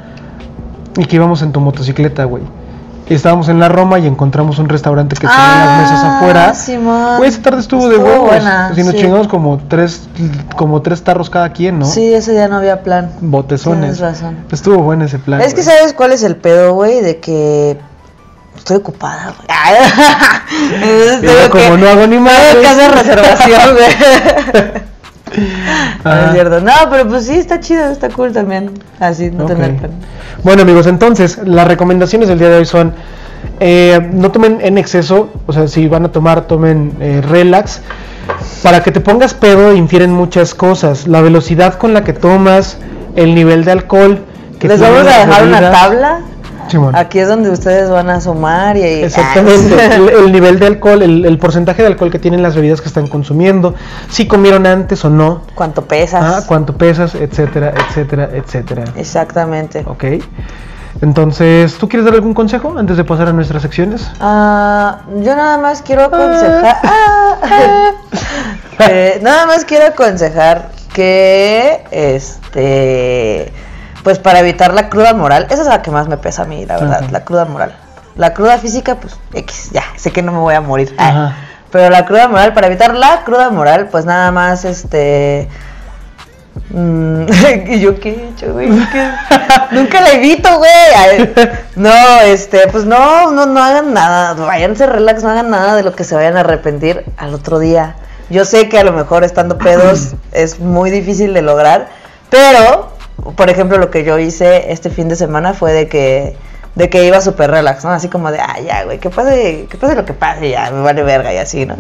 y 0.98 1.06
que 1.06 1.16
íbamos 1.18 1.42
en 1.42 1.52
tu 1.52 1.60
motocicleta, 1.60 2.24
güey. 2.24 2.44
Estábamos 3.10 3.50
en 3.50 3.60
la 3.60 3.70
Roma 3.70 4.00
y 4.00 4.08
encontramos 4.08 4.60
un 4.60 4.70
restaurante 4.70 5.16
que 5.16 5.28
tenía 5.28 5.66
las 5.66 5.82
mesas 5.82 6.04
afuera. 6.06 6.48
Ah, 6.50 6.54
Simón. 6.56 7.18
Güey, 7.18 7.30
esa 7.30 7.42
tarde 7.42 7.60
estuvo, 7.60 7.88
de 7.90 7.98
huevos. 7.98 8.30
buena, 8.30 8.68
Así 8.68 8.82
nos 8.84 8.94
sí. 8.94 9.02
chingamos 9.02 9.28
como 9.28 9.60
tres, 9.68 10.08
como 10.56 10.82
tres 10.82 11.04
tarros 11.04 11.30
cada 11.30 11.50
quien, 11.52 11.80
¿no? 11.80 11.86
Sí, 11.86 12.14
ese 12.14 12.32
día 12.32 12.48
no 12.48 12.58
había 12.58 12.82
plan. 12.82 13.12
Botezones. 13.22 13.98
Tienes 13.98 14.00
razón. 14.00 14.38
Estuvo 14.52 14.78
bueno 14.80 15.06
ese 15.06 15.20
plan. 15.20 15.42
Es 15.42 15.54
que 15.54 15.64
sabes 15.64 15.94
cuál 15.94 16.12
es 16.14 16.24
el 16.24 16.38
pedo, 16.38 16.74
güey, 16.74 17.02
de 17.02 17.20
que 17.20 17.78
estoy 18.56 18.78
ocupada, 18.78 19.34
güey. 19.38 19.48
Entonces 20.82 21.22
tengo 21.22 21.50
como 21.50 21.76
que- 21.76 21.82
no 21.82 21.90
hago 21.90 22.02
ni 22.08 22.16
tengo 22.16 22.22
madres. 22.22 22.56
que 22.62 22.68
hacer 22.68 22.92
reservación, 22.92 23.76
güey. 23.76 24.84
No 25.38 25.44
Ajá. 26.12 26.26
es 26.28 26.34
cierto. 26.34 26.62
No, 26.62 26.74
pero 26.90 27.08
pues 27.08 27.26
sí, 27.26 27.38
está 27.38 27.60
chido, 27.60 27.90
está 27.90 28.10
cool 28.10 28.32
también. 28.32 28.72
Así, 29.00 29.32
no 29.32 29.46
tener 29.46 29.76
plan. 29.78 29.92
Bueno 30.44 30.62
amigos, 30.62 30.88
entonces 30.88 31.40
las 31.46 31.68
recomendaciones 31.68 32.28
del 32.28 32.40
día 32.40 32.50
de 32.50 32.58
hoy 32.58 32.66
son 32.66 32.94
eh, 33.60 34.10
no 34.12 34.32
tomen 34.32 34.60
en 34.62 34.78
exceso, 34.78 35.30
o 35.46 35.54
sea, 35.54 35.68
si 35.68 35.88
van 35.88 36.06
a 36.06 36.12
tomar, 36.12 36.48
tomen 36.48 36.94
eh, 37.00 37.22
relax. 37.22 37.82
Para 38.62 38.82
que 38.84 38.92
te 38.92 39.02
pongas 39.02 39.34
pedo 39.34 39.74
infieren 39.74 40.12
muchas 40.12 40.56
cosas, 40.56 41.08
la 41.08 41.22
velocidad 41.22 41.76
con 41.76 41.94
la 41.94 42.04
que 42.04 42.14
tomas, 42.14 42.78
el 43.16 43.36
nivel 43.36 43.66
de 43.66 43.72
alcohol. 43.72 44.20
Que 44.60 44.70
Les 44.70 44.80
vamos 44.80 45.00
a 45.00 45.26
dejar 45.26 45.48
una 45.48 45.60
bebidas. 45.60 46.22
Aquí 46.94 47.20
es 47.20 47.28
donde 47.28 47.50
ustedes 47.50 47.90
van 47.90 48.10
a 48.10 48.20
sumar 48.22 48.78
y... 48.78 48.82
Exactamente, 48.82 49.86
el, 49.96 50.10
el 50.10 50.32
nivel 50.32 50.60
de 50.60 50.68
alcohol, 50.68 51.02
el, 51.02 51.26
el 51.26 51.38
porcentaje 51.38 51.82
de 51.82 51.90
alcohol 51.90 52.12
que 52.12 52.20
tienen 52.20 52.42
las 52.42 52.56
bebidas 52.56 52.82
que 52.82 52.88
están 52.88 53.08
consumiendo, 53.08 53.76
si 54.10 54.28
comieron 54.28 54.66
antes 54.66 55.04
o 55.06 55.10
no, 55.10 55.42
¿Cuánto 55.56 55.86
pesas? 55.86 56.24
ah, 56.24 56.44
cuánto 56.48 56.76
pesas, 56.76 57.16
etcétera, 57.16 57.74
etcétera, 57.88 58.30
etcétera. 58.34 58.84
Exactamente. 58.96 59.84
Ok. 59.88 60.06
Entonces, 61.02 61.76
¿tú 61.78 61.90
quieres 61.90 62.06
dar 62.06 62.14
algún 62.14 62.34
consejo 62.34 62.76
antes 62.78 62.98
de 62.98 63.04
pasar 63.04 63.28
a 63.28 63.34
nuestras 63.34 63.62
secciones? 63.62 64.10
Ah, 64.20 65.02
yo 65.22 65.36
nada 65.36 65.58
más 65.58 65.82
quiero 65.82 66.04
aconsejar. 66.06 66.78
Ah. 66.84 67.92
Eh, 68.90 69.20
nada 69.22 69.46
más 69.46 69.66
quiero 69.66 69.86
aconsejar 69.86 70.72
que 70.94 71.84
este 71.92 73.54
pues 74.04 74.20
para 74.20 74.40
evitar 74.40 74.74
la 74.74 74.90
cruda 74.90 75.14
moral, 75.14 75.48
esa 75.50 75.62
es 75.62 75.68
la 75.68 75.82
que 75.82 75.92
más 75.92 76.08
me 76.08 76.18
pesa 76.18 76.44
a 76.44 76.46
mí, 76.46 76.66
la 76.66 76.78
verdad, 76.78 77.04
Ajá. 77.04 77.12
la 77.12 77.24
cruda 77.24 77.46
moral. 77.46 77.76
La 78.16 78.34
cruda 78.34 78.58
física, 78.58 78.96
pues 78.96 79.18
X, 79.34 79.72
ya, 79.72 79.84
sé 79.96 80.12
que 80.12 80.22
no 80.22 80.32
me 80.32 80.40
voy 80.40 80.54
a 80.54 80.62
morir. 80.62 80.94
Ah, 80.98 81.08
Ajá. 81.08 81.36
Pero 81.72 81.90
la 81.90 82.06
cruda 82.06 82.28
moral, 82.28 82.54
para 82.54 82.68
evitar 82.68 82.94
la 82.94 83.24
cruda 83.24 83.50
moral, 83.50 83.88
pues 83.90 84.06
nada 84.06 84.32
más 84.32 84.66
este 84.66 85.50
Mm, 86.70 87.26
¿Y 87.68 87.80
yo 87.80 88.00
qué 88.00 88.10
he 88.10 88.30
hecho, 88.30 88.54
güey? 88.54 88.70
Nunca 89.72 90.02
la 90.02 90.12
evito, 90.14 90.50
güey. 90.58 91.34
No, 91.76 92.20
este, 92.22 92.68
pues 92.68 92.86
no, 92.86 93.32
no, 93.32 93.46
no 93.46 93.64
hagan 93.64 93.94
nada. 93.94 94.34
Váyanse 94.34 94.86
relax, 94.86 95.24
no 95.24 95.30
hagan 95.30 95.50
nada 95.50 95.76
de 95.76 95.84
lo 95.84 95.94
que 95.94 96.04
se 96.04 96.16
vayan 96.16 96.38
a 96.38 96.42
arrepentir 96.42 97.06
al 97.18 97.34
otro 97.34 97.60
día. 97.60 97.96
Yo 98.30 98.46
sé 98.46 98.70
que 98.70 98.80
a 98.80 98.84
lo 98.84 98.94
mejor 98.94 99.24
estando 99.24 99.58
pedos 99.58 100.14
es 100.32 100.60
muy 100.60 100.92
difícil 100.92 101.34
de 101.34 101.42
lograr, 101.42 101.90
pero, 102.30 102.93
por 103.36 103.50
ejemplo, 103.50 103.78
lo 103.78 103.90
que 103.90 104.04
yo 104.04 104.20
hice 104.20 104.72
este 104.72 104.90
fin 104.90 105.10
de 105.10 105.16
semana 105.16 105.54
fue 105.54 105.74
de 105.74 105.88
que 105.88 106.36
de 106.76 106.90
que 106.90 107.06
iba 107.06 107.22
súper 107.22 107.52
relax, 107.52 107.84
¿no? 107.84 107.92
Así 107.92 108.10
como 108.10 108.32
de, 108.32 108.40
ah, 108.40 108.60
ya, 108.60 108.84
güey, 108.84 109.00
que 109.00 109.10
pase, 109.10 109.68
que 109.70 109.78
pase 109.78 109.96
lo 109.96 110.06
que 110.06 110.14
pase, 110.14 110.50
ya, 110.50 110.72
me 110.72 110.82
vale 110.82 111.04
verga 111.04 111.32
y 111.34 111.38
así, 111.38 111.66
¿no? 111.66 111.76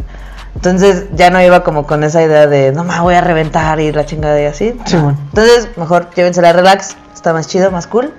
Entonces 0.55 1.05
ya 1.15 1.31
no 1.31 1.41
iba 1.41 1.63
como 1.63 1.87
con 1.87 2.03
esa 2.03 2.21
idea 2.21 2.45
de, 2.45 2.71
no 2.71 2.83
me 2.83 2.99
voy 2.99 3.15
a 3.15 3.21
reventar 3.21 3.79
y 3.79 3.91
la 3.91 4.05
chingada 4.05 4.39
y 4.39 4.45
así. 4.45 4.79
Sí, 4.85 4.95
no. 4.95 5.03
bueno. 5.03 5.17
Entonces, 5.29 5.69
mejor 5.77 6.09
llévensela 6.15 6.53
relax, 6.53 6.95
está 7.13 7.33
más 7.33 7.47
chido, 7.47 7.71
más 7.71 7.87
cool. 7.87 8.13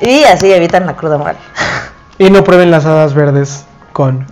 Y 0.00 0.24
así 0.24 0.52
evitan 0.52 0.86
la 0.86 0.96
cruda 0.96 1.16
moral. 1.16 1.36
Y 2.18 2.28
no 2.30 2.44
prueben 2.44 2.70
las 2.70 2.84
hadas 2.84 3.14
verdes 3.14 3.64
con... 3.92 4.26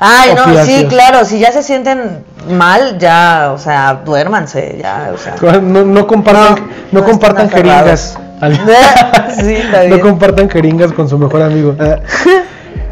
Ay, 0.00 0.30
no, 0.34 0.64
sí, 0.64 0.86
claro, 0.88 1.24
si 1.24 1.40
ya 1.40 1.50
se 1.50 1.62
sienten 1.62 2.24
mal, 2.48 2.98
ya, 2.98 3.50
o 3.52 3.58
sea, 3.58 4.02
duérmanse, 4.04 4.78
ya, 4.80 5.10
o 5.12 5.18
sea. 5.18 5.34
No, 5.60 5.84
no 5.84 6.06
compartan, 6.06 6.68
No, 6.92 7.04
compartan 7.04 7.50
jeringas. 7.50 8.18
Sí, 8.40 9.52
está 9.56 9.80
bien. 9.80 9.90
No 9.90 10.00
compartan 10.00 10.48
jeringas 10.48 10.92
con 10.92 11.08
su 11.08 11.18
mejor 11.18 11.42
amigo. 11.42 11.74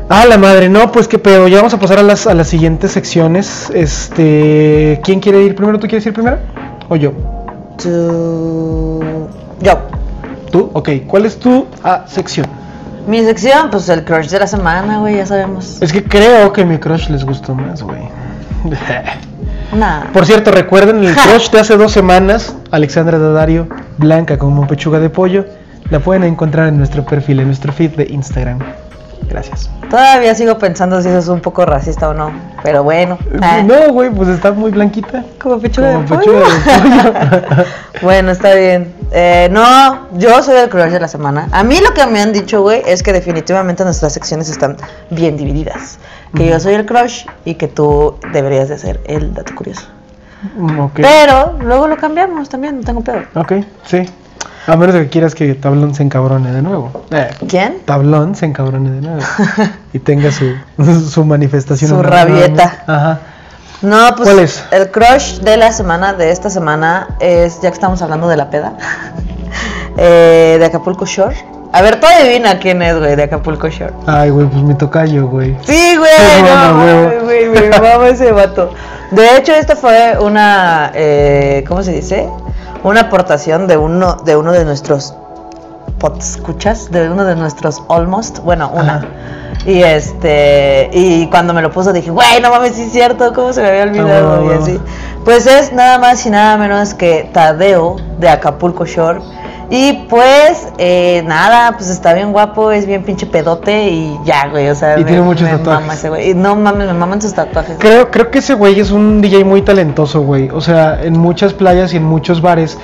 Ah. 0.09 0.25
La 0.29 0.39
madre, 0.39 0.69
no, 0.69 0.91
pues 0.91 1.07
qué 1.07 1.19
pedo. 1.19 1.47
Ya 1.47 1.59
vamos 1.59 1.75
a 1.75 1.79
pasar 1.79 1.99
a 1.99 2.03
las, 2.03 2.27
a 2.27 2.35
las 2.35 2.49
siguientes 2.49 2.91
secciones. 2.93 3.71
Este, 3.73 5.01
¿quién 5.05 5.21
quiere 5.21 5.43
ir 5.43 5.55
primero? 5.55 5.79
¿Tú 5.79 5.87
quieres 5.87 6.05
ir 6.07 6.13
primero? 6.13 6.39
¿O 6.89 6.97
yo? 6.97 7.13
Tu- 7.81 9.29
Yo. 9.61 9.79
¿Tú? 10.51 10.71
Ok, 10.73 10.91
¿cuál 11.07 11.27
es 11.27 11.39
tu 11.39 11.67
ah, 11.85 12.05
sección? 12.07 12.47
Mi 13.07 13.25
sección, 13.25 13.71
pues 13.71 13.89
el 13.89 14.05
crush 14.05 14.29
de 14.31 14.39
la 14.41 14.47
semana, 14.47 14.99
güey, 14.99 15.17
ya 15.17 15.27
sabemos. 15.27 15.81
Es 15.81 15.93
que 15.93 16.03
creo 16.03 16.53
que 16.53 16.65
mi 16.65 16.79
crush 16.79 17.09
les 17.09 17.25
gustó 17.25 17.55
más, 17.55 17.83
güey. 17.83 18.03
Una. 19.73 20.09
Por 20.13 20.27
cierto, 20.27 20.51
recuerden 20.51 21.03
el 21.05 21.15
crush 21.17 21.51
de 21.51 21.61
hace 21.61 21.77
dos 21.77 21.93
semanas, 21.93 22.55
Alexandra 22.71 23.19
Dadario, 23.19 23.69
blanca 23.99 24.39
como 24.39 24.67
pechuga 24.67 24.99
de 24.99 25.11
pollo. 25.11 25.45
La 25.91 26.01
pueden 26.01 26.25
encontrar 26.25 26.69
en 26.69 26.79
nuestro 26.79 27.05
perfil, 27.05 27.39
en 27.41 27.47
nuestro 27.47 27.73
feed 27.73 27.93
de 27.93 28.05
Instagram. 28.11 28.59
Gracias. 29.29 29.71
Todavía 29.89 30.35
sigo 30.35 30.59
pensando 30.59 31.01
si 31.01 31.09
eso 31.09 31.19
es 31.19 31.29
un 31.29 31.41
poco 31.41 31.65
racista 31.65 32.09
o 32.09 32.15
no, 32.15 32.31
pero 32.63 32.83
bueno. 32.83 33.19
Ah, 33.41 33.63
No, 33.65 33.93
güey, 33.93 34.11
pues 34.11 34.29
está 34.29 34.51
muy 34.53 34.71
blanquita. 34.73 35.25
Como 35.41 35.59
pechuga 35.61 35.93
Como 35.95 36.03
de 36.09 36.17
pechuga 36.17 36.41
pollo. 36.41 36.55
de 36.55 37.41
pollo. 37.49 37.65
bueno, 38.03 38.31
está 38.33 38.55
bien. 38.55 38.93
Eh, 39.13 39.49
no, 39.51 40.09
yo 40.19 40.43
soy 40.43 40.57
el 40.57 40.69
crush 40.69 40.91
de 40.91 41.01
la 41.01 41.09
semana. 41.09 41.49
A 41.53 41.63
mí 41.63 41.79
lo 41.81 41.95
que 41.95 42.05
me 42.07 42.21
han 42.21 42.33
dicho, 42.33 42.63
güey, 42.63 42.83
es 42.87 43.03
que 43.03 43.13
definitivamente 43.13 43.85
nuestras 43.85 44.13
secciones 44.13 44.49
están 44.49 44.77
bien 45.11 45.37
divididas. 45.37 45.99
Que 46.35 46.49
yo 46.49 46.61
soy 46.61 46.75
el 46.75 46.85
crush 46.85 47.25
y 47.45 47.55
que 47.55 47.69
tú 47.69 48.19
deberías 48.33 48.69
de 48.69 48.79
ser 48.79 49.01
el 49.07 49.33
dato 49.33 49.55
curioso. 49.55 49.87
Mm, 50.57 50.81
ok. 50.81 50.95
Pero 50.97 51.57
luego 51.63 51.87
lo 51.87 51.97
cambiamos 51.97 52.49
también, 52.49 52.79
no 52.79 52.85
tengo 52.85 53.01
pedo. 53.01 53.23
Ok, 53.35 53.53
sí. 53.85 54.05
A 54.67 54.77
menos 54.77 54.97
que 54.97 55.09
quieras 55.09 55.35
que 55.35 55.55
Tablón 55.55 55.95
se 55.95 56.03
encabrone 56.03 56.51
de 56.51 56.61
nuevo. 56.61 57.05
Eh, 57.13 57.31
¿Quién? 57.49 57.79
Tablón 57.85 58.35
se 58.35 58.47
encabrone 58.47 58.91
de 58.91 59.01
nuevo. 59.01 59.21
y 59.93 60.01
tenga 60.01 60.31
su, 60.33 60.55
su 61.09 61.25
manifestación. 61.25 61.91
Su 61.91 62.03
rabieta. 62.03 62.83
Ajá. 62.87 63.21
No, 63.83 64.15
pues 64.17 64.29
¿Cuál 64.29 64.41
es? 64.41 64.65
el 64.71 64.91
crush 64.91 65.39
de 65.41 65.57
la 65.57 65.73
semana, 65.73 66.15
de 66.15 66.31
esta 66.31 66.51
semana, 66.51 67.09
es, 67.21 67.61
ya 67.61 67.71
que 67.71 67.75
estamos 67.75 68.01
hablando 68.03 68.29
de 68.29 68.37
la 68.37 68.51
peda, 68.51 68.73
eh, 69.97 70.57
de 70.59 70.65
Acapulco 70.65 71.05
Shore. 71.05 71.37
A 71.73 71.83
ver, 71.83 72.01
tú 72.01 72.07
adivina 72.07 72.59
quién 72.59 72.81
es, 72.81 72.99
güey, 72.99 73.17
de 73.17 73.25
Acapulco 73.25 73.69
Shore. 73.69 73.93
Ay, 74.07 74.31
güey, 74.31 74.47
pues 74.47 74.63
mi 74.63 74.75
tocayo, 74.75 75.27
güey. 75.29 75.57
Sí, 75.65 75.97
güey, 75.97 76.43
no, 76.43 77.23
güey. 77.23 77.49
güey, 77.49 77.71
mama 77.71 78.09
ese 78.09 78.33
vato. 78.33 78.73
De 79.11 79.37
hecho, 79.37 79.53
esta 79.53 79.77
fue 79.77 80.17
una, 80.21 80.91
eh, 80.95 81.65
¿cómo 81.69 81.83
se 81.83 81.93
dice? 81.93 82.29
Una 82.83 83.03
aportación 83.03 83.67
de 83.67 83.77
uno 83.77 84.17
de 84.25 84.37
uno 84.37 84.53
de 84.53 84.65
nuestros 84.65 85.15
escuchas, 86.19 86.91
de 86.91 87.11
uno 87.11 87.25
de 87.25 87.37
nuestros 87.37 87.83
almost, 87.89 88.39
bueno, 88.41 88.71
una. 88.75 88.97
Ajá. 88.97 89.07
Y 89.67 89.83
este, 89.83 90.91
y 90.93 91.27
cuando 91.29 91.53
me 91.53 91.61
lo 91.61 91.73
puso 91.73 91.93
dije, 91.93 92.11
güey, 92.11 92.41
no 92.41 92.51
mames, 92.51 92.75
sí 92.75 92.83
es 92.83 92.93
cierto, 92.93 93.33
¿cómo 93.33 93.53
se 93.53 93.63
me 93.63 93.69
había 93.69 93.83
olvidado? 93.83 94.53
Y 94.53 94.55
así. 94.55 94.81
Pues 95.25 95.47
es 95.47 95.73
nada 95.73 95.99
más 95.99 96.25
y 96.25 96.31
nada 96.31 96.57
menos 96.57 96.95
que 96.95 97.29
Tadeo 97.33 97.97
de 98.19 98.29
Acapulco 98.29 98.85
Shore. 98.85 99.21
Y 99.69 100.05
pues, 100.09 100.69
eh, 100.79 101.25
nada, 101.27 101.73
pues 101.73 101.91
está 101.91 102.15
bien 102.15 102.31
guapo, 102.33 102.71
es 102.71 102.87
bien 102.87 103.03
pinche 103.03 103.27
pedote 103.27 103.89
y 103.89 104.17
ya, 104.25 104.47
güey, 104.47 104.69
o 104.69 104.77
sea, 104.77 104.97
Y 105.01 105.05
tiene 105.05 105.23
muchos 105.23 105.43
me 105.51 105.57
tatuajes. 105.59 105.81
mama 105.81 105.95
ese 105.95 106.09
güey. 106.09 106.31
Y 106.31 106.35
no 106.35 106.55
mames, 106.55 106.87
me 106.87 106.93
maman 106.93 107.21
sus 107.21 107.35
tatuajes. 107.35 107.77
Creo, 107.81 108.13
creo 108.13 108.31
que 108.31 108.39
ese 108.39 108.55
güey 108.55 108.79
es 108.79 108.93
un 108.93 109.21
DJ 109.21 109.43
muy 109.45 109.63
talentoso, 109.63 110.21
güey. 110.21 110.51
O 110.51 110.61
sea, 110.61 111.03
en 111.03 111.19
muchas 111.19 111.53
playas 111.53 111.93
y 111.93 111.97
en 111.97 112.05
muchos 112.05 112.41
bares. 112.41 112.79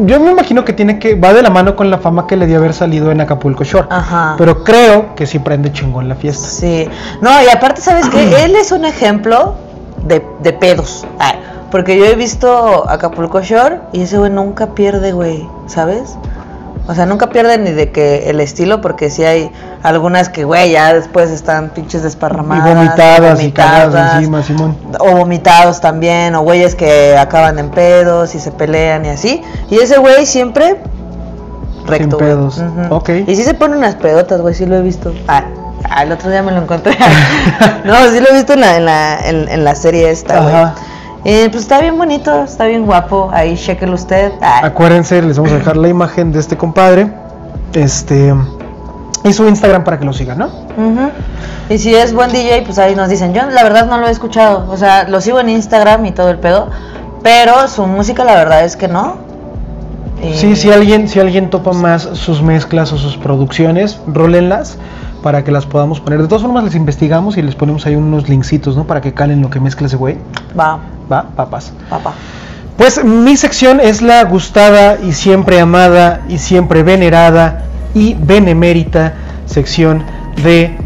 Yo 0.00 0.20
me 0.20 0.30
imagino 0.30 0.64
que 0.64 0.72
tiene 0.72 0.98
que. 0.98 1.14
Va 1.14 1.32
de 1.32 1.42
la 1.42 1.50
mano 1.50 1.76
con 1.76 1.90
la 1.90 1.98
fama 1.98 2.26
que 2.26 2.36
le 2.36 2.46
dio 2.46 2.58
haber 2.58 2.74
salido 2.74 3.10
en 3.10 3.20
Acapulco 3.20 3.64
Shore. 3.64 3.88
Ajá. 3.90 4.34
Pero 4.38 4.62
creo 4.64 5.14
que 5.14 5.26
sí 5.26 5.38
prende 5.38 5.72
chingón 5.72 6.08
la 6.08 6.14
fiesta. 6.14 6.46
Sí. 6.48 6.88
No, 7.20 7.30
y 7.42 7.48
aparte, 7.48 7.80
¿sabes 7.80 8.08
qué? 8.08 8.22
Él 8.44 8.56
es 8.56 8.72
un 8.72 8.84
ejemplo 8.84 9.54
de, 10.04 10.24
de 10.42 10.52
pedos. 10.52 11.06
Porque 11.70 11.96
yo 11.96 12.04
he 12.04 12.16
visto 12.16 12.88
Acapulco 12.88 13.40
Shore 13.42 13.80
y 13.92 14.02
ese 14.02 14.18
güey 14.18 14.30
nunca 14.30 14.74
pierde, 14.74 15.12
güey, 15.12 15.48
¿sabes? 15.66 16.16
O 16.90 16.94
sea, 16.96 17.06
nunca 17.06 17.28
pierde 17.28 17.56
ni 17.56 17.70
de 17.70 17.92
que 17.92 18.30
el 18.30 18.40
estilo, 18.40 18.80
porque 18.80 19.10
sí 19.10 19.22
hay 19.22 19.48
algunas 19.84 20.28
que, 20.28 20.42
güey, 20.42 20.72
ya 20.72 20.92
después 20.92 21.30
están 21.30 21.70
pinches 21.70 22.00
Y 22.00 22.04
desparramadas. 22.04 22.74
vomitadas 22.74 23.42
y 23.44 23.52
cagadas 23.52 24.16
encima, 24.16 24.42
Simón. 24.42 24.76
O 24.98 25.12
vomitados 25.14 25.80
también, 25.80 26.34
o 26.34 26.42
güeyes 26.42 26.74
que 26.74 27.16
acaban 27.16 27.60
en 27.60 27.70
pedos 27.70 28.34
y 28.34 28.40
se 28.40 28.50
pelean 28.50 29.04
y 29.04 29.10
así. 29.10 29.40
Y 29.70 29.76
ese 29.76 29.98
güey 29.98 30.26
siempre 30.26 30.80
recto. 31.86 32.16
güey. 32.18 32.28
pedos. 32.30 32.60
Ok. 32.90 33.10
Y 33.24 33.36
sí 33.36 33.44
se 33.44 33.54
ponen 33.54 33.78
unas 33.78 33.94
pedotas, 33.94 34.40
güey, 34.40 34.54
sí 34.54 34.66
lo 34.66 34.74
he 34.74 34.82
visto. 34.82 35.14
Ah, 35.28 35.44
ah, 35.88 36.02
el 36.02 36.10
otro 36.10 36.28
día 36.28 36.42
me 36.42 36.50
lo 36.50 36.58
encontré. 36.62 36.96
no, 37.84 37.94
sí 38.10 38.18
lo 38.18 38.30
he 38.30 38.34
visto 38.34 38.54
en 38.54 38.62
la, 38.62 38.76
en 38.76 38.84
la, 38.84 39.18
en, 39.28 39.48
en 39.48 39.62
la 39.64 39.76
serie 39.76 40.10
esta, 40.10 40.40
güey. 40.40 40.54
Eh, 41.24 41.48
pues 41.50 41.64
está 41.64 41.80
bien 41.80 41.98
bonito, 41.98 42.44
está 42.44 42.66
bien 42.66 42.86
guapo. 42.86 43.30
Ahí, 43.32 43.56
chequenlo 43.56 43.94
usted. 43.94 44.32
Ah, 44.40 44.60
Acuérdense, 44.64 45.20
les 45.20 45.36
vamos 45.36 45.52
a 45.52 45.56
dejar 45.56 45.76
la 45.76 45.88
imagen 45.88 46.32
de 46.32 46.38
este 46.40 46.56
compadre. 46.56 47.12
Este. 47.74 48.34
Y 49.22 49.32
su 49.32 49.46
Instagram 49.46 49.84
para 49.84 49.98
que 49.98 50.06
lo 50.06 50.14
sigan, 50.14 50.38
¿no? 50.38 50.46
Ujú. 50.46 51.10
Y 51.68 51.78
si 51.78 51.94
es 51.94 52.14
buen 52.14 52.32
DJ, 52.32 52.62
pues 52.62 52.78
ahí 52.78 52.94
nos 52.94 53.10
dicen. 53.10 53.34
Yo 53.34 53.42
la 53.50 53.62
verdad 53.62 53.86
no 53.86 53.98
lo 53.98 54.08
he 54.08 54.10
escuchado. 54.10 54.66
O 54.70 54.76
sea, 54.78 55.08
lo 55.08 55.20
sigo 55.20 55.40
en 55.40 55.50
Instagram 55.50 56.06
y 56.06 56.12
todo 56.12 56.30
el 56.30 56.38
pedo. 56.38 56.70
Pero 57.22 57.68
su 57.68 57.86
música 57.86 58.24
la 58.24 58.34
verdad 58.34 58.64
es 58.64 58.76
que 58.76 58.88
no. 58.88 59.18
Sí, 60.34 60.54
si 60.56 60.70
alguien, 60.70 61.08
si 61.08 61.18
alguien 61.18 61.48
topa 61.48 61.72
más 61.72 62.02
sus 62.02 62.42
mezclas 62.42 62.92
o 62.92 62.98
sus 62.98 63.16
producciones, 63.16 63.98
rólenlas 64.06 64.76
para 65.22 65.44
que 65.44 65.50
las 65.50 65.66
podamos 65.66 66.00
poner. 66.00 66.20
De 66.20 66.28
todas 66.28 66.42
formas, 66.42 66.64
les 66.64 66.74
investigamos 66.74 67.36
y 67.36 67.42
les 67.42 67.54
ponemos 67.54 67.86
ahí 67.86 67.94
unos 67.96 68.28
linksitos, 68.28 68.76
¿no? 68.76 68.84
Para 68.84 69.00
que 69.00 69.14
calen 69.14 69.40
lo 69.40 69.50
que 69.50 69.60
mezcla 69.60 69.86
ese 69.86 69.96
güey. 69.96 70.18
Va, 70.58 70.78
Va, 71.10 71.22
papas. 71.22 71.72
papá. 71.88 72.14
Pues 72.76 73.04
mi 73.04 73.36
sección 73.36 73.80
es 73.80 74.00
la 74.00 74.24
gustada 74.24 74.98
y 75.02 75.12
siempre 75.12 75.60
amada 75.60 76.20
y 76.28 76.38
siempre 76.38 76.82
venerada 76.82 77.64
y 77.94 78.14
benemérita 78.14 79.14
sección 79.44 80.02
de 80.42 80.76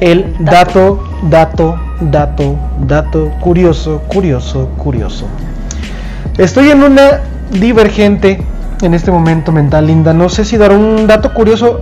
el 0.00 0.34
dato, 0.38 1.02
dato, 1.22 1.78
dato, 2.00 2.58
dato 2.86 3.30
curioso, 3.40 4.02
curioso, 4.08 4.68
curioso. 4.76 5.26
Estoy 6.36 6.70
en 6.70 6.82
una 6.82 7.20
divergente 7.50 8.42
en 8.82 8.94
este 8.94 9.10
momento 9.10 9.52
mental, 9.52 9.86
Linda. 9.86 10.12
No 10.12 10.28
sé 10.28 10.44
si 10.44 10.56
dar 10.56 10.72
un 10.72 11.06
dato 11.06 11.32
curioso 11.32 11.80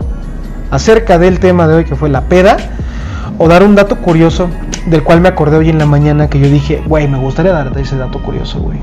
acerca 0.71 1.19
del 1.19 1.39
tema 1.39 1.67
de 1.67 1.77
hoy 1.77 1.85
que 1.85 1.97
fue 1.97 2.09
la 2.09 2.23
peda 2.23 2.57
o 3.39 3.49
dar 3.49 3.63
un 3.63 3.75
dato 3.75 3.97
curioso 3.97 4.49
del 4.89 5.03
cual 5.03 5.21
me 5.21 5.29
acordé 5.29 5.57
hoy 5.57 5.71
en 5.71 5.79
la 5.79 5.87
mañana 5.87 6.29
que 6.29 6.39
yo 6.39 6.49
dije, 6.49 6.83
güey, 6.87 7.09
me 7.09 7.19
gustaría 7.19 7.53
darte 7.53 7.81
ese 7.81 7.97
dato 7.97 8.23
curioso, 8.23 8.61
güey. 8.61 8.79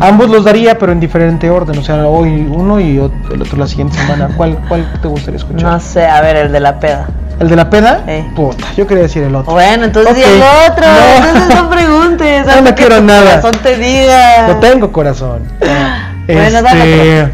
Ambos 0.00 0.28
los 0.28 0.44
daría, 0.44 0.78
pero 0.78 0.92
en 0.92 1.00
diferente 1.00 1.50
orden, 1.50 1.78
o 1.78 1.82
sea, 1.82 2.06
hoy 2.06 2.46
uno 2.50 2.80
y 2.80 2.96
el 2.96 3.42
otro 3.42 3.58
la 3.58 3.66
siguiente 3.66 3.96
semana. 3.96 4.30
¿Cuál, 4.36 4.58
cuál 4.68 4.90
te 5.00 5.08
gustaría 5.08 5.38
escuchar? 5.38 5.62
No 5.62 5.80
sé, 5.80 6.06
a 6.06 6.20
ver, 6.20 6.36
el 6.36 6.52
de 6.52 6.60
la 6.60 6.78
peda. 6.78 7.06
¿El 7.38 7.48
de 7.48 7.56
la 7.56 7.68
peda? 7.68 8.02
Eh. 8.06 8.26
Puta, 8.34 8.64
yo 8.76 8.86
quería 8.86 9.02
decir 9.02 9.22
el 9.22 9.34
otro. 9.34 9.52
Bueno, 9.52 9.84
entonces 9.84 10.12
Ok. 10.12 10.16
di 10.16 10.22
el 10.22 10.42
otro. 10.70 10.84
No. 10.86 11.26
Entonces 11.26 11.54
no 11.54 11.70
preguntes. 11.70 12.46
No, 12.46 12.60
no 12.62 12.74
quiero 12.74 13.00
nada. 13.02 13.40
corazón 13.40 13.62
te 13.62 13.76
diga. 13.76 14.48
No 14.48 14.56
tengo 14.56 14.92
corazón. 14.92 15.42
Bueno, 16.26 16.60
dale 16.60 17.22
este... 17.22 17.32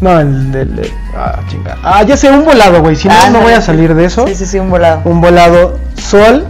No, 0.00 0.20
el 0.20 0.52
del... 0.52 0.90
Ah, 1.16 1.40
chinga. 1.48 1.76
Ah, 1.82 2.02
ya 2.04 2.16
sé, 2.16 2.30
un 2.30 2.44
volado, 2.44 2.80
güey. 2.80 2.94
Si 2.94 3.08
no, 3.08 3.30
no 3.30 3.40
voy 3.40 3.52
a 3.52 3.60
salir 3.60 3.94
de 3.96 4.04
eso. 4.04 4.26
Sí, 4.28 4.36
sí, 4.36 4.46
sí, 4.46 4.58
un 4.60 4.70
volado. 4.70 5.00
Un 5.04 5.20
volado 5.20 5.78
sol 5.96 6.44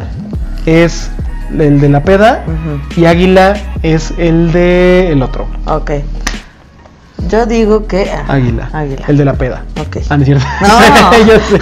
es 0.66 1.10
el 1.58 1.80
de 1.80 1.88
la 1.88 2.02
peda 2.02 2.44
y 2.96 3.04
águila 3.04 3.54
es 3.82 4.12
el 4.18 4.52
de 4.52 5.10
el 5.12 5.22
otro. 5.22 5.46
Ok. 5.66 5.90
Yo 7.28 7.46
digo 7.46 7.86
que. 7.86 8.10
ah, 8.10 8.24
Águila. 8.28 8.68
Águila. 8.72 9.04
El 9.08 9.16
de 9.16 9.24
la 9.24 9.34
peda. 9.34 9.64
Ok. 9.80 9.98
Ah, 10.08 10.16
no 10.16 10.22
es 10.22 10.26
cierto. 10.26 10.44
No. 10.60 11.18
Yo 11.26 11.34
sé. 11.38 11.58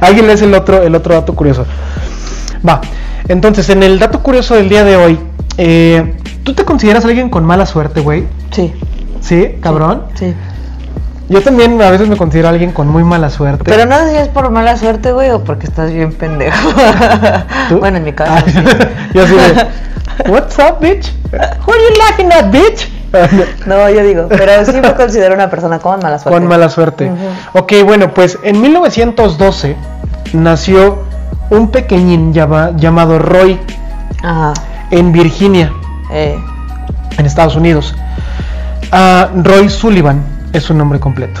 Águila 0.00 0.32
es 0.32 0.42
el 0.42 0.52
otro, 0.54 0.82
el 0.82 0.94
otro 0.94 1.14
dato 1.14 1.34
curioso. 1.34 1.66
Va. 2.66 2.80
Entonces, 3.28 3.68
en 3.70 3.82
el 3.82 3.98
dato 3.98 4.22
curioso 4.22 4.54
del 4.54 4.68
día 4.68 4.84
de 4.84 4.96
hoy, 4.96 5.18
eh, 5.56 6.16
¿tú 6.42 6.52
te 6.54 6.64
consideras 6.64 7.04
alguien 7.04 7.30
con 7.30 7.44
mala 7.44 7.64
suerte, 7.64 8.00
güey? 8.00 8.24
Sí, 8.50 8.72
¿Sí, 9.20 9.54
cabrón? 9.60 10.02
sí. 10.14 10.34
Yo 11.28 11.40
también 11.42 11.80
a 11.80 11.90
veces 11.90 12.06
me 12.08 12.16
considero 12.16 12.48
alguien 12.48 12.72
con 12.72 12.88
muy 12.88 13.02
mala 13.02 13.30
suerte. 13.30 13.64
Pero 13.64 13.86
no 13.86 13.98
sé 13.98 14.10
si 14.10 14.16
es 14.16 14.28
por 14.28 14.50
mala 14.50 14.76
suerte, 14.76 15.12
güey, 15.12 15.30
o 15.30 15.42
porque 15.42 15.66
estás 15.66 15.90
bien 15.92 16.12
pendejo. 16.12 16.68
¿Tú? 17.68 17.78
bueno, 17.78 17.96
en 17.96 18.04
mi 18.04 18.12
caso. 18.12 18.32
Ah, 18.34 18.42
sí. 18.46 18.52
yo 19.14 19.22
así 19.24 19.34
de, 19.34 19.66
What's 20.30 20.58
up, 20.58 20.80
bitch? 20.80 21.10
Who 21.32 21.72
are 21.72 21.80
you 21.82 21.98
laughing 21.98 22.32
at, 22.32 22.50
bitch? 22.50 22.90
No, 23.66 23.88
yo 23.88 24.02
digo, 24.02 24.26
pero 24.28 24.64
sí 24.64 24.72
me 24.80 24.92
considero 24.94 25.34
una 25.34 25.48
persona 25.48 25.78
con 25.78 26.00
mala 26.00 26.18
suerte. 26.18 26.38
Con 26.40 26.48
mala 26.48 26.68
suerte. 26.68 27.06
Ujú. 27.10 27.58
Ok, 27.60 27.72
bueno, 27.84 28.12
pues 28.12 28.38
en 28.42 28.60
1912 28.60 29.76
nació 30.32 31.04
un 31.50 31.70
pequeñín 31.70 32.32
llama- 32.34 32.72
llamado 32.76 33.18
Roy 33.20 33.58
Ajá. 34.22 34.52
en 34.90 35.12
Virginia, 35.12 35.72
Eh, 36.12 36.36
en 37.16 37.26
Estados 37.26 37.54
Unidos. 37.56 37.94
Ah, 38.92 39.28
Roy 39.34 39.68
Sullivan 39.70 40.22
es 40.54 40.62
su 40.62 40.72
nombre 40.74 40.98
completo. 41.00 41.40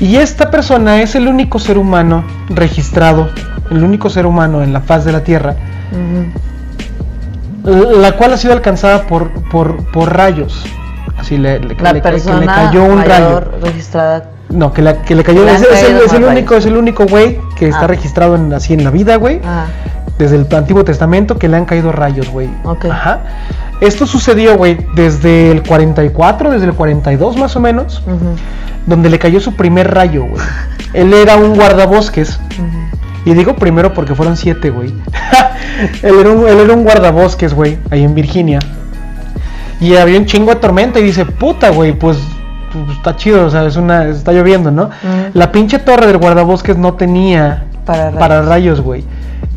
Y 0.00 0.16
esta 0.16 0.50
persona 0.50 1.02
es 1.02 1.14
el 1.14 1.28
único 1.28 1.58
ser 1.58 1.76
humano 1.78 2.24
registrado, 2.48 3.28
el 3.70 3.84
único 3.84 4.08
ser 4.10 4.24
humano 4.26 4.62
en 4.62 4.72
la 4.72 4.80
faz 4.80 5.04
de 5.04 5.12
la 5.12 5.22
Tierra, 5.22 5.54
la 7.64 8.12
cual 8.16 8.32
ha 8.32 8.36
sido 8.36 8.52
alcanzada 8.54 9.06
por, 9.06 9.30
por, 9.50 9.76
por 9.92 10.12
rayos. 10.16 10.64
Así 11.18 11.36
le, 11.38 11.60
le- 11.60 11.74
La 11.76 11.92
le- 11.92 12.02
que 12.02 12.10
le 12.12 12.46
cayó 12.46 12.84
un 12.84 13.04
rayo. 13.04 13.40
registrada. 13.62 14.24
No, 14.48 14.72
que, 14.72 14.82
la, 14.82 15.02
que 15.02 15.14
le 15.14 15.22
cayó. 15.22 15.46
Es, 15.48 15.62
es 15.62 15.82
el, 15.84 15.96
es 15.98 16.12
el 16.12 16.24
único, 16.24 16.54
es 16.56 16.66
el 16.66 16.76
único 16.76 17.06
güey 17.06 17.38
que 17.56 17.68
está 17.68 17.82
Ah. 17.82 17.86
registrado 17.86 18.34
en, 18.34 18.52
así 18.52 18.74
en 18.74 18.84
la 18.84 18.90
vida, 18.90 19.16
güey. 19.16 19.38
Ajá. 19.44 19.66
Desde 20.18 20.36
el 20.36 20.46
Antiguo 20.54 20.84
Testamento 20.84 21.38
que 21.38 21.48
le 21.48 21.56
han 21.56 21.64
caído 21.64 21.90
rayos, 21.90 22.28
güey. 22.28 22.48
Ok. 22.64 22.86
Ajá. 22.86 23.20
Esto 23.80 24.06
sucedió, 24.06 24.56
güey, 24.56 24.78
desde 24.94 25.50
el 25.50 25.64
44, 25.64 26.50
desde 26.50 26.66
el 26.66 26.74
42 26.74 27.36
más 27.36 27.56
o 27.56 27.60
menos, 27.60 28.00
donde 28.86 29.10
le 29.10 29.18
cayó 29.18 29.40
su 29.40 29.56
primer 29.56 29.92
rayo, 29.92 30.24
güey. 30.24 30.40
Él 30.92 31.12
era 31.12 31.36
un 31.36 31.56
guardabosques. 31.56 32.38
Y 33.24 33.34
digo 33.34 33.56
primero 33.56 33.92
porque 33.92 34.14
fueron 34.14 34.36
siete, 34.36 34.70
güey. 34.70 34.90
él, 36.02 36.14
era 36.16 36.30
un, 36.30 36.48
él 36.48 36.58
era 36.60 36.74
un 36.74 36.84
guardabosques, 36.84 37.54
güey, 37.54 37.78
ahí 37.90 38.04
en 38.04 38.14
Virginia. 38.14 38.60
Y 39.80 39.96
había 39.96 40.18
un 40.18 40.26
chingo 40.26 40.50
de 40.50 40.60
tormenta 40.60 41.00
y 41.00 41.02
dice, 41.02 41.26
puta, 41.26 41.70
güey, 41.70 41.92
pues, 41.92 42.18
pues, 42.72 42.96
está 42.96 43.16
chido, 43.16 43.46
o 43.46 43.50
sea, 43.50 43.66
es 43.66 43.74
una, 43.74 44.06
está 44.06 44.30
lloviendo, 44.30 44.70
¿no? 44.70 44.90
La 45.34 45.50
pinche 45.50 45.80
torre 45.80 46.06
del 46.06 46.18
guardabosques 46.18 46.76
no 46.76 46.94
tenía 46.94 47.64
Para 47.84 48.04
rayos. 48.04 48.18
para 48.20 48.42
rayos, 48.42 48.80
güey. 48.80 49.04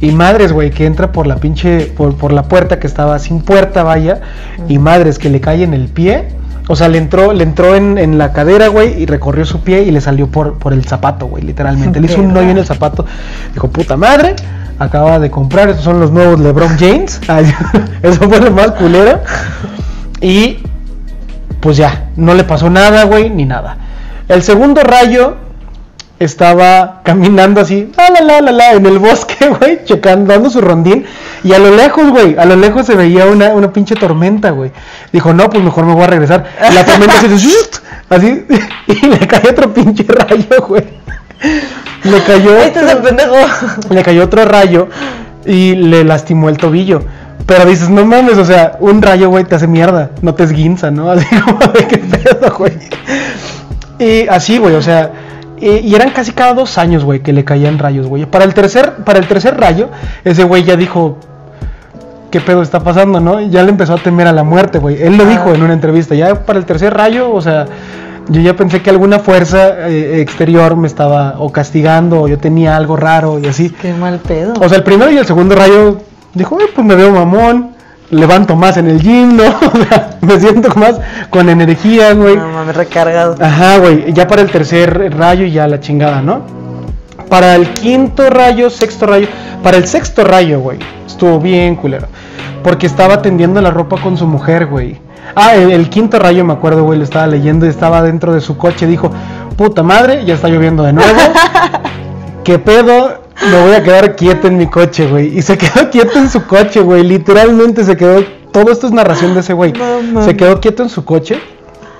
Y 0.01 0.11
madres, 0.11 0.51
güey, 0.51 0.71
que 0.71 0.85
entra 0.85 1.11
por 1.11 1.25
la 1.25 1.37
pinche, 1.37 1.85
por, 1.85 2.15
por 2.15 2.33
la 2.33 2.43
puerta 2.43 2.79
que 2.79 2.87
estaba 2.87 3.17
sin 3.19 3.41
puerta, 3.41 3.83
vaya. 3.83 4.21
Y 4.67 4.77
madres 4.77 5.19
que 5.19 5.29
le 5.29 5.39
cae 5.41 5.63
en 5.63 5.73
el 5.73 5.87
pie. 5.87 6.27
O 6.67 6.75
sea, 6.75 6.87
le 6.87 6.97
entró, 6.97 7.31
le 7.31 7.43
entró 7.43 7.75
en, 7.75 7.97
en 7.97 8.17
la 8.17 8.33
cadera, 8.33 8.67
güey, 8.67 9.01
y 9.01 9.05
recorrió 9.05 9.45
su 9.45 9.61
pie 9.61 9.83
y 9.83 9.91
le 9.91 10.01
salió 10.01 10.27
por, 10.27 10.57
por 10.57 10.73
el 10.73 10.83
zapato, 10.83 11.27
güey, 11.27 11.43
literalmente. 11.43 11.99
Le 11.99 12.07
hizo 12.07 12.19
un 12.19 12.35
hoyo 12.35 12.49
en 12.49 12.57
el 12.57 12.65
zapato. 12.65 13.05
Dijo, 13.53 13.69
puta 13.69 13.95
madre, 13.95 14.35
acaba 14.79 15.19
de 15.19 15.29
comprar, 15.29 15.69
estos 15.69 15.85
son 15.85 15.99
los 15.99 16.11
nuevos 16.11 16.39
LeBron 16.39 16.77
James. 16.77 17.21
Ay, 17.27 17.45
Eso 18.01 18.27
fue 18.27 18.39
lo 18.41 18.51
más 18.51 18.71
culero. 18.71 19.21
Y 20.21 20.57
pues 21.59 21.77
ya, 21.77 22.09
no 22.15 22.33
le 22.33 22.43
pasó 22.43 22.69
nada, 22.69 23.03
güey, 23.03 23.29
ni 23.29 23.45
nada. 23.45 23.77
El 24.27 24.41
segundo 24.41 24.81
rayo 24.81 25.37
estaba 26.19 27.01
caminando 27.03 27.59
así, 27.61 27.91
la 27.97 28.09
la 28.09 28.21
la 28.21 28.41
la 28.41 28.51
la, 28.51 28.71
en 28.73 28.85
el 28.85 28.99
bosque, 28.99 29.49
güey, 29.59 29.83
checando, 29.83 30.33
dando 30.33 30.49
su 30.49 30.61
rondín. 30.61 31.05
Y 31.43 31.53
a 31.53 31.59
lo 31.59 31.75
lejos, 31.75 32.09
güey, 32.09 32.37
a 32.37 32.45
lo 32.45 32.55
lejos 32.55 32.85
se 32.85 32.95
veía 32.95 33.25
una, 33.25 33.49
una 33.49 33.71
pinche 33.73 33.95
tormenta, 33.95 34.51
güey. 34.51 34.71
Dijo, 35.11 35.33
no, 35.33 35.49
pues 35.49 35.63
mejor 35.63 35.85
me 35.85 35.93
voy 35.93 36.03
a 36.03 36.07
regresar. 36.07 36.45
Y 36.69 36.73
la 36.73 36.85
tormenta 36.85 37.13
así, 37.19 37.37
¡zut! 37.37 37.81
así, 38.09 38.45
y 38.87 39.05
le 39.07 39.19
cayó 39.27 39.49
otro 39.51 39.73
pinche 39.73 40.03
rayo, 40.07 40.65
güey. 40.67 40.83
Le 42.03 42.23
cayó. 42.23 42.57
Este 42.57 42.79
es 42.79 42.91
el 42.91 42.97
otro- 42.97 43.03
pendejo. 43.03 43.35
le 43.89 44.03
cayó 44.03 44.23
otro 44.23 44.45
rayo 44.45 44.87
y 45.45 45.75
le 45.75 46.03
lastimó 46.03 46.49
el 46.49 46.57
tobillo. 46.57 47.03
Pero 47.45 47.65
dices, 47.65 47.89
no 47.89 48.05
mames, 48.05 48.37
o 48.39 48.45
sea, 48.45 48.77
un 48.79 49.01
rayo, 49.03 49.29
güey, 49.29 49.43
te 49.43 49.53
hace 49.55 49.67
mierda, 49.67 50.11
no 50.21 50.33
te 50.33 50.43
esguinza, 50.43 50.89
¿no? 50.89 51.11
Así 51.11 51.25
como 51.41 51.59
de 51.73 51.85
qué 51.87 51.97
pedo, 51.97 52.55
güey. 52.57 52.73
Y 53.99 54.27
así, 54.27 54.57
güey, 54.57 54.73
o 54.75 54.81
sea, 54.81 55.11
y, 55.59 55.67
y 55.79 55.95
eran 55.95 56.09
casi 56.11 56.31
cada 56.31 56.53
dos 56.53 56.77
años, 56.77 57.03
güey, 57.03 57.21
que 57.21 57.33
le 57.33 57.43
caían 57.43 57.77
rayos, 57.79 58.07
güey. 58.07 58.25
Para 58.25 58.45
el 58.45 58.53
tercer, 58.53 58.93
para 59.05 59.19
el 59.19 59.27
tercer 59.27 59.57
rayo, 59.59 59.89
ese 60.23 60.43
güey 60.43 60.63
ya 60.63 60.75
dijo, 60.75 61.17
¿qué 62.31 62.41
pedo 62.41 62.61
está 62.61 62.79
pasando, 62.81 63.19
no? 63.19 63.39
Y 63.41 63.49
ya 63.49 63.63
le 63.63 63.69
empezó 63.69 63.93
a 63.93 63.97
temer 63.97 64.27
a 64.27 64.33
la 64.33 64.43
muerte, 64.43 64.79
güey. 64.79 65.01
Él 65.01 65.17
lo 65.17 65.23
Ah. 65.23 65.27
dijo 65.29 65.53
en 65.53 65.63
una 65.63 65.73
entrevista, 65.73 66.15
ya 66.15 66.45
para 66.45 66.59
el 66.59 66.65
tercer 66.65 66.93
rayo, 66.93 67.31
o 67.33 67.41
sea, 67.41 67.65
yo 68.27 68.41
ya 68.41 68.55
pensé 68.55 68.81
que 68.81 68.89
alguna 68.89 69.19
fuerza 69.19 69.87
eh, 69.87 70.19
exterior 70.19 70.75
me 70.75 70.87
estaba 70.87 71.35
o 71.37 71.51
castigando, 71.51 72.23
o 72.23 72.27
yo 72.27 72.37
tenía 72.39 72.75
algo 72.75 72.95
raro 72.97 73.39
y 73.39 73.45
así. 73.47 73.69
Qué 73.69 73.93
mal 73.93 74.19
pedo. 74.19 74.53
O 74.59 74.67
sea, 74.67 74.79
el 74.79 74.83
primero 74.83 75.11
y 75.11 75.17
el 75.17 75.25
segundo 75.25 75.55
rayo 75.55 75.99
dijo, 76.33 76.57
"Ay, 76.59 76.65
pues 76.73 76.85
me 76.85 76.95
veo 76.95 77.11
mamón, 77.11 77.74
levanto 78.11 78.55
más 78.55 78.77
en 78.77 78.87
el 78.87 79.01
gym, 79.01 79.35
¿no? 79.37 79.43
O 79.73 79.83
sea, 79.87 80.17
me 80.21 80.39
siento 80.39 80.73
más 80.75 80.99
con 81.29 81.49
energía, 81.49 82.13
güey. 82.13 82.35
no 82.35 82.47
mames, 82.49 82.75
recargado. 82.75 83.35
Ajá, 83.39 83.77
güey, 83.77 84.13
ya 84.13 84.27
para 84.27 84.41
el 84.41 84.49
tercer 84.49 85.13
rayo 85.17 85.45
ya 85.45 85.67
la 85.67 85.79
chingada, 85.79 86.21
¿no? 86.21 86.41
Para 87.29 87.55
el 87.55 87.69
quinto 87.69 88.29
rayo, 88.29 88.69
sexto 88.69 89.07
rayo, 89.07 89.27
para 89.63 89.77
el 89.77 89.87
sexto 89.87 90.23
rayo, 90.23 90.59
güey, 90.59 90.79
estuvo 91.05 91.39
bien 91.39 91.75
culero. 91.75 92.07
Porque 92.63 92.87
estaba 92.87 93.21
tendiendo 93.21 93.61
la 93.61 93.71
ropa 93.71 93.97
con 94.01 94.17
su 94.17 94.25
mujer, 94.25 94.67
güey. 94.67 94.99
Ah, 95.35 95.55
el, 95.55 95.71
el 95.71 95.89
quinto 95.89 96.17
rayo, 96.19 96.45
me 96.45 96.53
acuerdo, 96.53 96.83
güey, 96.83 96.97
lo 96.97 97.03
estaba 97.03 97.27
leyendo 97.27 97.65
y 97.65 97.69
estaba 97.69 98.01
dentro 98.01 98.33
de 98.33 98.41
su 98.41 98.57
coche. 98.57 98.87
Dijo, 98.87 99.11
puta 99.57 99.83
madre, 99.83 100.23
ya 100.25 100.35
está 100.35 100.47
lloviendo 100.49 100.83
de 100.83 100.93
nuevo. 100.93 101.09
¿Qué 102.45 102.59
pedo? 102.59 103.21
Me 103.51 103.61
voy 103.63 103.73
a 103.73 103.83
quedar 103.83 104.15
quieto 104.15 104.47
en 104.47 104.55
mi 104.55 104.67
coche, 104.67 105.07
güey. 105.07 105.37
Y 105.37 105.41
se 105.41 105.57
quedó 105.57 105.89
quieto 105.89 106.19
en 106.19 106.29
su 106.29 106.45
coche, 106.45 106.79
güey. 106.79 107.03
Literalmente 107.03 107.83
se 107.83 107.97
quedó. 107.97 108.23
Todo 108.51 108.71
esto 108.71 108.85
es 108.87 108.93
narración 108.93 109.33
de 109.33 109.39
ese 109.39 109.53
güey. 109.53 109.73
No 110.13 110.23
se 110.23 110.37
quedó 110.37 110.61
quieto 110.61 110.83
en 110.83 110.89
su 110.89 111.03
coche 111.03 111.39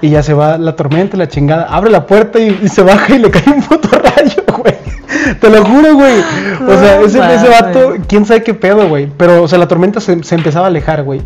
y 0.02 0.12
ya 0.12 0.22
se 0.22 0.34
va 0.34 0.58
la 0.60 0.76
tormenta, 0.76 1.18
la 1.18 1.28
chingada. 1.28 1.66
Abre 1.66 1.90
la 1.90 2.06
puerta 2.06 2.40
y, 2.40 2.60
y 2.64 2.70
se 2.70 2.84
baja 2.84 3.16
y 3.16 3.20
le 3.20 3.32
cae 3.32 3.54
un 3.54 3.64
puto 3.64 3.90
rayo, 3.90 4.44
güey. 4.58 4.76
Te 5.42 5.50
lo 5.50 5.66
juro, 5.66 5.96
güey. 5.96 6.20
O 6.20 6.80
sea, 6.80 7.00
No 7.00 7.06
ese, 7.08 7.36
ese 7.36 7.50
vato, 7.50 7.96
quién 8.08 8.26
sabe 8.26 8.44
qué 8.44 8.54
pedo, 8.54 8.88
güey. 8.88 9.10
Pero, 9.18 9.42
o 9.42 9.48
sea, 9.48 9.58
la 9.58 9.68
tormenta 9.68 10.00
se, 10.00 10.24
se 10.24 10.36
empezaba 10.36 10.68
a 10.68 10.70
alejar, 10.70 11.04
güey. 11.04 11.22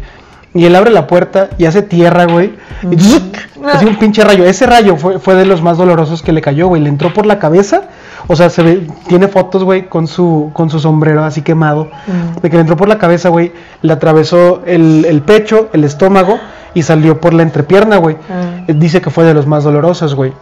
Y 0.54 0.66
él 0.66 0.76
abre 0.76 0.92
la 0.92 1.06
puerta 1.06 1.50
y 1.58 1.66
hace 1.66 1.82
tierra, 1.82 2.26
güey. 2.26 2.54
Y 2.90 2.98
¡zuc! 2.98 3.36
así 3.72 3.86
un 3.86 3.98
pinche 3.98 4.24
rayo. 4.24 4.46
Ese 4.46 4.66
rayo 4.66 4.96
fue, 4.96 5.20
fue 5.20 5.36
de 5.36 5.46
los 5.46 5.62
más 5.62 5.78
dolorosos 5.78 6.24
que 6.24 6.32
le 6.32 6.42
cayó, 6.42 6.68
güey. 6.68 6.82
Le 6.82 6.90
entró 6.90 7.14
por 7.14 7.26
la 7.26 7.38
cabeza. 7.38 7.84
O 8.28 8.36
sea, 8.36 8.50
se 8.50 8.62
ve, 8.64 8.88
tiene 9.08 9.28
fotos, 9.28 9.64
güey, 9.64 9.88
con 9.88 10.08
su, 10.08 10.52
con 10.54 10.70
su 10.70 10.80
sombrero 10.80 11.24
así 11.24 11.42
quemado. 11.42 11.86
Mm. 12.08 12.42
De 12.42 12.50
que 12.50 12.56
le 12.56 12.62
entró 12.62 12.78
por 12.78 12.88
la 12.88 12.98
cabeza, 12.98 13.30
güey. 13.30 13.52
Le 13.82 13.94
atravesó 13.94 14.62
el, 14.66 15.06
el 15.06 15.22
pecho, 15.22 15.70
el 15.74 15.84
estómago 15.84 16.40
y 16.74 16.84
salió 16.84 17.20
por 17.20 17.34
la 17.34 17.44
entrepierna, 17.44 17.98
güey. 17.98 18.18
Ah. 18.30 18.64
Dice 18.68 19.02
que 19.02 19.10
fue 19.10 19.24
de 19.26 19.34
los 19.34 19.48
más 19.48 19.64
dolorosos, 19.64 20.16
güey. 20.16 20.34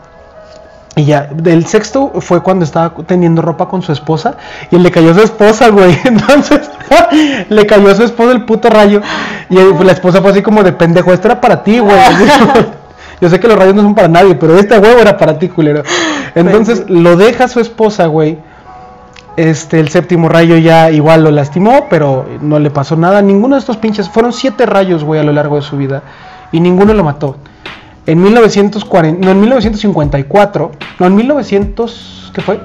Y 0.96 1.06
ya, 1.06 1.30
el 1.46 1.68
sexto 1.68 2.12
fue 2.22 2.42
cuando 2.42 2.66
estaba 2.66 2.92
teniendo 3.06 3.44
ropa 3.44 3.70
con 3.70 3.84
su 3.84 3.92
esposa 3.92 4.36
y 4.72 4.78
le 4.78 4.90
cayó 4.90 5.12
a 5.12 5.14
su 5.14 5.22
esposa, 5.22 5.70
güey. 5.70 5.96
Entonces, 6.04 6.72
le 7.50 7.66
cayó 7.68 7.92
a 7.92 7.96
su 7.96 8.04
esposa 8.04 8.32
el 8.32 8.46
puto 8.46 8.70
rayo. 8.70 9.02
Y 9.50 9.56
la 9.56 9.92
esposa 9.92 10.22
fue 10.22 10.32
así 10.32 10.42
como 10.42 10.64
de 10.64 10.74
pendejo, 10.74 11.14
esto 11.14 11.28
era 11.28 11.40
para 11.40 11.64
ti, 11.64 11.80
güey. 11.80 11.96
Yo 13.20 13.30
sé 13.30 13.40
que 13.40 13.48
los 13.48 13.58
rayos 13.58 13.76
no 13.76 13.82
son 13.82 13.96
para 13.96 14.08
nadie, 14.08 14.36
pero 14.36 14.58
este 14.58 14.78
huevo 14.78 15.00
era 15.00 15.18
para 15.18 15.40
ti, 15.40 15.50
culero. 15.50 15.84
Entonces, 16.36 16.90
lo 16.90 17.18
deja 17.18 17.48
su 17.48 17.60
esposa, 17.60 18.06
güey. 18.08 18.38
Este, 19.38 19.80
el 19.80 19.90
séptimo 19.90 20.30
rayo 20.30 20.58
ya 20.58 20.90
igual 20.90 21.24
lo 21.24 21.32
lastimó, 21.32 21.86
pero 21.90 22.26
no 22.42 22.60
le 22.60 22.72
pasó 22.72 22.96
nada. 22.96 23.22
Ninguno 23.22 23.56
de 23.56 23.60
estos 23.60 23.78
pinches, 23.78 24.10
fueron 24.10 24.34
siete 24.34 24.66
rayos, 24.66 25.04
güey, 25.04 25.20
a 25.20 25.24
lo 25.24 25.32
largo 25.32 25.56
de 25.56 25.62
su 25.62 25.78
vida. 25.78 26.04
Y 26.52 26.60
ninguno 26.60 26.94
lo 26.94 27.04
mató. 27.04 27.38
En 28.06 28.22
1940, 28.22 29.26
no, 29.26 29.32
en 29.32 29.40
1954, 29.42 30.72
no, 31.00 31.06
en 31.06 31.16
1900, 31.16 32.32
¿qué 32.34 32.42
fue? 32.42 32.60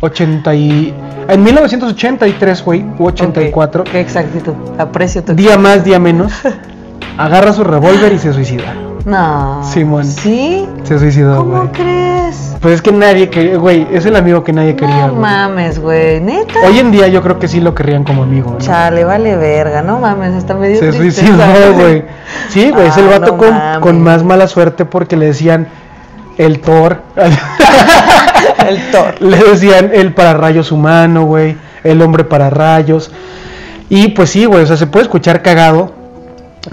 80 0.00 0.54
y, 0.54 0.94
en 1.28 1.42
1983, 1.42 2.64
güey, 2.64 2.84
u 2.98 3.06
84, 3.06 3.82
Ok, 3.82 3.88
Qué 3.90 4.00
exactitud. 4.00 4.54
Aprecio 4.78 5.22
tu. 5.22 5.34
día 5.34 5.58
más, 5.58 5.84
día 5.84 5.98
menos, 5.98 6.32
agarra 7.18 7.52
su 7.52 7.62
revólver 7.62 8.12
y 8.12 8.18
se 8.18 8.32
suicida. 8.32 8.89
No. 9.04 9.62
Simón. 9.64 10.04
¿Sí? 10.04 10.66
Se 10.84 10.98
suicidó, 10.98 11.42
güey. 11.44 11.58
¿Cómo 11.60 11.72
crees? 11.72 12.56
Pues 12.60 12.74
es 12.74 12.82
que 12.82 12.92
nadie 12.92 13.30
quería, 13.30 13.56
güey, 13.56 13.86
es 13.90 14.04
el 14.04 14.16
amigo 14.16 14.44
que 14.44 14.52
nadie 14.52 14.76
quería, 14.76 15.06
No 15.06 15.14
mames, 15.14 15.78
güey. 15.80 16.20
Neta. 16.20 16.60
Hoy 16.66 16.78
en 16.78 16.90
día 16.90 17.08
yo 17.08 17.22
creo 17.22 17.38
que 17.38 17.48
sí 17.48 17.58
lo 17.60 17.74
querrían 17.74 18.04
como 18.04 18.22
amigo, 18.22 18.50
¿no? 18.52 18.58
Chale, 18.58 19.04
vale 19.04 19.36
verga. 19.36 19.80
No 19.82 19.98
mames, 19.98 20.34
hasta 20.34 20.54
me 20.54 20.68
dio 20.68 20.78
Se 20.78 20.92
tristeza, 20.92 21.36
suicidó, 21.36 21.72
güey. 21.74 22.04
Sí, 22.50 22.70
güey, 22.70 22.88
es 22.88 22.96
el 22.98 23.06
Ah, 23.08 23.18
vato 23.18 23.38
no 23.38 23.80
con, 23.80 24.02
más 24.02 24.22
mala 24.24 24.46
suerte 24.46 24.84
porque 24.84 25.16
le 25.16 25.26
decían 25.26 25.68
el 26.36 26.60
Thor. 26.60 27.02
El 28.68 28.90
Thor. 28.90 29.14
le 29.20 29.36
decían 29.38 29.90
el 29.92 30.12
para 30.12 30.34
rayos 30.34 30.70
humano, 30.70 31.24
güey. 31.24 31.56
El 31.82 32.02
hombre 32.02 32.24
para 32.24 32.50
rayos. 32.50 33.10
Y 33.88 34.08
pues 34.08 34.30
sí, 34.30 34.44
güey, 34.44 34.62
o 34.62 34.66
sea, 34.66 34.76
se 34.76 34.86
puede 34.86 35.04
escuchar 35.04 35.40
cagado. 35.42 35.94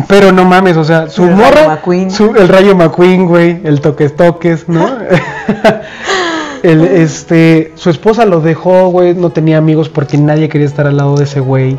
Pero 0.08 0.32
no 0.32 0.44
mames, 0.46 0.76
o 0.78 0.84
sea, 0.84 1.10
su 1.10 1.24
El 1.24 1.30
rayo 1.38 1.44
morra. 1.44 1.82
Su- 2.10 2.36
el 2.36 2.48
rayo 2.48 2.76
McQueen, 2.76 3.26
güey. 3.28 3.62
El 3.64 3.80
toques 3.82 4.16
toques, 4.16 4.68
¿no? 4.68 4.86
el, 6.64 6.84
este, 6.84 7.72
su 7.76 7.90
esposa 7.90 8.26
lo 8.26 8.42
dejó, 8.42 8.90
güey. 8.90 9.14
No 9.14 9.30
tenía 9.30 9.58
amigos 9.58 9.90
porque 9.90 10.18
nadie 10.18 10.50
quería 10.50 10.68
estar 10.68 10.88
al 10.88 10.98
lado 10.98 11.16
de 11.16 11.24
ese 11.24 11.40
güey. 11.40 11.78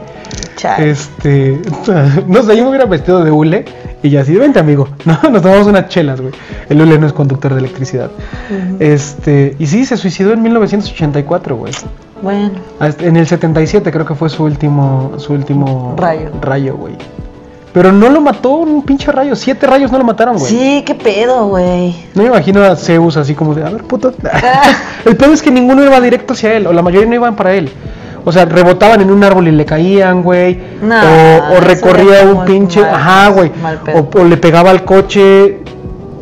Chale. 0.56 0.90
Este, 0.90 1.61
no 2.26 2.42
sé, 2.42 2.56
yo 2.56 2.64
me 2.64 2.70
hubiera 2.70 2.86
vestido 2.86 3.22
de 3.22 3.30
hule 3.30 3.64
y 4.02 4.11
ya 4.11 4.22
así, 4.22 4.34
vente 4.34 4.59
amigo, 4.59 4.88
no, 5.04 5.18
nos 5.30 5.42
tomamos 5.42 5.66
unas 5.66 5.88
chelas, 5.88 6.20
güey. 6.20 6.32
El 6.68 6.80
hule 6.80 6.98
no 6.98 7.06
es 7.06 7.12
conductor 7.12 7.52
de 7.54 7.61
electricidad. 7.61 8.11
Este, 8.80 9.54
y 9.59 9.66
sí, 9.66 9.84
se 9.84 9.96
suicidó 9.96 10.32
en 10.32 10.42
1984, 10.42 11.56
güey. 11.56 11.72
Bueno. 12.22 12.50
En 13.00 13.16
el 13.16 13.26
77 13.28 13.92
creo 13.92 14.04
que 14.06 14.14
fue 14.14 14.28
su 14.28 14.42
último, 14.44 15.12
su 15.18 15.32
último 15.34 15.94
Rayo. 15.96 16.30
rayo, 16.40 16.76
güey. 16.76 16.96
Pero 17.72 17.92
no 17.92 18.08
lo 18.08 18.20
mató 18.20 18.50
un 18.56 18.82
pinche 18.82 19.12
rayo, 19.12 19.36
siete 19.36 19.66
rayos 19.66 19.92
no 19.92 19.98
lo 19.98 20.04
mataron, 20.04 20.36
güey. 20.38 20.50
Sí, 20.50 20.82
qué 20.86 20.94
pedo, 20.94 21.48
güey. 21.48 21.94
No 22.14 22.22
me 22.22 22.28
imagino 22.28 22.62
a 22.62 22.74
Zeus 22.76 23.16
así 23.16 23.34
como 23.34 23.54
de, 23.54 23.64
a 23.64 23.70
ver, 23.70 23.84
puto. 23.84 24.12
el 25.04 25.16
pedo 25.16 25.32
es 25.32 25.42
que 25.42 25.50
ninguno 25.50 25.84
iba 25.84 26.00
directo 26.00 26.32
hacia 26.32 26.54
él, 26.54 26.66
o 26.66 26.72
la 26.72 26.82
mayoría 26.82 27.08
no 27.08 27.14
iban 27.14 27.36
para 27.36 27.54
él. 27.54 27.70
O 28.24 28.32
sea, 28.32 28.44
rebotaban 28.46 29.00
en 29.00 29.10
un 29.10 29.22
árbol 29.22 29.48
y 29.48 29.52
le 29.52 29.64
caían, 29.64 30.22
güey. 30.22 30.58
No, 30.82 30.96
o, 31.56 31.60
recorría 31.60 32.22
un 32.24 32.44
pinche. 32.44 32.80
mal- 32.80 32.94
ajá, 32.94 33.28
güey. 33.28 33.52
O, 33.94 34.18
o 34.20 34.24
le 34.24 34.36
pegaba 34.36 34.70
al 34.70 34.84
coche 34.84 35.60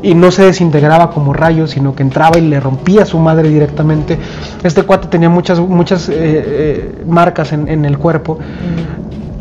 y 0.02 0.14
no 0.14 0.30
se 0.30 0.44
desintegraba 0.44 1.10
como 1.10 1.32
rayo, 1.32 1.66
sino 1.66 1.94
que 1.96 2.02
entraba 2.02 2.38
y 2.38 2.42
le 2.42 2.60
rompía 2.60 3.02
a 3.02 3.06
su 3.06 3.18
madre 3.18 3.48
directamente. 3.48 4.18
Este 4.62 4.82
cuate 4.82 5.08
tenía 5.08 5.28
muchas, 5.28 5.58
muchas 5.58 6.08
eh, 6.08 6.14
eh, 6.16 6.94
marcas 7.08 7.52
en, 7.52 7.66
en 7.68 7.84
el 7.84 7.98
cuerpo 7.98 8.38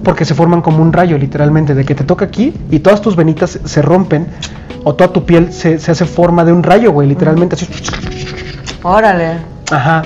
porque 0.06 0.24
se 0.24 0.34
forman 0.36 0.62
como 0.62 0.82
un 0.82 0.94
rayo, 0.94 1.18
literalmente, 1.18 1.74
de 1.76 1.84
que 1.84 1.96
te 1.96 2.06
toca 2.06 2.24
aquí 2.24 2.54
y 2.72 2.80
todas 2.80 3.02
tus 3.02 3.18
venitas 3.18 3.60
se 3.66 3.82
rompen 3.82 4.28
o 4.86 4.96
toda 4.96 5.12
tu 5.12 5.26
piel 5.26 5.52
se, 5.52 5.80
se 5.80 5.92
hace 5.92 6.06
forma 6.06 6.46
de 6.46 6.54
un 6.54 6.64
rayo, 6.64 6.92
güey, 6.94 7.10
literalmente 7.10 7.56
así. 7.56 7.68
Órale. 8.84 9.38
Ajá. 9.72 10.04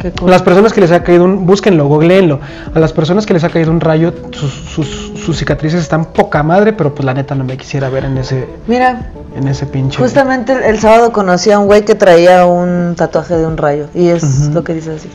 Qué 0.00 0.12
cool. 0.12 0.30
Las 0.30 0.40
personas 0.42 0.72
que 0.72 0.80
les 0.80 0.92
ha 0.92 1.02
caído 1.02 1.24
un, 1.24 1.44
búsquenlo, 1.44 1.86
googleenlo. 1.86 2.40
A 2.74 2.78
las 2.78 2.92
personas 2.92 3.26
que 3.26 3.34
les 3.34 3.44
ha 3.44 3.50
caído 3.50 3.70
un 3.70 3.80
rayo, 3.80 4.14
sus, 4.30 4.50
sus, 4.50 5.12
sus 5.22 5.36
cicatrices 5.36 5.82
están 5.82 6.06
poca 6.06 6.42
madre, 6.42 6.72
pero 6.72 6.94
pues 6.94 7.04
la 7.04 7.12
neta 7.12 7.34
no 7.34 7.44
me 7.44 7.56
quisiera 7.58 7.90
ver 7.90 8.04
en 8.06 8.16
ese, 8.16 8.48
Mira, 8.66 9.10
en 9.36 9.46
ese 9.46 9.66
pinche. 9.66 9.98
justamente 9.98 10.52
el, 10.54 10.62
el 10.62 10.78
sábado 10.80 11.12
conocí 11.12 11.50
a 11.50 11.58
un 11.58 11.66
güey 11.66 11.84
que 11.84 11.94
traía 11.94 12.46
un 12.46 12.94
tatuaje 12.96 13.36
de 13.36 13.44
un 13.46 13.58
rayo. 13.58 13.88
Y 13.94 14.08
es 14.08 14.48
lo 14.54 14.64
que 14.64 14.72
dice 14.74 14.92
así. 14.94 15.10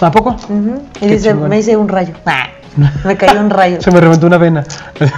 ¿A 0.00 0.10
poco? 0.12 0.30
Ujú. 0.48 0.82
Y 0.96 0.98
Qué 1.00 1.06
dice, 1.08 1.30
chingón. 1.30 1.48
me 1.48 1.58
hice 1.58 1.76
un 1.76 1.88
rayo. 1.88 2.12
Ah, 2.26 2.46
me 3.04 3.16
cayó 3.16 3.40
un 3.40 3.50
rayo. 3.50 3.80
Se 3.80 3.90
me 3.90 4.00
reventó 4.00 4.26
una 4.26 4.38
vena. 4.38 4.64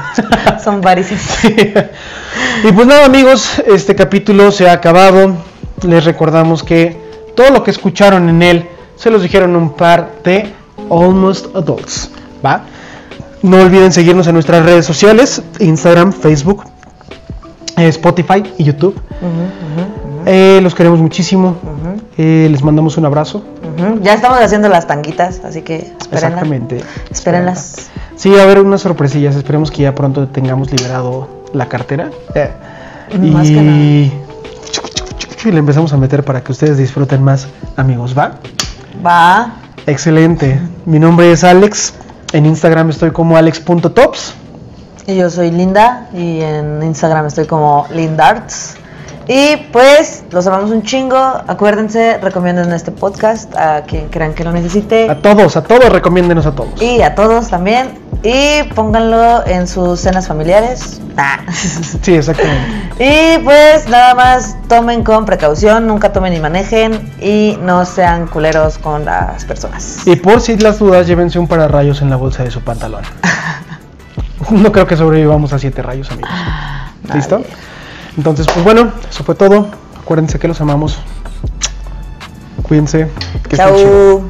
Son 0.63 0.81
varices. 0.81 1.21
y 1.45 2.73
pues 2.73 2.87
nada 2.87 3.05
amigos, 3.05 3.63
este 3.67 3.95
capítulo 3.95 4.51
se 4.51 4.69
ha 4.69 4.73
acabado. 4.73 5.37
Les 5.83 6.05
recordamos 6.05 6.63
que 6.63 6.97
todo 7.35 7.51
lo 7.51 7.63
que 7.63 7.71
escucharon 7.71 8.29
en 8.29 8.43
él 8.43 8.69
se 8.97 9.11
los 9.11 9.23
dijeron 9.23 9.55
un 9.57 9.75
par 9.75 10.11
de 10.25 10.53
Almost 10.91 11.55
Adults. 11.55 12.11
¿Va? 12.45 12.63
No 13.43 13.61
olviden 13.61 13.93
seguirnos 13.93 14.27
en 14.27 14.35
nuestras 14.35 14.65
redes 14.65 14.87
sociales, 14.87 15.43
Instagram, 15.61 16.13
Facebook, 16.13 16.65
eh, 17.77 17.89
Spotify 17.89 18.43
y 18.59 18.65
YouTube. 18.65 18.99
Eh, 20.25 20.59
los 20.63 20.75
queremos 20.75 20.99
muchísimo. 20.99 21.57
Eh, 22.17 22.49
les 22.51 22.63
mandamos 22.63 22.97
un 22.97 23.05
abrazo. 23.05 23.45
Ya 24.03 24.15
estamos 24.15 24.39
haciendo 24.41 24.69
las 24.69 24.87
tanguitas, 24.87 25.41
así 25.45 25.63
que 25.63 25.77
espérenlas. 25.77 26.13
Exactamente. 26.13 26.81
Espérenlas. 27.11 27.91
Sí, 28.17 28.31
va 28.31 28.41
a 28.41 28.43
haber 28.45 28.61
unas 28.61 28.81
sorpresillas. 28.81 29.37
Esperemos 29.37 29.71
que 29.71 29.83
ya 29.83 29.95
pronto 29.95 30.29
tengamos 30.29 30.71
liberado 30.71 31.29
la 31.53 31.69
cartera. 31.69 32.11
Eh, 32.35 32.51
Más 33.19 33.47
que 33.49 33.55
y... 33.55 34.13
y 35.45 35.53
le 35.53 35.59
empezamos 35.59 35.93
a 35.93 35.97
meter 35.97 36.25
para 36.25 36.43
que 36.43 36.53
ustedes 36.53 36.79
disfruten 36.79 37.23
más, 37.23 37.49
amigos. 37.77 38.17
¿Va? 38.17 38.33
Va. 39.05 39.53
Excelente. 39.87 40.61
Mi 40.85 40.99
nombre 40.99 41.31
es 41.31 41.45
Alex. 41.45 41.95
En 42.33 42.47
Instagram 42.47 42.91
estoy 42.91 43.11
como 43.11 43.37
alex.tops. 43.37 44.35
Y 45.07 45.17
yo 45.17 45.31
soy 45.31 45.53
Linda 45.53 46.09
y 46.13 46.41
en 46.41 46.83
Instagram 46.83 47.27
estoy 47.27 47.47
como 47.47 47.87
Lindarts. 47.95 48.77
Y 49.29 49.57
pues 49.73 50.25
los 50.31 50.47
amamos 50.47 50.71
un 50.71 50.83
chingo. 50.83 51.17
Acuérdense, 51.17 52.19
recomienden 52.19 52.73
este 52.73 52.93
podcast 52.93 53.55
a 53.57 53.83
quien 53.83 54.09
crean 54.09 54.35
que 54.35 54.45
lo 54.45 54.53
necesite. 54.53 55.11
A 55.11 55.17
todos, 55.17 55.57
a 55.57 55.63
todos, 55.65 55.91
recomiéndenos 55.91 56.47
a 56.47 56.53
todos. 56.53 56.81
Y 56.81 57.03
a 57.03 57.15
todos 57.15 57.49
también. 57.49 57.89
Y 58.23 58.63
pónganlo 58.75 59.45
en 59.47 59.67
sus 59.67 60.01
cenas 60.01 60.29
familiares. 60.29 61.01
Ah. 61.17 61.41
Sí, 62.03 62.15
exactamente. 62.15 63.05
Y 63.05 63.39
pues 63.43 63.89
nada 63.89 64.15
más 64.15 64.57
tomen 64.69 65.03
con 65.03 65.25
precaución, 65.25 65.87
nunca 65.87 66.13
tomen 66.13 66.33
ni 66.33 66.41
manejen 66.41 67.13
y 67.21 67.59
no 67.63 67.85
sean 67.85 68.29
culeros 68.29 68.79
con 68.79 69.05
las 69.05 69.45
personas. 69.45 70.07
Y 70.07 70.17
por 70.17 70.41
si 70.41 70.57
las 70.57 70.79
dudas, 70.79 71.07
llévense 71.07 71.39
un 71.39 71.49
pararrayos 71.49 72.01
en 72.01 72.11
la 72.11 72.17
bolsa 72.17 72.45
de 72.45 72.51
su 72.51 72.61
pantalón. 72.61 73.03
No 74.51 74.71
creo 74.71 74.87
que 74.87 74.97
sobrevivamos 74.97 75.53
a 75.55 75.59
siete 75.59 75.83
rayos, 75.83 76.09
amigos. 76.11 76.31
¿Listo? 77.13 77.39
Nadie. 77.39 77.51
Entonces, 78.17 78.47
pues 78.53 78.65
bueno, 78.65 78.93
eso 79.09 79.25
fue 79.25 79.35
todo. 79.35 79.69
Acuérdense 80.01 80.39
que 80.39 80.49
los 80.49 80.61
amamos. 80.61 80.99
Cuídense. 82.63 83.09
Que. 83.49 83.57
Chau. 83.57 84.29